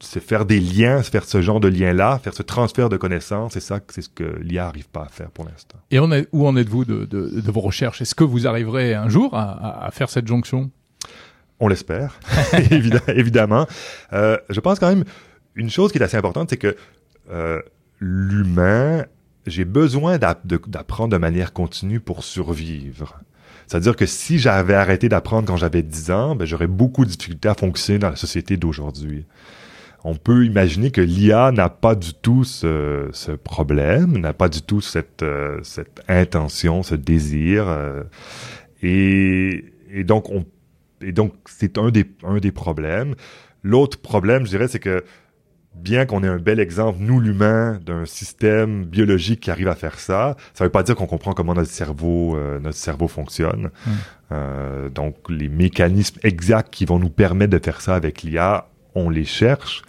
faire 0.00 0.46
des 0.46 0.60
liens, 0.60 1.02
faire 1.02 1.24
ce 1.24 1.42
genre 1.42 1.60
de 1.60 1.68
lien-là, 1.68 2.18
faire 2.22 2.32
ce 2.32 2.42
transfert 2.42 2.88
de 2.88 2.96
connaissances, 2.96 3.52
c'est 3.52 3.60
ça, 3.60 3.80
c'est 3.88 4.00
ce 4.00 4.08
que 4.08 4.38
l'IA 4.40 4.64
n'arrive 4.64 4.88
pas 4.88 5.02
à 5.02 5.08
faire 5.08 5.30
pour 5.30 5.44
l'instant. 5.44 5.78
Et 5.90 5.98
on 5.98 6.10
est, 6.10 6.26
où 6.32 6.46
en 6.46 6.56
êtes-vous 6.56 6.86
de, 6.86 7.04
de, 7.04 7.40
de, 7.40 7.52
vos 7.52 7.60
recherches? 7.60 8.00
Est-ce 8.00 8.14
que 8.14 8.24
vous 8.24 8.46
arriverez 8.46 8.94
un 8.94 9.08
jour 9.10 9.34
à, 9.34 9.84
à, 9.84 9.90
faire 9.90 10.08
cette 10.08 10.26
jonction? 10.26 10.70
On 11.60 11.68
l'espère, 11.68 12.18
évidemment. 13.08 13.66
Euh, 14.14 14.38
je 14.48 14.60
pense 14.60 14.78
quand 14.78 14.88
même, 14.88 15.04
une 15.54 15.70
chose 15.70 15.92
qui 15.92 15.98
est 15.98 16.02
assez 16.02 16.16
importante, 16.16 16.48
c'est 16.50 16.56
que 16.56 16.76
euh, 17.30 17.60
l'humain, 18.00 19.04
j'ai 19.46 19.64
besoin 19.66 20.18
d'apprendre 20.18 21.12
de 21.12 21.18
manière 21.18 21.52
continue 21.52 22.00
pour 22.00 22.24
survivre. 22.24 23.20
C'est-à-dire 23.66 23.96
que 23.96 24.06
si 24.06 24.38
j'avais 24.38 24.74
arrêté 24.74 25.08
d'apprendre 25.08 25.46
quand 25.48 25.56
j'avais 25.56 25.82
10 25.82 26.10
ans, 26.10 26.36
ben, 26.36 26.44
j'aurais 26.44 26.66
beaucoup 26.66 27.04
de 27.04 27.10
difficultés 27.10 27.48
à 27.48 27.54
fonctionner 27.54 27.98
dans 27.98 28.10
la 28.10 28.16
société 28.16 28.56
d'aujourd'hui. 28.56 29.24
On 30.04 30.16
peut 30.16 30.44
imaginer 30.44 30.90
que 30.90 31.00
l'IA 31.00 31.50
n'a 31.50 31.70
pas 31.70 31.94
du 31.94 32.12
tout 32.12 32.44
ce, 32.44 33.36
problème, 33.36 34.18
n'a 34.18 34.34
pas 34.34 34.50
du 34.50 34.60
tout 34.60 34.82
cette, 34.82 35.22
euh, 35.22 35.60
intention, 36.08 36.82
ce 36.82 36.94
désir. 36.94 37.64
Euh, 37.68 38.02
et, 38.82 39.64
donc, 40.04 40.28
on, 40.28 40.44
et 41.00 41.14
c'est 41.46 41.78
un 41.78 41.90
des, 41.90 42.04
un 42.22 42.36
des 42.36 42.52
problèmes. 42.52 43.14
L'autre 43.62 43.98
problème, 43.98 44.44
je 44.44 44.50
dirais, 44.50 44.68
c'est 44.68 44.78
que 44.78 45.02
bien 45.74 46.06
qu'on 46.06 46.22
ait 46.22 46.28
un 46.28 46.38
bel 46.38 46.60
exemple, 46.60 46.98
nous 47.00 47.20
l'humain, 47.20 47.78
d'un 47.84 48.06
système 48.06 48.84
biologique 48.84 49.40
qui 49.40 49.50
arrive 49.50 49.68
à 49.68 49.74
faire 49.74 49.98
ça, 49.98 50.36
ça 50.54 50.64
veut 50.64 50.70
pas 50.70 50.82
dire 50.82 50.96
qu'on 50.96 51.06
comprend 51.06 51.32
comment 51.32 51.54
notre 51.54 51.70
cerveau, 51.70 52.36
euh, 52.36 52.60
notre 52.60 52.76
cerveau 52.76 53.08
fonctionne. 53.08 53.70
Hmm. 53.86 53.90
Euh, 54.32 54.88
donc 54.88 55.16
les 55.28 55.48
mécanismes 55.48 56.18
exacts 56.22 56.72
qui 56.72 56.84
vont 56.84 56.98
nous 56.98 57.10
permettre 57.10 57.52
de 57.52 57.62
faire 57.62 57.80
ça 57.80 57.94
avec 57.94 58.22
l'IA, 58.22 58.68
on 58.94 59.10
les 59.10 59.24
cherche. 59.24 59.82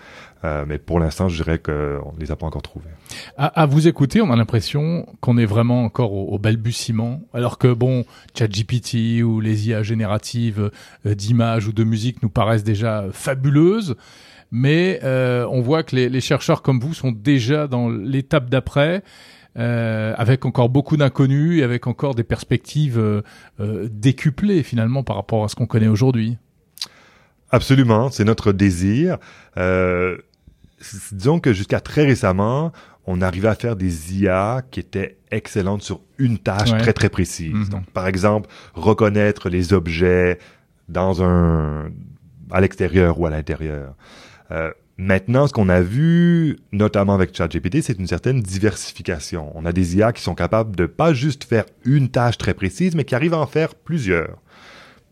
Euh, 0.46 0.66
mais 0.68 0.78
pour 0.78 1.00
l'instant, 1.00 1.28
je 1.28 1.42
dirais 1.42 1.58
qu'on 1.58 1.72
ne 1.72 2.20
les 2.20 2.32
a 2.32 2.36
pas 2.36 2.46
encore 2.46 2.62
trouvés. 2.62 2.90
À, 3.38 3.66
vous 3.66 3.88
écouter, 3.88 4.22
on 4.22 4.32
a 4.32 4.36
l'impression 4.36 5.08
qu'on 5.20 5.38
est 5.38 5.46
vraiment 5.46 5.84
encore 5.84 6.14
au, 6.14 6.34
au, 6.34 6.38
balbutiement, 6.38 7.22
alors 7.34 7.58
que 7.58 7.74
bon, 7.74 8.06
ChatGPT 8.38 9.24
ou 9.24 9.40
les 9.40 9.70
IA 9.70 9.82
génératives 9.82 10.70
euh, 11.06 11.16
d'images 11.16 11.68
ou 11.68 11.74
de 11.74 11.84
musique 11.84 12.22
nous 12.22 12.30
paraissent 12.30 12.64
déjà 12.64 13.06
fabuleuses 13.12 13.96
mais 14.56 15.02
euh, 15.04 15.46
on 15.52 15.60
voit 15.60 15.84
que 15.84 15.98
les, 15.98 16.08
les, 16.08 16.22
chercheurs 16.22 16.62
comme 16.62 16.80
vous 16.80 16.94
sont 16.94 17.12
déjà 17.12 17.68
dans 17.68 17.90
l'étape 17.90 18.50
d'après. 18.50 19.04
Euh, 19.58 20.14
avec 20.18 20.44
encore 20.44 20.68
beaucoup 20.68 20.98
d'inconnus 20.98 21.62
et 21.62 21.64
avec 21.64 21.88
encore 21.88 22.14
des 22.14 22.26
perspectives 22.26 23.00
euh, 23.00 23.22
euh 23.62 23.88
décuplées 23.90 24.64
finalement 24.64 25.02
par 25.02 25.16
rapport 25.16 25.46
à 25.46 25.48
ce 25.48 25.56
qu'on 25.56 25.66
connaît 25.66 25.88
aujourd'hui. 25.88 26.38
Absolument, 27.52 28.10
c'est 28.10 28.26
notre 28.26 28.52
désir. 28.52 29.18
Euh, 29.56 30.18
disons 31.14 31.40
que 31.40 31.54
jusqu'à 31.54 31.80
très 31.80 32.04
récemment, 32.04 32.74
on 33.06 33.22
arrivait 33.22 33.48
à 33.48 33.56
faire 33.56 33.78
des 33.78 34.18
IA 34.18 34.62
qui 34.72 34.82
étaient 34.82 35.20
excellentes 35.32 35.84
sur 35.84 36.02
une 36.18 36.38
tâche 36.38 36.78
très 36.78 36.92
très 36.92 37.08
précise. 37.08 37.54
Mhm. 37.54 37.70
Donc, 37.70 37.90
par 37.92 38.08
exemple, 38.08 38.50
reconnaître 38.74 39.48
les 39.48 39.72
objets 39.72 40.38
dans 40.90 41.24
un 41.24 41.92
à 42.52 42.60
l'extérieur 42.60 43.20
ou 43.20 43.26
à 43.26 43.30
l'intérieur. 43.30 43.96
Euh, 44.52 44.72
maintenant, 44.98 45.48
ce 45.48 45.54
qu'on 45.54 45.70
a 45.70 45.82
vu, 45.82 46.58
notamment 46.72 47.14
avec 47.14 47.36
ChatGPT, 47.36 47.82
c'est 47.82 47.98
une 48.00 48.08
certaine 48.08 48.42
diversification. 48.42 49.52
On 49.56 49.66
a 49.66 49.72
des 49.72 49.98
IA 49.98 50.14
qui 50.14 50.22
sont 50.22 50.36
capables 50.36 50.76
de 50.76 50.86
pas 50.86 51.14
juste 51.14 51.44
faire 51.44 51.66
une 51.84 52.10
tâche 52.10 52.38
très 52.38 52.54
précise, 52.54 52.96
mais 52.96 53.04
qui 53.04 53.16
arrivent 53.16 53.34
à 53.34 53.40
en 53.40 53.48
faire 53.48 53.76
plusieurs. 53.76 54.38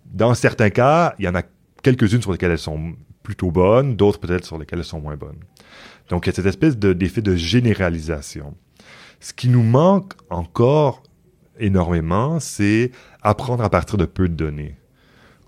Dans 0.05 0.33
certains 0.33 0.69
cas, 0.69 1.15
il 1.19 1.25
y 1.25 1.27
en 1.27 1.35
a 1.35 1.43
quelques-unes 1.81 2.21
sur 2.21 2.31
lesquelles 2.31 2.51
elles 2.51 2.59
sont 2.59 2.93
plutôt 3.23 3.51
bonnes, 3.51 3.95
d'autres 3.95 4.19
peut-être 4.19 4.45
sur 4.45 4.57
lesquelles 4.57 4.79
elles 4.79 4.85
sont 4.85 5.01
moins 5.01 5.17
bonnes. 5.17 5.39
Donc, 6.09 6.25
il 6.25 6.29
y 6.29 6.33
a 6.33 6.35
cette 6.35 6.45
espèce 6.45 6.77
d'effet 6.77 7.21
de, 7.21 7.31
de 7.31 7.35
généralisation. 7.35 8.55
Ce 9.19 9.33
qui 9.33 9.47
nous 9.47 9.63
manque 9.63 10.13
encore 10.29 11.01
énormément, 11.57 12.39
c'est 12.39 12.91
apprendre 13.21 13.63
à 13.63 13.69
partir 13.69 13.97
de 13.97 14.05
peu 14.05 14.27
de 14.27 14.33
données 14.33 14.77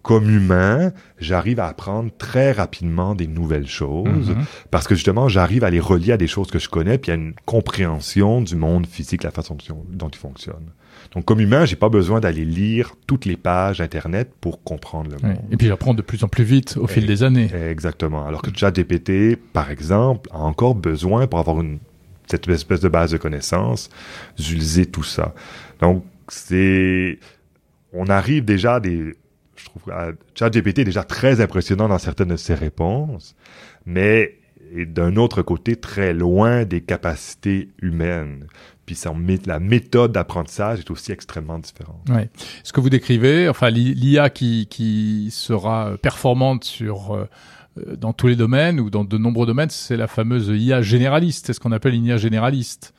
comme 0.05 0.29
humain, 0.29 0.91
j'arrive 1.17 1.59
à 1.59 1.65
apprendre 1.65 2.11
très 2.15 2.51
rapidement 2.51 3.15
des 3.15 3.25
nouvelles 3.25 3.65
choses 3.67 4.29
Mhm. 4.29 4.45
parce 4.69 4.87
que 4.87 4.93
justement, 4.93 5.27
j'arrive 5.29 5.63
à 5.63 5.71
les 5.71 5.79
relier 5.79 6.11
à 6.11 6.17
des 6.17 6.27
choses 6.27 6.51
que 6.51 6.59
je 6.59 6.69
connais, 6.69 6.99
puis 6.99 7.11
à 7.11 7.15
une 7.15 7.33
compréhension 7.45 8.39
du 8.43 8.55
monde 8.55 8.85
physique, 8.85 9.23
la 9.23 9.31
façon 9.31 9.57
dont- 9.89 10.09
il 10.13 10.15
fonctionne. 10.17 10.67
Donc, 11.15 11.25
comme 11.25 11.39
humain, 11.39 11.65
j'ai 11.65 11.75
pas 11.75 11.89
besoin 11.89 12.19
d'aller 12.19 12.45
lire 12.45 12.93
toutes 13.07 13.25
les 13.25 13.35
pages 13.35 13.81
Internet 13.81 14.29
pour 14.39 14.61
comprendre 14.63 15.09
le 15.09 15.27
monde. 15.27 15.37
Et 15.49 15.57
puis 15.57 15.65
j'apprends 15.67 15.95
de 15.95 16.03
plus 16.03 16.23
en 16.23 16.27
plus 16.27 16.43
vite 16.43 16.77
au 16.77 16.85
fil 16.85 17.07
des 17.07 17.23
années. 17.23 17.49
Exactement. 17.71 18.27
Alors 18.27 18.43
que 18.43 18.51
ChatGPT, 18.55 19.35
par 19.53 19.71
exemple, 19.71 20.29
a 20.31 20.37
encore 20.39 20.75
besoin, 20.75 21.25
pour 21.25 21.39
avoir 21.39 21.59
une, 21.61 21.79
cette 22.27 22.47
espèce 22.47 22.79
de 22.81 22.89
base 22.89 23.11
de 23.11 23.17
connaissances, 23.17 23.89
d'utiliser 24.37 24.85
tout 24.85 25.03
ça. 25.03 25.33
Donc, 25.81 26.03
c'est... 26.27 27.17
On 27.91 28.05
arrive 28.07 28.45
déjà 28.45 28.75
à 28.75 28.79
des... 28.79 29.15
Je 29.65 29.69
trouve 29.69 29.91
à- 29.93 30.11
ChatGPT 30.35 30.79
est 30.79 30.85
déjà 30.85 31.03
très 31.03 31.41
impressionnant 31.41 31.87
dans 31.89 31.97
certaines 31.97 32.29
de 32.29 32.35
ses 32.37 32.53
réponses, 32.53 33.35
mais 33.85 34.35
d'un 34.87 35.15
autre 35.15 35.41
côté 35.41 35.75
très 35.75 36.13
loin 36.13 36.65
des 36.65 36.81
capacités 36.81 37.69
humaines. 37.81 38.45
Puis 38.85 38.97
la 39.47 39.59
méthode 39.59 40.11
d'apprentissage 40.11 40.79
est 40.79 40.91
aussi 40.91 41.11
extrêmement 41.11 41.57
différente. 41.59 42.01
Ouais. 42.09 42.29
Ce 42.63 42.71
que 42.71 42.79
vous 42.79 42.89
décrivez, 42.89 43.49
enfin 43.49 43.69
l'i- 43.69 43.93
l'IA 43.95 44.29
qui, 44.29 44.67
qui 44.69 45.29
sera 45.31 45.97
performante 46.01 46.63
sur 46.63 47.13
euh, 47.15 47.27
euh, 47.79 47.95
dans 47.95 48.13
tous 48.13 48.27
les 48.27 48.35
domaines 48.35 48.79
ou 48.79 48.89
dans 48.91 49.03
de 49.03 49.17
nombreux 49.17 49.47
domaines, 49.47 49.69
c'est 49.71 49.97
la 49.97 50.07
fameuse 50.07 50.47
IA 50.49 50.81
généraliste. 50.83 51.47
C'est 51.47 51.53
ce 51.53 51.59
qu'on 51.59 51.71
appelle 51.71 51.93
une 51.95 52.05
IA 52.05 52.17
généraliste. 52.17 52.93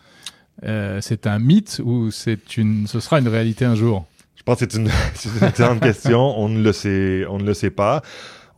Euh, 0.65 1.01
c'est 1.01 1.27
un 1.29 1.39
mythe 1.39 1.81
ou 1.85 2.11
c'est 2.11 2.57
une, 2.57 2.87
ce 2.89 2.99
sera 3.01 3.21
une 3.21 3.29
réalité 3.29 3.65
un 3.65 3.75
jour? 3.77 4.07
Je 4.47 4.53
pense 4.53 4.61
que 4.61 4.67
c'est 4.71 4.79
une, 4.79 4.89
c'est 5.15 5.29
une 5.41 5.45
excellente 5.49 5.81
question. 5.81 6.39
On 6.39 6.49
ne 6.49 6.63
le 6.63 6.73
sait, 6.73 7.25
on 7.29 7.39
ne 7.39 7.45
le 7.45 7.53
sait 7.53 7.71
pas. 7.71 8.03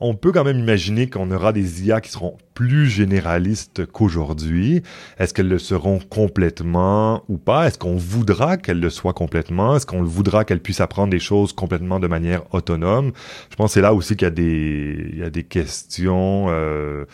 On 0.01 0.15
peut 0.15 0.33
quand 0.33 0.45
même 0.45 0.59
imaginer 0.59 1.09
qu'on 1.09 1.31
aura 1.31 1.55
des 1.55 1.87
IA 1.87 2.03
qui 2.03 2.11
seront 2.11 2.37
plus 2.53 2.87
généralistes 2.87 3.87
qu'aujourd'hui. 3.87 4.83
Est-ce 5.19 5.33
qu'elles 5.33 5.49
le 5.49 5.59
seront 5.59 5.99
complètement 5.99 7.25
ou 7.29 7.39
pas? 7.39 7.67
Est-ce 7.67 7.79
qu'on 7.79 7.97
voudra 7.97 8.59
qu'elles 8.59 8.81
le 8.81 8.91
soient 8.91 9.15
complètement? 9.15 9.77
Est-ce 9.77 9.87
qu'on 9.87 10.03
voudra 10.03 10.45
qu'elles 10.45 10.61
puissent 10.61 10.83
apprendre 10.83 11.11
des 11.11 11.19
choses 11.19 11.55
complètement 11.55 12.01
de 12.01 12.07
manière 12.07 12.43
autonome? 12.55 13.13
Je 13.51 13.57
pense 13.57 13.71
que 13.71 13.75
c'est 13.75 13.81
là 13.81 13.95
aussi 13.95 14.15
qu'il 14.15 14.27
y 14.27 14.29
a 14.29 14.31
des, 14.31 15.09
il 15.15 15.19
y 15.19 15.25
a 15.25 15.31
des 15.31 15.45
questions 15.45 16.49
euh, 16.51 17.07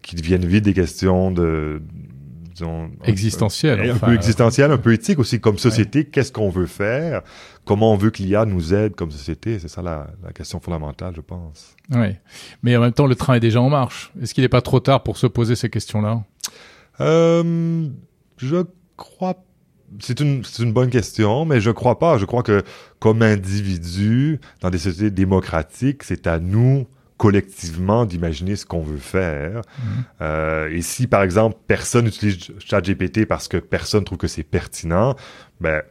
qui 0.00 0.16
deviennent 0.16 0.46
vite 0.46 0.64
des 0.64 0.74
questions 0.74 1.30
de 1.30 1.82
disons, 2.54 2.90
Existentielle, 3.04 3.80
Un, 3.80 3.94
enfin, 3.94 4.06
peu 4.06 4.14
existentielle, 4.14 4.70
un 4.70 4.78
peu 4.78 4.92
éthique 4.92 5.18
aussi 5.18 5.40
comme 5.40 5.58
société. 5.58 6.04
Qu'est-ce 6.04 6.32
qu'on 6.32 6.50
veut 6.50 6.66
faire? 6.66 7.22
Comment 7.64 7.92
on 7.92 7.96
veut 7.96 8.10
que 8.10 8.22
l'IA 8.22 8.44
nous 8.44 8.74
aide 8.74 8.94
comme 8.94 9.10
société? 9.10 9.58
C'est 9.58 9.68
ça 9.68 9.80
la, 9.82 10.08
la 10.22 10.32
question 10.32 10.60
fondamentale, 10.60 11.14
je 11.16 11.20
pense. 11.20 11.74
Oui. 11.90 12.08
Mais 12.62 12.76
en 12.76 12.80
même 12.80 12.92
temps, 12.92 13.06
le 13.06 13.14
train 13.14 13.34
est 13.34 13.40
déjà 13.40 13.60
en 13.60 13.70
marche. 13.70 14.12
Est-ce 14.20 14.34
qu'il 14.34 14.42
n'est 14.42 14.48
pas 14.48 14.62
trop 14.62 14.80
tard 14.80 15.02
pour 15.02 15.16
se 15.16 15.26
poser 15.26 15.56
ces 15.56 15.70
questions-là? 15.70 16.22
Euh, 17.00 17.88
je 18.36 18.64
crois 18.96 19.34
c'est 20.00 20.20
une, 20.20 20.44
c'est 20.44 20.62
une 20.62 20.72
bonne 20.72 20.90
question, 20.90 21.44
mais 21.44 21.60
je 21.60 21.70
crois 21.70 21.98
pas. 21.98 22.18
Je 22.18 22.24
crois 22.24 22.42
que 22.42 22.62
comme 22.98 23.22
individu, 23.22 24.40
dans 24.60 24.70
des 24.70 24.78
sociétés 24.78 25.10
démocratiques, 25.10 26.02
c'est 26.02 26.26
à 26.26 26.38
nous 26.38 26.86
collectivement 27.16 28.04
d'imaginer 28.04 28.56
ce 28.56 28.66
qu'on 28.66 28.82
veut 28.82 28.98
faire. 28.98 29.62
Euh, 30.20 30.68
et 30.70 30.82
si, 30.82 31.06
par 31.06 31.22
exemple, 31.22 31.56
personne 31.66 32.06
n'utilise 32.06 32.50
ChatGPT 32.58 33.24
parce 33.24 33.46
que 33.46 33.56
personne 33.56 34.04
trouve 34.04 34.18
que 34.18 34.26
c'est 34.26 34.42
pertinent, 34.42 35.14
ben, 35.60 35.82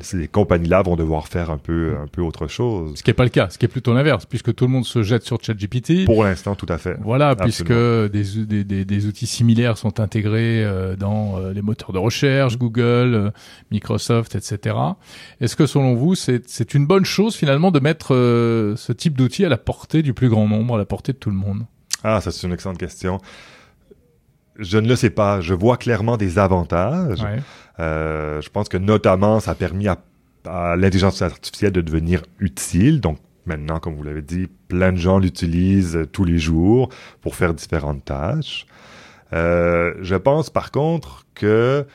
ces 0.00 0.28
compagnies-là 0.28 0.82
vont 0.82 0.96
devoir 0.96 1.28
faire 1.28 1.50
un 1.50 1.58
peu, 1.58 1.94
un 2.02 2.06
peu 2.06 2.22
autre 2.22 2.46
chose. 2.46 2.92
Ce 2.96 3.02
qui 3.02 3.10
n'est 3.10 3.14
pas 3.14 3.24
le 3.24 3.30
cas, 3.30 3.48
ce 3.50 3.58
qui 3.58 3.64
est 3.64 3.68
plutôt 3.68 3.94
l'inverse, 3.94 4.26
puisque 4.26 4.54
tout 4.54 4.66
le 4.66 4.70
monde 4.70 4.84
se 4.84 5.02
jette 5.02 5.22
sur 5.24 5.42
ChatGPT. 5.42 6.04
Pour 6.06 6.24
l'instant, 6.24 6.54
tout 6.54 6.66
à 6.68 6.78
fait. 6.78 6.96
Voilà, 7.02 7.36
puisque 7.36 7.72
des, 7.72 8.08
des, 8.08 8.64
des, 8.64 8.84
des 8.84 9.06
outils 9.06 9.26
similaires 9.26 9.78
sont 9.78 10.00
intégrés 10.00 10.64
euh, 10.64 10.96
dans 10.96 11.38
euh, 11.38 11.52
les 11.52 11.62
moteurs 11.62 11.92
de 11.92 11.98
recherche, 11.98 12.58
Google, 12.58 13.14
euh, 13.14 13.30
Microsoft, 13.70 14.34
etc. 14.34 14.76
Est-ce 15.40 15.56
que 15.56 15.66
selon 15.66 15.94
vous, 15.94 16.14
c'est 16.14 16.42
c'est 16.48 16.74
une 16.74 16.86
bonne 16.86 17.04
chose 17.04 17.36
finalement 17.36 17.70
de 17.70 17.80
mettre 17.80 18.08
ce 18.12 18.92
type 18.92 19.16
d'outil 19.16 19.44
à 19.44 19.48
la 19.48 19.58
portée 19.58 20.02
du 20.02 20.14
plus 20.14 20.28
grand 20.28 20.48
nombre, 20.48 20.74
à 20.74 20.78
la 20.78 20.84
portée 20.84 21.12
de 21.12 21.18
tout 21.18 21.30
le 21.30 21.36
monde? 21.36 21.64
Ah, 22.04 22.20
ça, 22.20 22.32
c'est 22.32 22.46
une 22.46 22.52
excellente 22.52 22.78
question. 22.78 23.20
Je 24.62 24.78
ne 24.78 24.88
le 24.88 24.96
sais 24.96 25.10
pas. 25.10 25.40
Je 25.40 25.54
vois 25.54 25.76
clairement 25.76 26.16
des 26.16 26.38
avantages. 26.38 27.20
Ouais. 27.22 27.40
Euh, 27.80 28.40
je 28.40 28.48
pense 28.48 28.68
que 28.68 28.76
notamment, 28.76 29.40
ça 29.40 29.52
a 29.52 29.54
permis 29.54 29.88
à, 29.88 29.98
à 30.46 30.76
l'intelligence 30.76 31.20
artificielle 31.22 31.72
de 31.72 31.80
devenir 31.80 32.22
utile. 32.38 33.00
Donc 33.00 33.18
maintenant, 33.44 33.80
comme 33.80 33.94
vous 33.94 34.02
l'avez 34.02 34.22
dit, 34.22 34.48
plein 34.68 34.92
de 34.92 34.98
gens 34.98 35.18
l'utilisent 35.18 35.96
euh, 35.96 36.06
tous 36.06 36.24
les 36.24 36.38
jours 36.38 36.88
pour 37.20 37.34
faire 37.34 37.54
différentes 37.54 38.04
tâches. 38.04 38.66
Euh, 39.32 39.94
je 40.00 40.14
pense 40.14 40.50
par 40.50 40.70
contre 40.70 41.24
que 41.34 41.86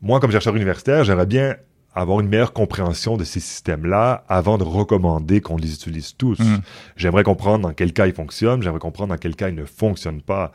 moi, 0.00 0.20
comme 0.20 0.30
chercheur 0.30 0.54
universitaire, 0.54 1.04
j'aimerais 1.04 1.26
bien 1.26 1.56
avoir 1.94 2.20
une 2.20 2.28
meilleure 2.28 2.52
compréhension 2.52 3.16
de 3.16 3.24
ces 3.24 3.40
systèmes-là 3.40 4.24
avant 4.28 4.56
de 4.58 4.62
recommander 4.64 5.40
qu'on 5.40 5.56
les 5.56 5.74
utilise 5.74 6.14
tous. 6.16 6.38
Mm. 6.38 6.60
J'aimerais 6.96 7.24
comprendre 7.24 7.66
dans 7.66 7.72
quel 7.74 7.92
cas 7.92 8.06
ils 8.06 8.12
fonctionnent, 8.14 8.62
j'aimerais 8.62 8.78
comprendre 8.78 9.12
dans 9.14 9.18
quel 9.18 9.34
cas 9.34 9.48
ils 9.48 9.54
ne 9.54 9.64
fonctionnent 9.64 10.22
pas. 10.22 10.52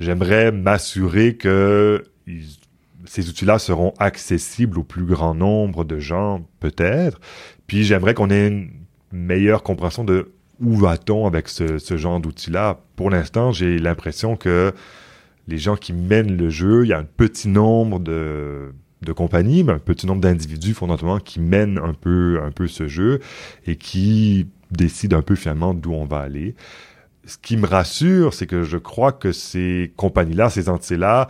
J'aimerais 0.00 0.50
m'assurer 0.52 1.36
que 1.36 2.04
ils- 2.26 2.58
ces 3.06 3.28
outils-là 3.28 3.58
seront 3.58 3.94
accessibles 3.98 4.78
au 4.78 4.82
plus 4.84 5.04
grand 5.04 5.34
nombre 5.34 5.84
de 5.84 5.98
gens, 5.98 6.42
peut-être. 6.60 7.20
Puis 7.66 7.84
j'aimerais 7.84 8.14
qu'on 8.14 8.30
ait 8.30 8.48
une 8.48 8.70
meilleure 9.12 9.62
compréhension 9.62 10.04
de 10.04 10.32
où 10.60 10.76
va-t-on 10.76 11.26
avec 11.26 11.48
ce, 11.48 11.78
ce 11.78 11.96
genre 11.96 12.20
d'outils-là. 12.20 12.80
Pour 12.96 13.08
l'instant, 13.10 13.52
j'ai 13.52 13.78
l'impression 13.78 14.36
que 14.36 14.72
les 15.48 15.56
gens 15.56 15.76
qui 15.76 15.92
mènent 15.94 16.36
le 16.36 16.50
jeu, 16.50 16.84
il 16.84 16.88
y 16.88 16.92
a 16.92 16.98
un 16.98 17.04
petit 17.04 17.48
nombre 17.48 17.98
de, 17.98 18.74
de 19.02 19.12
compagnies, 19.12 19.64
mais 19.64 19.72
un 19.72 19.78
petit 19.78 20.06
nombre 20.06 20.20
d'individus 20.20 20.74
fondamentalement 20.74 21.18
qui 21.18 21.40
mènent 21.40 21.78
un 21.78 21.94
peu, 21.94 22.40
un 22.42 22.50
peu 22.50 22.66
ce 22.66 22.86
jeu 22.86 23.20
et 23.66 23.76
qui 23.76 24.48
décident 24.70 25.18
un 25.18 25.22
peu 25.22 25.34
finalement 25.34 25.74
d'où 25.74 25.92
on 25.92 26.04
va 26.04 26.18
aller. 26.18 26.54
Ce 27.24 27.36
qui 27.38 27.56
me 27.56 27.66
rassure, 27.66 28.34
c'est 28.34 28.46
que 28.46 28.62
je 28.62 28.76
crois 28.76 29.12
que 29.12 29.32
ces 29.32 29.92
compagnies-là, 29.96 30.50
ces 30.50 30.68
entités-là, 30.68 31.28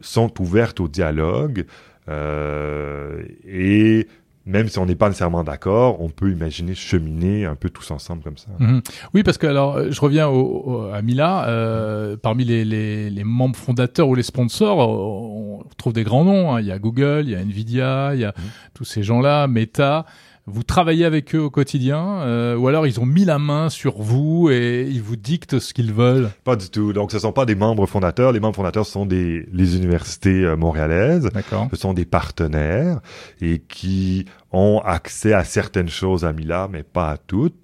sont 0.00 0.40
ouvertes 0.40 0.80
au 0.80 0.88
dialogue 0.88 1.66
euh, 2.08 3.22
et 3.46 4.06
même 4.46 4.68
si 4.68 4.78
on 4.78 4.86
n'est 4.86 4.94
pas 4.94 5.08
nécessairement 5.08 5.42
d'accord, 5.44 6.00
on 6.00 6.10
peut 6.10 6.30
imaginer 6.30 6.74
cheminer 6.74 7.46
un 7.46 7.54
peu 7.54 7.70
tous 7.70 7.90
ensemble 7.90 8.22
comme 8.22 8.36
ça. 8.36 8.48
Mhm. 8.58 8.82
Oui, 9.14 9.22
parce 9.22 9.38
que 9.38 9.46
alors, 9.46 9.76
euh, 9.76 9.90
je 9.90 10.00
reviens 10.00 10.28
au, 10.28 10.62
au- 10.66 10.92
à 10.92 11.00
Mila. 11.02 11.48
euh, 11.48 12.16
parmi 12.16 12.44
les, 12.44 12.64
les, 12.64 13.08
les 13.10 13.24
membres 13.24 13.56
fondateurs 13.56 14.08
ou 14.08 14.14
les 14.14 14.22
sponsors, 14.22 14.78
on 14.78 15.44
on 15.64 15.76
trouve 15.78 15.92
des 15.94 16.04
grands 16.04 16.24
noms. 16.24 16.54
hein. 16.54 16.60
Il 16.60 16.66
y 16.66 16.72
a 16.72 16.78
Google, 16.78 17.22
il 17.24 17.30
y 17.30 17.34
a 17.34 17.40
Nvidia, 17.40 18.10
il 18.14 18.20
y 18.20 18.24
a 18.24 18.34
tous 18.74 18.84
ces 18.84 19.02
gens-là, 19.02 19.46
Meta. 19.48 20.04
Vous 20.46 20.62
travaillez 20.62 21.06
avec 21.06 21.34
eux 21.34 21.40
au 21.40 21.48
quotidien, 21.48 22.20
euh, 22.20 22.54
ou 22.54 22.68
alors 22.68 22.86
ils 22.86 23.00
ont 23.00 23.06
mis 23.06 23.24
la 23.24 23.38
main 23.38 23.70
sur 23.70 24.02
vous 24.02 24.50
et 24.50 24.86
ils 24.86 25.00
vous 25.00 25.16
dictent 25.16 25.58
ce 25.58 25.72
qu'ils 25.72 25.94
veulent? 25.94 26.28
Pas 26.44 26.54
du 26.54 26.68
tout. 26.68 26.92
Donc, 26.92 27.12
ce 27.12 27.18
sont 27.18 27.32
pas 27.32 27.46
des 27.46 27.54
membres 27.54 27.86
fondateurs. 27.86 28.30
Les 28.30 28.40
membres 28.40 28.56
fondateurs 28.56 28.84
sont 28.84 29.06
des 29.06 29.48
les 29.52 29.76
universités 29.78 30.44
euh, 30.44 30.54
montréalaises. 30.54 31.30
D'accord. 31.32 31.68
Ce 31.70 31.76
sont 31.76 31.94
des 31.94 32.04
partenaires 32.04 33.00
et 33.40 33.58
qui 33.58 34.26
ont 34.52 34.82
accès 34.84 35.32
à 35.32 35.44
certaines 35.44 35.88
choses 35.88 36.26
à 36.26 36.34
Mila, 36.34 36.68
mais 36.70 36.82
pas 36.82 37.12
à 37.12 37.16
toutes. 37.16 37.56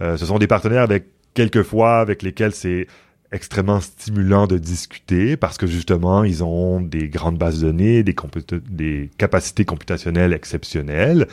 Euh, 0.00 0.16
ce 0.16 0.24
sont 0.24 0.38
des 0.38 0.46
partenaires 0.46 0.82
avec 0.82 1.08
quelquefois 1.34 1.98
avec 1.98 2.22
lesquels 2.22 2.54
c'est 2.54 2.86
extrêmement 3.32 3.80
stimulant 3.80 4.46
de 4.46 4.58
discuter 4.58 5.36
parce 5.36 5.56
que 5.56 5.66
justement 5.66 6.22
ils 6.24 6.44
ont 6.44 6.80
des 6.80 7.08
grandes 7.08 7.38
bases 7.38 7.60
de 7.60 7.66
données, 7.66 8.02
des, 8.02 9.10
capacités 9.16 9.64
computationnelles 9.64 10.32
exceptionnelles. 10.32 11.26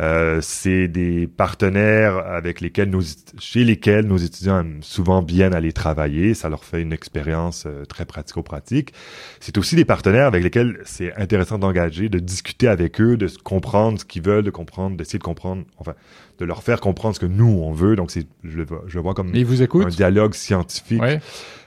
Euh, 0.00 0.40
c'est 0.40 0.88
des 0.88 1.26
partenaires 1.26 2.16
avec 2.16 2.60
lesquels 2.60 2.90
nos, 2.90 3.02
chez 3.38 3.64
lesquels 3.64 4.06
nos 4.06 4.16
étudiants 4.16 4.60
aiment 4.60 4.82
souvent 4.82 5.22
bien 5.22 5.52
aller 5.52 5.72
travailler. 5.72 6.34
Ça 6.34 6.48
leur 6.48 6.64
fait 6.64 6.80
une 6.80 6.92
expérience 6.92 7.64
euh, 7.66 7.84
très 7.84 8.06
pratico-pratique. 8.06 8.92
C'est 9.40 9.58
aussi 9.58 9.76
des 9.76 9.84
partenaires 9.84 10.26
avec 10.26 10.42
lesquels 10.42 10.80
c'est 10.84 11.14
intéressant 11.16 11.58
d'engager, 11.58 12.08
de 12.08 12.18
discuter 12.18 12.68
avec 12.68 13.00
eux, 13.00 13.16
de 13.16 13.28
comprendre 13.42 14.00
ce 14.00 14.04
qu'ils 14.04 14.22
veulent, 14.22 14.44
de 14.44 14.50
comprendre, 14.50 14.96
d'essayer 14.96 15.18
de 15.18 15.24
comprendre, 15.24 15.64
enfin, 15.78 15.94
de 16.38 16.44
leur 16.44 16.62
faire 16.62 16.80
comprendre 16.80 17.14
ce 17.14 17.20
que 17.20 17.26
nous 17.26 17.46
on 17.62 17.72
veut. 17.72 17.96
Donc 17.96 18.10
c'est, 18.10 18.26
je 18.44 18.56
le 18.56 18.64
vois, 18.64 18.82
je 18.86 18.96
le 18.96 19.02
vois 19.02 19.14
comme 19.14 19.34
Et 19.34 19.40
ils 19.40 19.46
vous 19.46 19.62
un 19.62 19.88
dialogue 19.88 20.34
scientifique. 20.34 21.00
Ouais. 21.02 21.20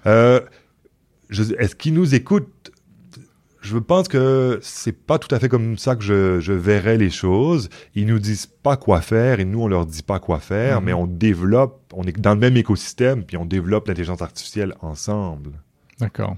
Euh, 0.05 0.39
Est-ce 1.31 1.75
qu'ils 1.75 1.93
nous 1.93 2.15
écoutent? 2.15 2.71
Je 3.61 3.79
pense 3.79 4.07
que 4.07 4.59
c'est 4.61 4.91
pas 4.91 5.17
tout 5.17 5.33
à 5.33 5.39
fait 5.39 5.49
comme 5.49 5.75
ça 5.79 5.95
que 5.95 6.03
je, 6.03 6.39
je 6.39 6.53
verrais 6.53 6.97
les 6.97 7.09
choses. 7.09 7.69
Ils 7.95 8.05
nous 8.05 8.19
disent 8.19 8.45
pas 8.45 8.77
quoi 8.77 9.01
faire 9.01 9.39
et 9.39 9.45
nous 9.45 9.61
on 9.61 9.67
leur 9.67 9.87
dit 9.87 10.03
pas 10.03 10.19
quoi 10.19 10.39
faire, 10.39 10.81
Mhm. 10.81 10.85
mais 10.85 10.93
on 10.93 11.07
développe, 11.07 11.81
on 11.93 12.03
est 12.03 12.19
dans 12.19 12.35
le 12.35 12.39
même 12.39 12.57
écosystème 12.57 13.23
puis 13.23 13.37
on 13.37 13.45
développe 13.45 13.87
l'intelligence 13.87 14.21
artificielle 14.21 14.75
ensemble. 14.81 15.51
D'accord. 15.99 16.35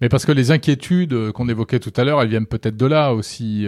Mais 0.00 0.08
parce 0.08 0.24
que 0.24 0.32
les 0.32 0.50
inquiétudes 0.50 1.12
euh, 1.12 1.32
qu'on 1.32 1.48
évoquait 1.48 1.78
tout 1.78 1.92
à 1.96 2.04
l'heure, 2.04 2.20
elles 2.22 2.28
viennent 2.28 2.46
peut-être 2.46 2.76
de 2.76 2.86
là 2.86 3.12
aussi. 3.12 3.66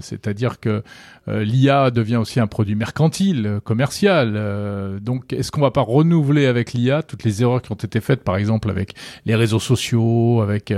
C'est-à-dire 0.00 0.60
que 0.60 0.82
l'IA 1.26 1.90
devient 1.90 2.16
aussi 2.16 2.40
un 2.40 2.46
produit 2.46 2.74
mercantile, 2.74 3.60
commercial. 3.64 5.00
donc, 5.00 5.32
est-ce 5.32 5.50
qu'on 5.50 5.60
va 5.60 5.70
pas 5.70 5.80
renouveler 5.82 6.46
avec 6.46 6.72
l'IA 6.72 7.02
toutes 7.02 7.24
les 7.24 7.42
erreurs 7.42 7.62
qui 7.62 7.72
ont 7.72 7.76
été 7.76 8.00
faites, 8.00 8.22
par 8.22 8.36
exemple, 8.36 8.70
avec 8.70 8.94
les 9.26 9.34
réseaux 9.34 9.58
sociaux, 9.58 10.40
avec 10.40 10.72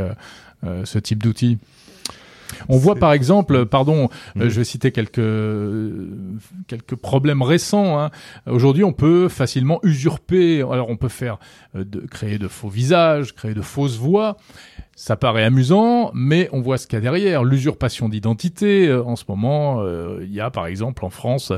ce 0.63 0.99
type 0.99 1.23
d'outils? 1.23 1.59
On 2.69 2.77
voit 2.77 2.97
par 2.97 3.13
exemple, 3.13 3.67
pardon, 3.67 4.09
euh, 4.37 4.45
mhm. 4.45 4.49
je 4.49 4.57
vais 4.57 4.65
citer 4.65 4.93
quelques 4.93 5.21
quelques 6.67 6.97
problèmes 6.97 7.43
récents. 7.43 7.99
Hein. 7.99 8.11
Aujourd'hui, 8.47 8.85
on 8.85 8.93
peut 8.93 9.29
facilement 9.29 9.81
usurper. 9.83 10.61
Alors, 10.61 10.91
on 10.91 10.97
peut 10.97 11.09
faire 11.09 11.39
euh, 11.77 11.85
de, 11.85 12.01
créer 12.01 12.39
de 12.39 12.49
faux 12.49 12.69
visages, 12.69 13.35
créer 13.35 13.55
de 13.55 13.63
fausses 13.63 13.99
voix. 13.99 14.37
Ça 15.03 15.17
paraît 15.17 15.45
amusant, 15.45 16.11
mais 16.13 16.51
on 16.53 16.61
voit 16.61 16.77
ce 16.77 16.87
qu'il 16.87 16.97
y 16.97 16.99
a 16.99 17.01
derrière. 17.01 17.43
L'usurpation 17.43 18.11
d'identité. 18.11 18.87
Euh, 18.87 19.03
en 19.03 19.17
ce 19.17 19.25
moment, 19.29 19.83
il 20.21 20.31
y 20.31 20.41
a 20.41 20.51
par 20.51 20.67
exemple 20.67 21.05
en 21.07 21.11
France 21.11 21.53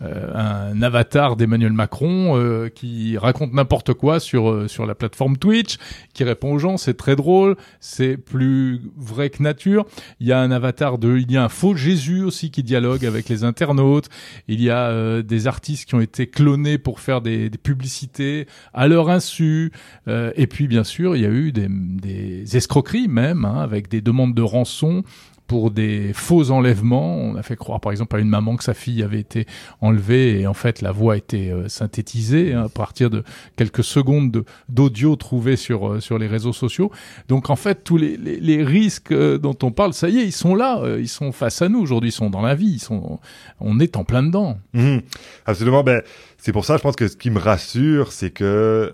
un 0.00 0.82
avatar 0.82 1.36
d'Emmanuel 1.36 1.72
Macron 1.72 2.68
qui 2.74 3.18
raconte 3.18 3.52
n'importe 3.52 3.92
quoi 3.92 4.18
sur 4.18 4.68
sur 4.70 4.86
la 4.86 4.94
plateforme 4.94 5.36
Twitch, 5.36 5.76
qui 6.14 6.24
répond 6.24 6.54
aux 6.54 6.58
gens. 6.58 6.76
C'est 6.78 6.96
très 6.96 7.16
drôle, 7.16 7.56
c'est 7.80 8.16
plus 8.16 8.80
vrai 8.96 9.30
que 9.30 9.42
nature. 9.42 9.86
Il 10.20 10.26
y 10.26 10.32
a 10.32 10.40
un 10.40 10.50
avatar 10.50 10.98
de, 10.98 11.18
il 11.18 11.30
y 11.30 11.36
a 11.36 11.44
un 11.44 11.48
faux 11.48 11.74
Jésus 11.74 12.22
aussi 12.22 12.50
qui 12.50 12.62
dialogue 12.62 13.04
avec 13.04 13.28
les 13.28 13.44
internautes. 13.44 14.08
Il 14.48 14.62
y 14.62 14.70
a 14.70 14.88
euh, 14.88 15.22
des 15.22 15.46
artistes 15.46 15.88
qui 15.88 15.94
ont 15.94 16.00
été 16.00 16.26
clonés 16.26 16.78
pour 16.78 17.00
faire 17.00 17.20
des, 17.20 17.50
publicités 17.50 18.46
à 18.74 18.88
leur 18.88 19.08
insu. 19.08 19.72
Euh, 20.08 20.32
et 20.36 20.46
puis 20.46 20.68
bien 20.68 20.84
sûr, 20.84 21.16
il 21.16 21.22
y 21.22 21.26
a 21.26 21.30
eu 21.30 21.52
des, 21.52 21.68
des 21.68 22.56
même, 23.08 23.44
hein, 23.44 23.60
avec 23.60 23.88
des 23.88 24.00
demandes 24.00 24.34
de 24.34 24.42
rançon 24.42 25.04
pour 25.46 25.70
des 25.70 26.12
faux 26.12 26.50
enlèvements. 26.50 27.16
On 27.16 27.36
a 27.36 27.42
fait 27.42 27.56
croire 27.56 27.80
par 27.80 27.92
exemple 27.92 28.16
à 28.16 28.18
une 28.18 28.28
maman 28.28 28.56
que 28.56 28.64
sa 28.64 28.74
fille 28.74 29.02
avait 29.02 29.20
été 29.20 29.46
enlevée 29.80 30.40
et 30.40 30.46
en 30.46 30.54
fait 30.54 30.82
la 30.82 30.92
voix 30.92 31.16
était 31.16 31.50
euh, 31.50 31.68
synthétisée 31.68 32.52
hein, 32.52 32.64
à 32.64 32.68
partir 32.68 33.10
de 33.10 33.22
quelques 33.56 33.84
secondes 33.84 34.44
d'audio 34.68 35.16
trouvés 35.16 35.56
sur 35.56 35.88
euh, 35.88 36.00
sur 36.00 36.18
les 36.18 36.26
réseaux 36.26 36.52
sociaux. 36.52 36.90
Donc 37.28 37.50
en 37.50 37.56
fait 37.56 37.84
tous 37.84 37.96
les, 37.96 38.16
les, 38.16 38.64
risques 38.64 39.12
euh, 39.12 39.38
dont 39.38 39.56
on 39.62 39.70
parle, 39.70 39.92
ça 39.92 40.08
y 40.08 40.18
est, 40.18 40.24
ils 40.24 40.32
sont 40.32 40.54
là, 40.54 40.82
ils 40.98 41.08
sont 41.08 41.32
face 41.32 41.62
à 41.62 41.68
nous 41.68 41.80
aujourd'hui, 41.80 42.10
ils 42.10 42.12
sont 42.12 42.30
dans 42.30 42.42
la 42.42 42.54
vie, 42.54 42.74
ils 42.74 42.78
sont, 42.80 43.20
on 43.60 43.78
est 43.78 43.96
en 43.96 44.04
plein 44.04 44.22
dedans. 44.22 44.58
Mmh. 44.72 44.98
Absolument. 45.44 45.84
Ben 45.84 46.02
c'est 46.38 46.52
pour 46.52 46.64
ça, 46.64 46.76
je 46.76 46.82
pense 46.82 46.96
que 46.96 47.08
ce 47.08 47.16
qui 47.16 47.30
me 47.30 47.38
rassure, 47.38 48.12
c'est 48.12 48.30
que 48.30 48.92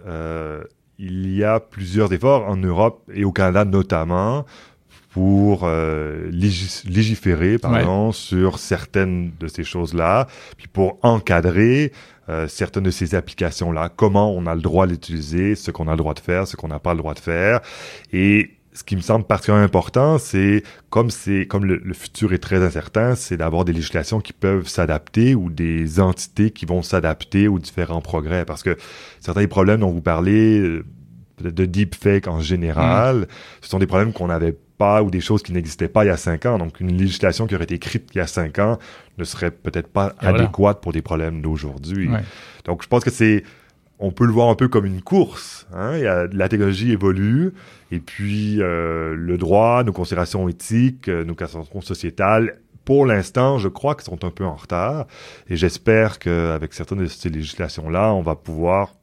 il 1.02 1.34
y 1.34 1.42
a 1.42 1.58
plusieurs 1.58 2.12
efforts 2.12 2.48
en 2.48 2.56
Europe 2.56 3.02
et 3.12 3.24
au 3.24 3.32
Canada 3.32 3.64
notamment 3.64 4.46
pour 5.10 5.62
euh, 5.64 6.30
légiférer 6.30 7.58
pardon, 7.58 8.12
sur 8.12 8.58
certaines 8.58 9.32
de 9.38 9.46
ces 9.48 9.64
choses-là, 9.64 10.26
puis 10.56 10.68
pour 10.68 10.98
encadrer 11.02 11.92
euh, 12.28 12.48
certaines 12.48 12.84
de 12.84 12.90
ces 12.90 13.14
applications-là, 13.14 13.90
comment 13.94 14.32
on 14.32 14.46
a 14.46 14.54
le 14.54 14.62
droit 14.62 14.86
d'utiliser, 14.86 15.54
ce 15.54 15.70
qu'on 15.70 15.88
a 15.88 15.90
le 15.90 15.98
droit 15.98 16.14
de 16.14 16.20
faire, 16.20 16.46
ce 16.46 16.56
qu'on 16.56 16.68
n'a 16.68 16.78
pas 16.78 16.94
le 16.94 16.98
droit 16.98 17.14
de 17.14 17.18
faire. 17.18 17.60
Et 18.12 18.52
ce 18.74 18.84
qui 18.84 18.96
me 18.96 19.00
semble 19.00 19.24
particulièrement 19.26 19.64
important, 19.64 20.18
c'est 20.18 20.62
comme 20.90 21.10
c'est 21.10 21.46
comme 21.46 21.64
le, 21.64 21.80
le, 21.84 21.94
futur 21.94 22.32
est 22.32 22.38
très 22.38 22.62
incertain, 22.62 23.14
c'est 23.14 23.36
d'avoir 23.36 23.64
des 23.64 23.72
législations 23.72 24.20
qui 24.20 24.32
peuvent 24.32 24.66
s'adapter 24.66 25.34
ou 25.34 25.50
des 25.50 26.00
entités 26.00 26.50
qui 26.50 26.64
vont 26.64 26.82
s'adapter 26.82 27.48
aux 27.48 27.58
différents 27.58 28.00
progrès. 28.00 28.44
Parce 28.44 28.62
que 28.62 28.76
certains 29.20 29.42
des 29.42 29.48
problèmes 29.48 29.80
dont 29.80 29.90
vous 29.90 30.00
parlez, 30.00 30.80
peut-être 31.36 31.54
de 31.54 31.66
deepfake 31.66 32.28
en 32.28 32.40
général, 32.40 33.16
mm. 33.16 33.26
ce 33.60 33.68
sont 33.68 33.78
des 33.78 33.86
problèmes 33.86 34.12
qu'on 34.12 34.30
avait 34.30 34.56
ou 35.02 35.10
des 35.10 35.20
choses 35.20 35.42
qui 35.42 35.52
n'existaient 35.52 35.88
pas 35.88 36.04
il 36.04 36.08
y 36.08 36.10
a 36.10 36.16
cinq 36.16 36.46
ans. 36.46 36.58
Donc, 36.58 36.80
une 36.80 36.96
législation 36.96 37.46
qui 37.46 37.54
aurait 37.54 37.64
été 37.64 37.74
écrite 37.74 38.10
il 38.14 38.18
y 38.18 38.20
a 38.20 38.26
cinq 38.26 38.58
ans 38.58 38.78
ne 39.18 39.24
serait 39.24 39.50
peut-être 39.50 39.88
pas 39.88 40.14
adéquate 40.18 40.80
pour 40.80 40.92
des 40.92 41.02
problèmes 41.02 41.42
d'aujourd'hui. 41.42 42.10
Donc, 42.64 42.82
je 42.82 42.88
pense 42.88 43.04
que 43.04 43.10
c'est, 43.10 43.44
on 44.02 44.10
peut 44.10 44.26
le 44.26 44.32
voir 44.32 44.48
un 44.48 44.56
peu 44.56 44.68
comme 44.68 44.84
une 44.84 45.00
course. 45.00 45.66
Hein? 45.72 45.96
Il 45.96 46.02
y 46.02 46.06
a, 46.06 46.26
la 46.26 46.48
technologie 46.48 46.90
évolue 46.90 47.54
et 47.92 48.00
puis 48.00 48.60
euh, 48.60 49.14
le 49.14 49.38
droit, 49.38 49.84
nos 49.84 49.92
considérations 49.92 50.48
éthiques, 50.48 51.08
euh, 51.08 51.24
nos 51.24 51.34
considérations 51.34 51.80
sociétales 51.80 52.58
pour 52.84 53.06
l'instant, 53.06 53.58
je 53.58 53.68
crois 53.68 53.94
qu'ils 53.94 54.06
sont 54.06 54.24
un 54.24 54.32
peu 54.32 54.44
en 54.44 54.56
retard 54.56 55.06
et 55.48 55.56
j'espère 55.56 56.18
qu'avec 56.18 56.74
certaines 56.74 56.98
de 56.98 57.06
ces 57.06 57.28
législations-là, 57.28 58.12
on 58.12 58.22
va 58.22 58.34
pouvoir 58.34 58.96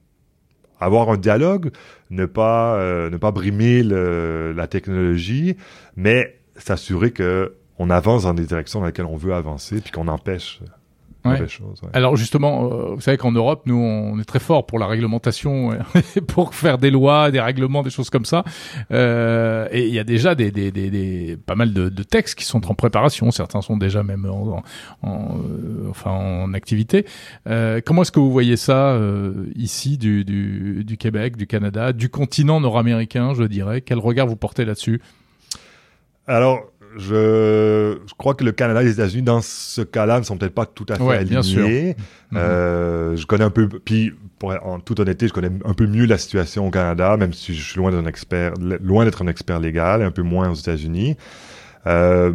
avoir 0.82 1.10
un 1.10 1.18
dialogue, 1.18 1.72
ne 2.10 2.26
pas 2.26 2.76
euh, 2.76 3.10
ne 3.10 3.16
pas 3.16 3.32
brimer 3.32 3.84
le, 3.84 4.52
la 4.52 4.68
technologie, 4.68 5.56
mais 5.96 6.40
s'assurer 6.58 7.12
que 7.12 7.56
on 7.78 7.90
avance 7.90 8.24
dans 8.24 8.34
des 8.34 8.46
directions 8.46 8.82
dans 8.82 8.88
lesquelles 8.88 9.06
on 9.06 9.16
veut 9.16 9.34
avancer, 9.34 9.80
puis 9.80 9.92
qu'on 9.92 10.10
empêche 10.10 10.60
alors 11.94 12.16
justement, 12.16 12.66
euh, 12.66 12.96
vous 12.96 13.02
savez 13.02 13.18
qu'en 13.18 13.32
Europe, 13.32 13.64
nous, 13.66 13.76
on 13.76 14.20
est 14.20 14.26
très 14.26 14.40
fort 14.40 14.66
pour 14.66 14.80
la 14.80 14.88
réglementation, 14.88 15.72
pour 16.28 16.56
faire 16.56 16.78
des 16.78 16.92
lois, 16.92 17.32
des 17.32 17.42
règlements, 17.42 17.84
des 17.84 17.90
choses 17.90 18.10
comme 18.10 18.26
ça. 18.26 18.44
Euh, 18.92 19.68
et 19.72 19.88
il 19.88 19.94
y 19.94 20.00
a 20.00 20.04
déjà 20.04 20.36
des, 20.36 20.52
des, 20.52 20.72
des, 20.72 20.90
des 20.90 21.38
pas 21.46 21.56
mal 21.56 21.74
de, 21.74 21.90
de, 21.90 22.04
textes 22.04 22.38
qui 22.38 22.46
sont 22.46 22.70
en 22.72 22.74
préparation. 22.74 23.32
Certains 23.32 23.62
sont 23.62 23.78
déjà 23.78 24.04
même 24.04 24.26
en, 24.26 24.64
en 25.02 25.38
euh, 25.38 25.90
enfin 25.90 26.12
en 26.12 26.54
activité. 26.54 27.06
Euh, 27.48 27.82
comment 27.86 28.04
est-ce 28.04 28.12
que 28.12 28.20
vous 28.20 28.32
voyez 28.32 28.58
ça 28.58 28.92
euh, 28.92 29.46
ici, 29.56 29.98
du, 29.98 30.24
du, 30.24 30.84
du 30.84 30.98
Québec, 30.98 31.36
du 31.36 31.48
Canada, 31.48 31.94
du 31.94 32.10
continent 32.10 32.60
nord-américain, 32.60 33.34
je 33.34 33.44
dirais? 33.44 33.82
Quel 33.82 34.00
regard 34.00 34.28
vous 34.28 34.36
portez 34.36 34.66
là-dessus? 34.66 35.02
Alors 36.28 36.62
je, 36.98 37.98
je 38.08 38.14
crois 38.18 38.34
que 38.34 38.44
le 38.44 38.52
Canada 38.52 38.82
et 38.82 38.86
les 38.86 38.92
États-Unis, 38.94 39.24
dans 39.24 39.42
ce 39.42 39.82
cas-là, 39.82 40.20
ne 40.20 40.24
sont 40.26 40.38
peut-être 40.38 40.54
pas 40.54 40.66
tout 40.66 40.86
à 40.90 40.96
fait 40.96 41.04
alignés. 41.12 41.30
Bien 41.30 41.42
sûr. 41.44 41.68
Euh, 42.36 43.16
Je 43.16 43.26
connais 43.26 43.44
un 43.44 43.50
peu, 43.50 43.68
puis 43.68 44.14
pour, 44.38 44.54
en 44.64 44.80
toute 44.80 45.00
honnêteté, 45.00 45.28
je 45.28 45.34
connais 45.34 45.52
un 45.66 45.74
peu 45.74 45.88
mieux 45.88 46.06
la 46.06 46.18
situation 46.18 46.68
au 46.68 46.72
Canada, 46.72 47.18
même 47.18 47.34
si 47.34 47.54
je 47.54 47.62
suis 47.62 47.78
loin 47.78 47.92
d'être 47.92 48.04
un 48.04 48.08
expert, 48.08 48.54
loin 48.82 49.06
d'être 49.06 49.22
un 49.22 49.28
expert 49.28 49.60
légal, 49.60 50.02
un 50.02 50.12
peu 50.12 50.24
moins 50.24 50.50
aux 50.50 50.56
États-Unis. 50.56 51.16
Euh, 51.88 52.34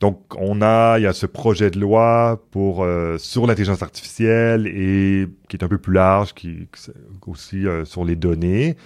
donc, 0.00 0.20
on 0.38 0.60
a, 0.60 0.98
il 0.98 1.02
y 1.02 1.06
a 1.06 1.12
ce 1.12 1.26
projet 1.26 1.70
de 1.70 1.78
loi 1.78 2.42
pour 2.50 2.84
euh, 2.84 3.16
sur 3.18 3.46
l'intelligence 3.46 3.82
artificielle 3.82 4.66
et 4.66 5.28
qui 5.48 5.56
est 5.56 5.64
un 5.64 5.68
peu 5.68 5.78
plus 5.78 5.92
large, 5.92 6.34
qui 6.34 6.68
aussi 7.26 7.64
sur 7.84 8.04
les 8.04 8.16
données. 8.16 8.76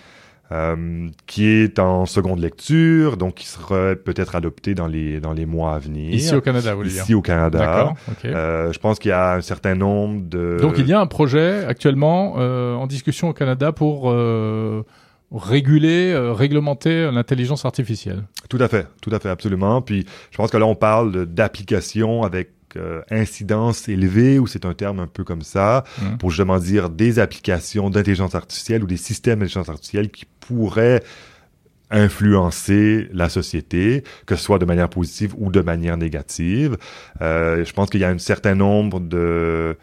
Euh, 0.51 1.09
qui 1.27 1.45
est 1.45 1.79
en 1.79 2.07
seconde 2.07 2.41
lecture, 2.41 3.19
donc 3.19 3.35
qui 3.35 3.47
sera 3.47 3.95
peut-être 3.95 4.35
adopté 4.35 4.75
dans 4.75 4.87
les 4.87 5.21
dans 5.21 5.35
les 5.35 5.45
mois 5.45 5.75
à 5.75 5.79
venir. 5.79 6.11
Ici 6.11 6.35
au 6.35 6.41
Canada, 6.41 6.71
vous 6.73 6.79
voulez 6.79 6.91
dire 6.91 7.03
Ici 7.03 7.13
au 7.13 7.21
Canada. 7.21 7.93
Euh, 8.25 8.73
je 8.73 8.79
pense 8.79 8.99
qu'il 8.99 9.11
y 9.11 9.13
a 9.13 9.35
un 9.35 9.43
certain 9.43 9.75
nombre 9.75 10.23
de. 10.27 10.57
Donc 10.59 10.79
il 10.79 10.87
y 10.87 10.95
a 10.95 11.01
un 11.01 11.07
projet 11.07 11.67
actuellement 11.67 12.37
euh, 12.39 12.75
en 12.75 12.87
discussion 12.87 13.29
au 13.29 13.35
Canada 13.35 13.73
pour 13.73 14.11
euh, 14.11 14.85
réguler, 15.31 16.13
euh, 16.13 16.33
réglementer 16.33 17.11
l'intelligence 17.13 17.67
artificielle. 17.67 18.25
Tout 18.49 18.57
à 18.59 18.69
fait, 18.69 18.87
tout 19.03 19.11
à 19.13 19.19
fait, 19.19 19.29
absolument. 19.29 19.83
Puis 19.83 20.07
je 20.31 20.37
pense 20.39 20.51
que 20.51 20.57
là 20.57 20.65
on 20.65 20.75
parle 20.75 21.27
d'applications 21.27 22.23
avec 22.23 22.53
euh, 22.79 23.03
incidence 23.11 23.89
élevée, 23.89 24.39
ou 24.39 24.47
c'est 24.47 24.64
un 24.64 24.74
terme 24.74 25.01
un 25.01 25.07
peu 25.07 25.24
comme 25.24 25.43
ça, 25.43 25.85
mmh. 25.99 26.16
pour 26.18 26.31
justement 26.31 26.59
dire 26.59 26.91
des 26.91 27.18
applications 27.18 27.91
d'intelligence 27.91 28.35
artificielle 28.35 28.83
ou 28.83 28.87
des 28.87 28.97
systèmes 28.97 29.41
d'intelligence 29.41 29.68
artificielle 29.68 30.11
qui 30.11 30.26
pourraient 30.41 31.03
influencer 31.91 33.09
la 33.12 33.29
société, 33.29 34.05
que 34.26 34.37
ce 34.37 34.43
soit 34.43 34.59
de 34.59 34.64
manière 34.64 34.89
positive 34.89 35.35
ou 35.39 35.51
de 35.51 35.61
manière 35.61 35.97
négative. 35.97 36.76
Euh, 37.22 37.64
je 37.64 37.72
pense 37.72 37.91
qu'il 37.91 38.01
y 38.01 38.05
a 38.05 38.11
un 38.11 38.18
certain 38.18 38.55
nombre 38.55 39.01
de 39.01 39.76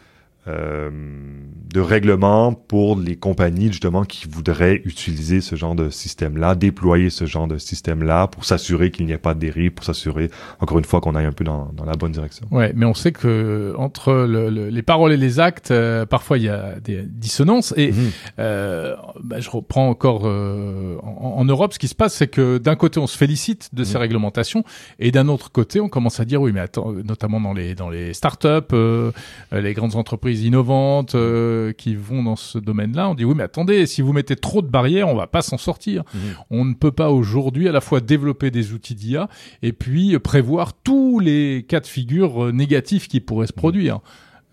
de 0.46 1.80
règlement 1.80 2.52
pour 2.52 2.98
les 2.98 3.16
compagnies 3.16 3.70
justement 3.70 4.04
qui 4.04 4.26
voudraient 4.28 4.80
utiliser 4.84 5.40
ce 5.40 5.56
genre 5.56 5.74
de 5.74 5.90
système-là, 5.90 6.54
déployer 6.54 7.10
ce 7.10 7.26
genre 7.26 7.48
de 7.48 7.58
système-là 7.58 8.28
pour 8.28 8.44
s'assurer 8.44 8.90
qu'il 8.90 9.06
n'y 9.06 9.12
ait 9.12 9.18
pas 9.18 9.34
de 9.34 9.40
dérive, 9.40 9.72
pour 9.72 9.84
s'assurer 9.84 10.30
encore 10.60 10.78
une 10.78 10.84
fois 10.84 11.00
qu'on 11.00 11.14
aille 11.14 11.26
un 11.26 11.32
peu 11.32 11.44
dans, 11.44 11.70
dans, 11.74 11.84
la 11.84 11.92
bonne 11.92 12.12
direction. 12.12 12.46
Ouais, 12.50 12.72
mais 12.74 12.86
on 12.86 12.94
sait 12.94 13.12
que 13.12 13.74
entre 13.76 14.12
le, 14.12 14.48
le, 14.48 14.68
les 14.68 14.82
paroles 14.82 15.12
et 15.12 15.16
les 15.16 15.40
actes, 15.40 15.70
euh, 15.70 16.06
parfois 16.06 16.38
il 16.38 16.44
y 16.44 16.48
a 16.48 16.78
des 16.80 17.02
dissonances. 17.02 17.74
Et 17.76 17.92
mhm. 17.92 18.10
euh, 18.38 18.96
bah, 19.22 19.40
je 19.40 19.50
reprends 19.50 19.88
encore 19.88 20.22
euh, 20.24 20.96
en, 21.02 21.34
en, 21.38 21.44
Europe, 21.44 21.72
ce 21.72 21.78
qui 21.78 21.88
se 21.88 21.94
passe, 21.94 22.14
c'est 22.14 22.28
que 22.28 22.58
d'un 22.58 22.76
côté 22.76 23.00
on 23.00 23.06
se 23.06 23.18
félicite 23.18 23.70
de 23.74 23.84
ces 23.84 23.94
mhm. 23.94 24.00
réglementations, 24.00 24.64
et 24.98 25.10
d'un 25.10 25.28
autre 25.28 25.50
côté 25.50 25.80
on 25.80 25.88
commence 25.88 26.20
à 26.20 26.24
dire 26.24 26.40
oui, 26.40 26.52
mais 26.52 26.60
attends, 26.60 26.92
notamment 26.92 27.40
dans 27.40 27.52
les 27.52 27.74
dans 27.74 27.90
les 27.90 28.14
startups, 28.14 28.72
euh, 28.72 29.10
les 29.52 29.74
grandes 29.74 29.96
entreprises 29.96 30.35
innovantes 30.44 31.14
euh, 31.14 31.72
qui 31.72 31.94
vont 31.94 32.22
dans 32.22 32.36
ce 32.36 32.58
domaine-là, 32.58 33.08
on 33.08 33.14
dit 33.14 33.24
oui 33.24 33.34
mais 33.36 33.44
attendez, 33.44 33.86
si 33.86 34.02
vous 34.02 34.12
mettez 34.12 34.36
trop 34.36 34.62
de 34.62 34.68
barrières, 34.68 35.08
on 35.08 35.14
va 35.14 35.26
pas 35.26 35.42
s'en 35.42 35.58
sortir. 35.58 36.04
Mhm. 36.14 36.20
On 36.50 36.64
ne 36.64 36.74
peut 36.74 36.92
pas 36.92 37.10
aujourd'hui 37.10 37.68
à 37.68 37.72
la 37.72 37.80
fois 37.80 38.00
développer 38.00 38.50
des 38.50 38.72
outils 38.72 38.94
d'IA 38.94 39.28
et 39.62 39.72
puis 39.72 40.18
prévoir 40.18 40.72
tous 40.74 41.18
les 41.20 41.64
cas 41.68 41.80
de 41.80 41.86
figure 41.86 42.46
euh, 42.46 42.52
négatifs 42.52 43.08
qui 43.08 43.20
pourraient 43.20 43.46
se 43.46 43.52
mhm. 43.52 43.60
produire. 43.60 44.00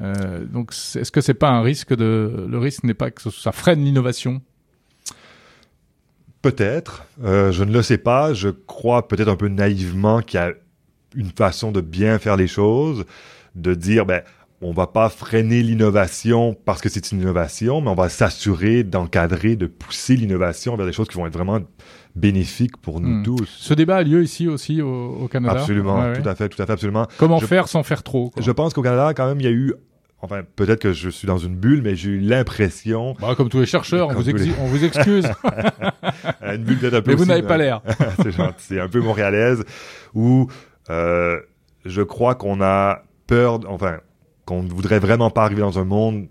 Euh, 0.01 0.45
donc 0.45 0.71
est-ce 0.71 1.11
que 1.11 1.21
c'est 1.21 1.33
pas 1.33 1.49
un 1.49 1.61
risque 1.61 1.95
de 1.95 2.47
le 2.49 2.57
risque 2.57 2.83
n'est 2.83 2.93
pas 2.93 3.11
que 3.11 3.29
ça 3.29 3.51
freine 3.51 3.83
l'innovation? 3.83 4.41
Peut-être, 6.41 7.05
euh, 7.23 7.51
je 7.51 7.63
ne 7.63 7.71
le 7.71 7.81
sais 7.81 7.97
pas. 7.97 8.33
Je 8.33 8.49
crois 8.49 9.07
peut-être 9.07 9.29
un 9.29 9.37
peu 9.37 9.47
naïvement 9.47 10.21
qu'il 10.21 10.39
y 10.39 10.43
a 10.43 10.51
une 11.15 11.31
façon 11.31 11.71
de 11.71 11.79
bien 11.79 12.19
faire 12.19 12.35
les 12.35 12.47
choses, 12.47 13.05
de 13.55 13.73
dire 13.73 14.05
ben 14.05 14.23
on 14.63 14.71
va 14.73 14.87
pas 14.87 15.09
freiner 15.09 15.61
l'innovation 15.63 16.55
parce 16.65 16.81
que 16.81 16.89
c'est 16.89 17.11
une 17.11 17.21
innovation, 17.21 17.81
mais 17.81 17.89
on 17.89 17.95
va 17.95 18.09
s'assurer 18.09 18.83
d'encadrer, 18.83 19.55
de 19.55 19.67
pousser 19.67 20.15
l'innovation 20.15 20.75
vers 20.75 20.85
des 20.85 20.93
choses 20.93 21.07
qui 21.07 21.17
vont 21.17 21.25
être 21.27 21.33
vraiment 21.33 21.59
bénéfiques 22.15 22.77
pour 22.77 22.99
nous 23.01 23.19
Hmm. 23.19 23.23
tous. 23.23 23.49
Ce 23.59 23.73
débat 23.73 23.97
a 23.97 24.03
lieu 24.03 24.23
ici 24.23 24.47
aussi 24.47 24.81
au, 24.81 25.15
au 25.23 25.27
Canada. 25.27 25.59
Absolument, 25.59 25.99
ouais. 26.01 26.21
tout 26.21 26.27
à 26.29 26.35
fait, 26.35 26.47
tout 26.49 26.61
à 26.61 26.65
fait, 26.65 26.73
absolument. 26.73 27.07
Comment 27.17 27.39
Je- 27.39 27.45
faire 27.47 27.67
sans 27.67 27.83
faire 27.83 28.03
trop 28.03 28.29
quoi? 28.29 28.41
Je 28.41 28.51
pense 28.51 28.73
qu'au 28.73 28.81
Canada, 28.83 29.13
quand 29.15 29.27
même, 29.27 29.39
il 29.39 29.45
y 29.45 29.49
a 29.49 29.51
eu, 29.51 29.73
enfin, 30.21 30.41
peut-être 30.55 30.79
que 30.81 30.93
je 30.93 31.09
suis 31.09 31.27
dans 31.27 31.39
une 31.39 31.55
bulle, 31.55 31.81
mais 31.81 31.95
j'ai 31.95 32.11
eu 32.11 32.19
l'impression, 32.19 33.15
Bah, 33.19 33.33
comme 33.35 33.49
tous 33.49 33.59
les 33.59 33.65
chercheurs, 33.65 34.09
on 34.09 34.13
vous, 34.13 34.23
tous 34.23 34.37
les- 34.37 34.49
exi- 34.51 34.55
on 34.61 34.65
vous 34.67 34.85
excuse, 34.85 35.25
euh, 36.43 36.55
une 36.55 36.63
bulle 36.63 36.77
peut-être 36.79 36.93
un 36.93 37.01
peu 37.01 37.11
mais 37.11 37.17
vous 37.17 37.25
n'avez 37.25 37.41
pas 37.43 37.57
l'air. 37.57 37.81
c'est 38.21 38.31
gentil, 38.31 38.53
c'est 38.59 38.79
un 38.79 38.87
peu 38.89 38.99
montréalaise, 39.01 39.63
où 40.13 40.47
euh, 40.89 41.39
je 41.85 42.01
crois 42.01 42.35
qu'on 42.35 42.61
a 42.61 43.01
peur, 43.27 43.59
enfin, 43.67 43.97
qu'on 44.45 44.63
ne 44.63 44.69
voudrait 44.69 44.99
vraiment 44.99 45.29
pas 45.29 45.43
arriver 45.45 45.61
dans 45.61 45.79
un 45.79 45.85
monde 45.85 46.27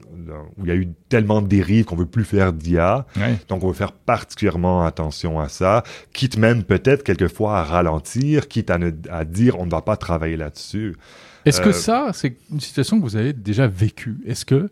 où 0.57 0.65
il 0.65 0.69
y 0.69 0.71
a 0.71 0.75
eu 0.77 0.89
tellement 1.09 1.43
de 1.43 1.49
dérives 1.49 1.85
qu'on 1.85 1.97
veut 1.97 2.07
plus 2.07 2.25
faire 2.25 2.53
d'IA. 2.53 3.07
Ouais. 3.17 3.39
Donc, 3.49 3.65
on 3.65 3.69
veut 3.69 3.75
faire 3.75 3.93
particulièrement 3.93 4.85
attention 4.85 5.41
à 5.41 5.49
ça, 5.49 5.83
quitte 6.13 6.37
même 6.37 6.63
peut-être 6.63 7.03
quelquefois 7.03 7.59
à 7.59 7.65
ralentir, 7.65 8.49
quitte 8.49 8.71
à, 8.71 8.79
ne- 8.79 8.91
à 9.11 9.25
dire 9.25 9.59
on 9.59 9.67
ne 9.67 9.71
va 9.71 9.81
pas 9.83 9.97
travailler 9.97 10.37
là-dessus. 10.37 10.95
Est-ce 11.45 11.61
que 11.61 11.71
Euh, 11.71 11.73
ça, 11.73 12.11
c'est 12.13 12.37
une 12.53 12.61
situation 12.61 12.99
que 12.99 13.03
vous 13.05 13.17
avez 13.17 13.33
déjà 13.33 13.67
vécue? 13.67 14.19
Est-ce 14.27 14.45
que, 14.45 14.71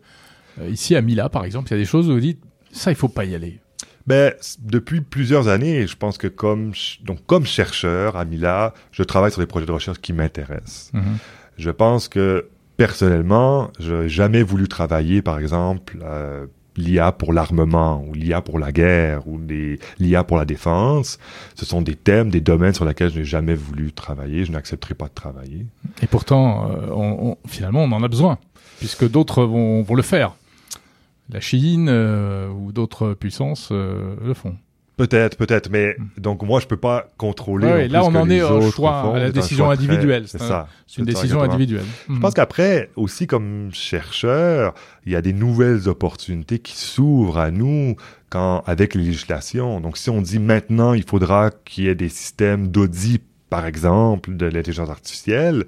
euh, 0.59 0.69
ici 0.69 0.95
à 0.95 1.01
Mila 1.01 1.27
par 1.29 1.43
exemple, 1.43 1.67
il 1.69 1.71
y 1.71 1.75
a 1.75 1.79
des 1.79 1.85
choses 1.85 2.09
où 2.09 2.13
vous 2.13 2.19
dites, 2.19 2.39
ça, 2.71 2.91
il 2.91 2.95
faut 2.95 3.09
pas 3.09 3.25
y 3.25 3.35
aller? 3.35 3.59
Ben, 4.07 4.33
depuis 4.59 5.01
plusieurs 5.01 5.47
années, 5.47 5.85
je 5.85 5.95
pense 5.97 6.17
que 6.17 6.27
comme, 6.27 6.71
donc, 7.03 7.19
comme 7.27 7.45
chercheur 7.45 8.15
à 8.15 8.23
Mila, 8.25 8.73
je 8.91 9.03
travaille 9.03 9.31
sur 9.31 9.41
des 9.41 9.47
projets 9.47 9.65
de 9.65 9.71
recherche 9.71 9.99
qui 9.99 10.13
m'intéressent. 10.13 10.91
Mhm. 10.93 11.17
Je 11.57 11.69
pense 11.69 12.07
que 12.07 12.47
personnellement, 12.81 13.69
je 13.79 13.93
n'ai 13.93 14.09
jamais 14.09 14.41
voulu 14.41 14.67
travailler, 14.67 15.21
par 15.21 15.37
exemple, 15.37 15.99
euh, 16.01 16.47
l'IA 16.75 17.11
pour 17.11 17.31
l'armement 17.31 18.03
ou 18.07 18.15
l'IA 18.15 18.41
pour 18.41 18.57
la 18.57 18.71
guerre 18.71 19.27
ou 19.27 19.39
l'IA 19.99 20.23
pour 20.23 20.35
la 20.35 20.45
défense. 20.45 21.19
Ce 21.53 21.63
sont 21.63 21.83
des 21.83 21.93
thèmes, 21.93 22.31
des 22.31 22.41
domaines 22.41 22.73
sur 22.73 22.83
lesquels 22.83 23.11
je 23.11 23.19
n'ai 23.19 23.23
jamais 23.23 23.53
voulu 23.53 23.91
travailler. 23.91 24.45
Je 24.45 24.51
n'accepterai 24.51 24.95
pas 24.95 25.09
de 25.09 25.13
travailler. 25.13 25.67
Et 26.01 26.07
pourtant, 26.07 26.71
euh, 26.71 27.35
finalement, 27.45 27.83
on 27.83 27.91
en 27.91 28.01
a 28.01 28.07
besoin, 28.07 28.39
puisque 28.79 29.07
d'autres 29.07 29.43
vont, 29.43 29.85
le 29.93 30.01
faire. 30.01 30.33
La 31.29 31.39
Chine 31.39 31.85
euh, 31.87 32.49
ou 32.49 32.71
d'autres 32.71 33.13
puissances 33.13 33.69
le 33.69 34.33
font. 34.33 34.55
Peut-être, 35.01 35.35
peut-être, 35.35 35.71
mais 35.71 35.95
donc 36.19 36.43
moi 36.43 36.59
je 36.59 36.67
peux 36.67 36.77
pas 36.77 37.09
contrôler. 37.17 37.65
Ouais, 37.65 37.87
là, 37.87 38.03
on 38.03 38.13
en 38.13 38.29
est 38.29 38.43
au 38.43 38.69
choix, 38.69 39.01
font. 39.01 39.15
à 39.15 39.19
la 39.19 39.31
décision 39.31 39.65
choix 39.65 39.73
individuelle. 39.73 40.25
C'est 40.27 40.37
ça. 40.37 40.67
C'est 40.85 40.99
une 40.99 41.05
décision 41.05 41.37
exactement. 41.37 41.55
individuelle. 41.55 41.85
Je 42.07 42.19
pense 42.19 42.35
qu'après, 42.35 42.91
aussi 42.95 43.25
comme 43.25 43.71
chercheur, 43.73 44.75
il 45.07 45.11
y 45.11 45.15
a 45.15 45.23
des 45.23 45.33
nouvelles 45.33 45.89
opportunités 45.89 46.59
qui 46.59 46.77
s'ouvrent 46.77 47.39
à 47.39 47.49
nous 47.49 47.95
quand, 48.29 48.61
avec 48.67 48.93
les 48.93 49.01
législations. 49.01 49.79
Donc, 49.81 49.97
si 49.97 50.11
on 50.11 50.21
dit 50.21 50.37
maintenant, 50.37 50.93
il 50.93 51.03
faudra 51.03 51.49
qu'il 51.65 51.85
y 51.85 51.87
ait 51.87 51.95
des 51.95 52.09
systèmes 52.09 52.67
d'audit, 52.67 53.23
par 53.49 53.65
exemple, 53.65 54.35
de 54.35 54.45
l'intelligence 54.45 54.91
artificielle, 54.91 55.65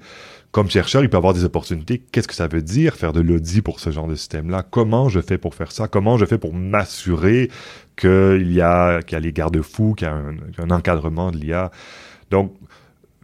comme 0.52 0.70
chercheur, 0.70 1.02
il 1.02 1.10
peut 1.10 1.16
avoir 1.16 1.34
des 1.34 1.42
opportunités. 1.42 2.00
Qu'est-ce 2.12 2.28
que 2.28 2.34
ça 2.34 2.46
veut 2.46 2.62
dire 2.62 2.94
faire 2.94 3.12
de 3.12 3.20
l'audit 3.20 3.60
pour 3.60 3.80
ce 3.80 3.90
genre 3.90 4.06
de 4.06 4.14
système-là? 4.14 4.64
Comment 4.70 5.08
je 5.08 5.18
fais 5.20 5.36
pour 5.36 5.56
faire 5.56 5.72
ça? 5.72 5.88
Comment 5.88 6.16
je 6.18 6.24
fais 6.24 6.38
pour 6.38 6.54
m'assurer 6.54 7.50
qu'il 7.96 8.52
y 8.52 8.60
a, 8.60 9.02
qu'il 9.02 9.14
y 9.14 9.16
a 9.16 9.20
les 9.20 9.32
garde-fous, 9.32 9.94
qu'il 9.94 10.06
y 10.06 10.10
a 10.10 10.14
un, 10.14 10.70
encadrement 10.70 11.30
de 11.30 11.38
l'IA? 11.38 11.70
Donc, 12.30 12.54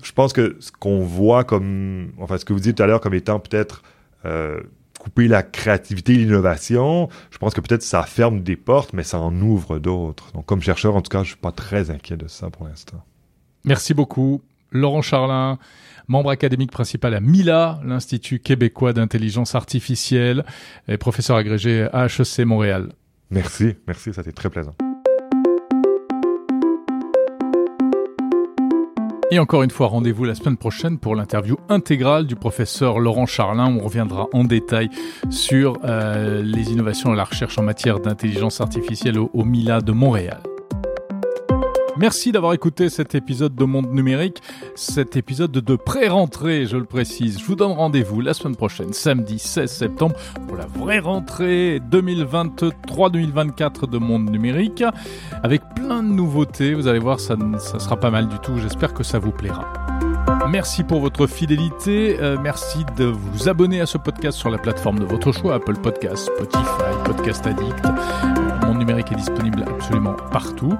je 0.02 0.12
pense 0.12 0.32
que 0.32 0.56
ce 0.60 0.72
qu'on 0.72 1.00
voit 1.00 1.44
comme, 1.44 2.12
enfin, 2.18 2.38
ce 2.38 2.44
que 2.44 2.52
vous 2.52 2.60
dites 2.60 2.76
tout 2.76 2.82
à 2.82 2.86
l'heure 2.86 3.00
comme 3.00 3.14
étant 3.14 3.38
peut-être 3.38 3.82
euh, 4.24 4.60
couper 4.98 5.28
la 5.28 5.42
créativité 5.42 6.12
et 6.12 6.16
l'innovation, 6.16 7.08
je 7.30 7.38
pense 7.38 7.54
que 7.54 7.60
peut-être 7.60 7.82
ça 7.82 8.02
ferme 8.02 8.42
des 8.42 8.56
portes, 8.56 8.92
mais 8.92 9.02
ça 9.02 9.18
en 9.18 9.34
ouvre 9.40 9.78
d'autres. 9.78 10.32
Donc, 10.32 10.46
comme 10.46 10.60
chercheur, 10.60 10.94
en 10.94 11.02
tout 11.02 11.08
cas, 11.08 11.22
je 11.22 11.28
suis 11.28 11.36
pas 11.36 11.52
très 11.52 11.90
inquiet 11.90 12.16
de 12.16 12.28
ça 12.28 12.50
pour 12.50 12.66
l'instant. 12.66 13.02
Merci 13.64 13.94
beaucoup. 13.94 14.42
Laurent 14.72 15.02
Charlin, 15.02 15.58
membre 16.06 16.30
académique 16.30 16.70
principal 16.70 17.14
à 17.14 17.20
MILA, 17.20 17.80
l'Institut 17.84 18.38
québécois 18.38 18.92
d'intelligence 18.92 19.54
artificielle, 19.54 20.44
et 20.86 20.96
professeur 20.96 21.36
agrégé 21.36 21.88
à 21.92 22.06
HEC 22.06 22.44
Montréal. 22.44 22.92
Merci, 23.30 23.76
merci, 23.86 24.12
ça 24.12 24.20
a 24.20 24.22
été 24.22 24.32
très 24.32 24.50
plaisant. 24.50 24.74
Et 29.32 29.38
encore 29.38 29.62
une 29.62 29.70
fois, 29.70 29.86
rendez-vous 29.86 30.24
la 30.24 30.34
semaine 30.34 30.56
prochaine 30.56 30.98
pour 30.98 31.14
l'interview 31.14 31.56
intégrale 31.68 32.26
du 32.26 32.34
professeur 32.34 32.98
Laurent 32.98 33.26
Charlin. 33.26 33.72
On 33.72 33.84
reviendra 33.84 34.26
en 34.32 34.42
détail 34.42 34.90
sur 35.30 35.78
euh, 35.84 36.42
les 36.42 36.72
innovations 36.72 37.12
et 37.12 37.16
la 37.16 37.22
recherche 37.22 37.56
en 37.56 37.62
matière 37.62 38.00
d'intelligence 38.00 38.60
artificielle 38.60 39.18
au 39.18 39.44
MILA 39.44 39.82
de 39.82 39.92
Montréal. 39.92 40.42
Merci 42.00 42.32
d'avoir 42.32 42.54
écouté 42.54 42.88
cet 42.88 43.14
épisode 43.14 43.54
de 43.54 43.64
Monde 43.64 43.92
Numérique, 43.92 44.40
cet 44.74 45.18
épisode 45.18 45.50
de 45.50 45.76
pré-rentrée, 45.76 46.64
je 46.64 46.78
le 46.78 46.86
précise. 46.86 47.38
Je 47.38 47.44
vous 47.44 47.56
donne 47.56 47.72
rendez-vous 47.72 48.22
la 48.22 48.32
semaine 48.32 48.56
prochaine, 48.56 48.94
samedi 48.94 49.38
16 49.38 49.70
septembre, 49.70 50.16
pour 50.48 50.56
la 50.56 50.64
vraie 50.64 51.00
rentrée 51.00 51.78
2023-2024 51.90 53.90
de 53.90 53.98
Monde 53.98 54.30
Numérique, 54.30 54.82
avec 55.42 55.60
plein 55.76 56.02
de 56.02 56.08
nouveautés. 56.08 56.72
Vous 56.72 56.88
allez 56.88 57.00
voir, 57.00 57.20
ça, 57.20 57.36
sera 57.78 58.00
pas 58.00 58.10
mal 58.10 58.28
du 58.28 58.38
tout. 58.38 58.56
J'espère 58.56 58.94
que 58.94 59.02
ça 59.02 59.18
vous 59.18 59.32
plaira. 59.32 59.70
Merci 60.48 60.84
pour 60.84 61.00
votre 61.00 61.26
fidélité. 61.26 62.16
Euh, 62.18 62.38
merci 62.42 62.78
de 62.96 63.04
vous 63.04 63.50
abonner 63.50 63.82
à 63.82 63.86
ce 63.86 63.98
podcast 63.98 64.38
sur 64.38 64.48
la 64.48 64.56
plateforme 64.56 65.00
de 65.00 65.04
votre 65.04 65.32
choix, 65.32 65.56
Apple 65.56 65.76
Podcast, 65.76 66.30
Spotify, 66.34 66.94
Podcast 67.04 67.46
Addict. 67.46 68.39
Numérique 68.80 69.12
est 69.12 69.16
disponible 69.16 69.62
absolument 69.68 70.14
partout. 70.32 70.72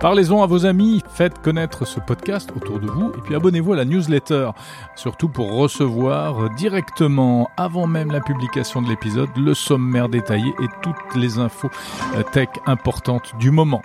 Parlez-en 0.00 0.44
à 0.44 0.46
vos 0.46 0.64
amis, 0.64 1.02
faites 1.12 1.42
connaître 1.42 1.84
ce 1.84 1.98
podcast 1.98 2.52
autour 2.54 2.78
de 2.78 2.86
vous 2.86 3.12
et 3.18 3.20
puis 3.20 3.34
abonnez-vous 3.34 3.72
à 3.72 3.76
la 3.76 3.84
newsletter, 3.84 4.50
surtout 4.94 5.28
pour 5.28 5.52
recevoir 5.52 6.50
directement, 6.50 7.50
avant 7.56 7.88
même 7.88 8.12
la 8.12 8.20
publication 8.20 8.80
de 8.80 8.88
l'épisode, 8.88 9.28
le 9.36 9.54
sommaire 9.54 10.08
détaillé 10.08 10.54
et 10.62 10.68
toutes 10.82 11.16
les 11.16 11.38
infos 11.38 11.68
euh, 12.14 12.22
tech 12.32 12.48
importantes 12.66 13.32
du 13.40 13.50
moment. 13.50 13.82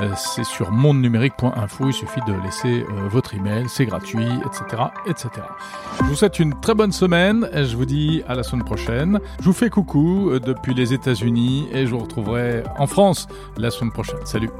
Euh, 0.00 0.10
c'est 0.16 0.44
sur 0.44 0.72
mondenumérique.info, 0.72 1.84
il 1.86 1.92
suffit 1.92 2.20
de 2.26 2.32
laisser 2.44 2.82
euh, 2.82 3.08
votre 3.08 3.34
email, 3.34 3.66
c'est 3.68 3.86
gratuit, 3.86 4.26
etc., 4.44 4.82
etc. 5.06 5.30
Je 6.00 6.04
vous 6.06 6.16
souhaite 6.16 6.40
une 6.40 6.58
très 6.58 6.74
bonne 6.74 6.92
semaine, 6.92 7.48
je 7.54 7.76
vous 7.76 7.86
dis 7.86 8.24
à 8.26 8.34
la 8.34 8.42
semaine 8.42 8.64
prochaine. 8.64 9.20
Je 9.38 9.44
vous 9.44 9.52
fais 9.52 9.70
coucou 9.70 10.32
depuis 10.44 10.74
les 10.74 10.92
États-Unis 10.92 11.68
et 11.72 11.86
je 11.86 11.92
vous 11.92 12.00
retrouverai 12.00 12.64
en 12.78 12.86
la 13.56 13.70
semaine 13.70 13.92
prochaine. 13.92 14.24
Salut. 14.24 14.50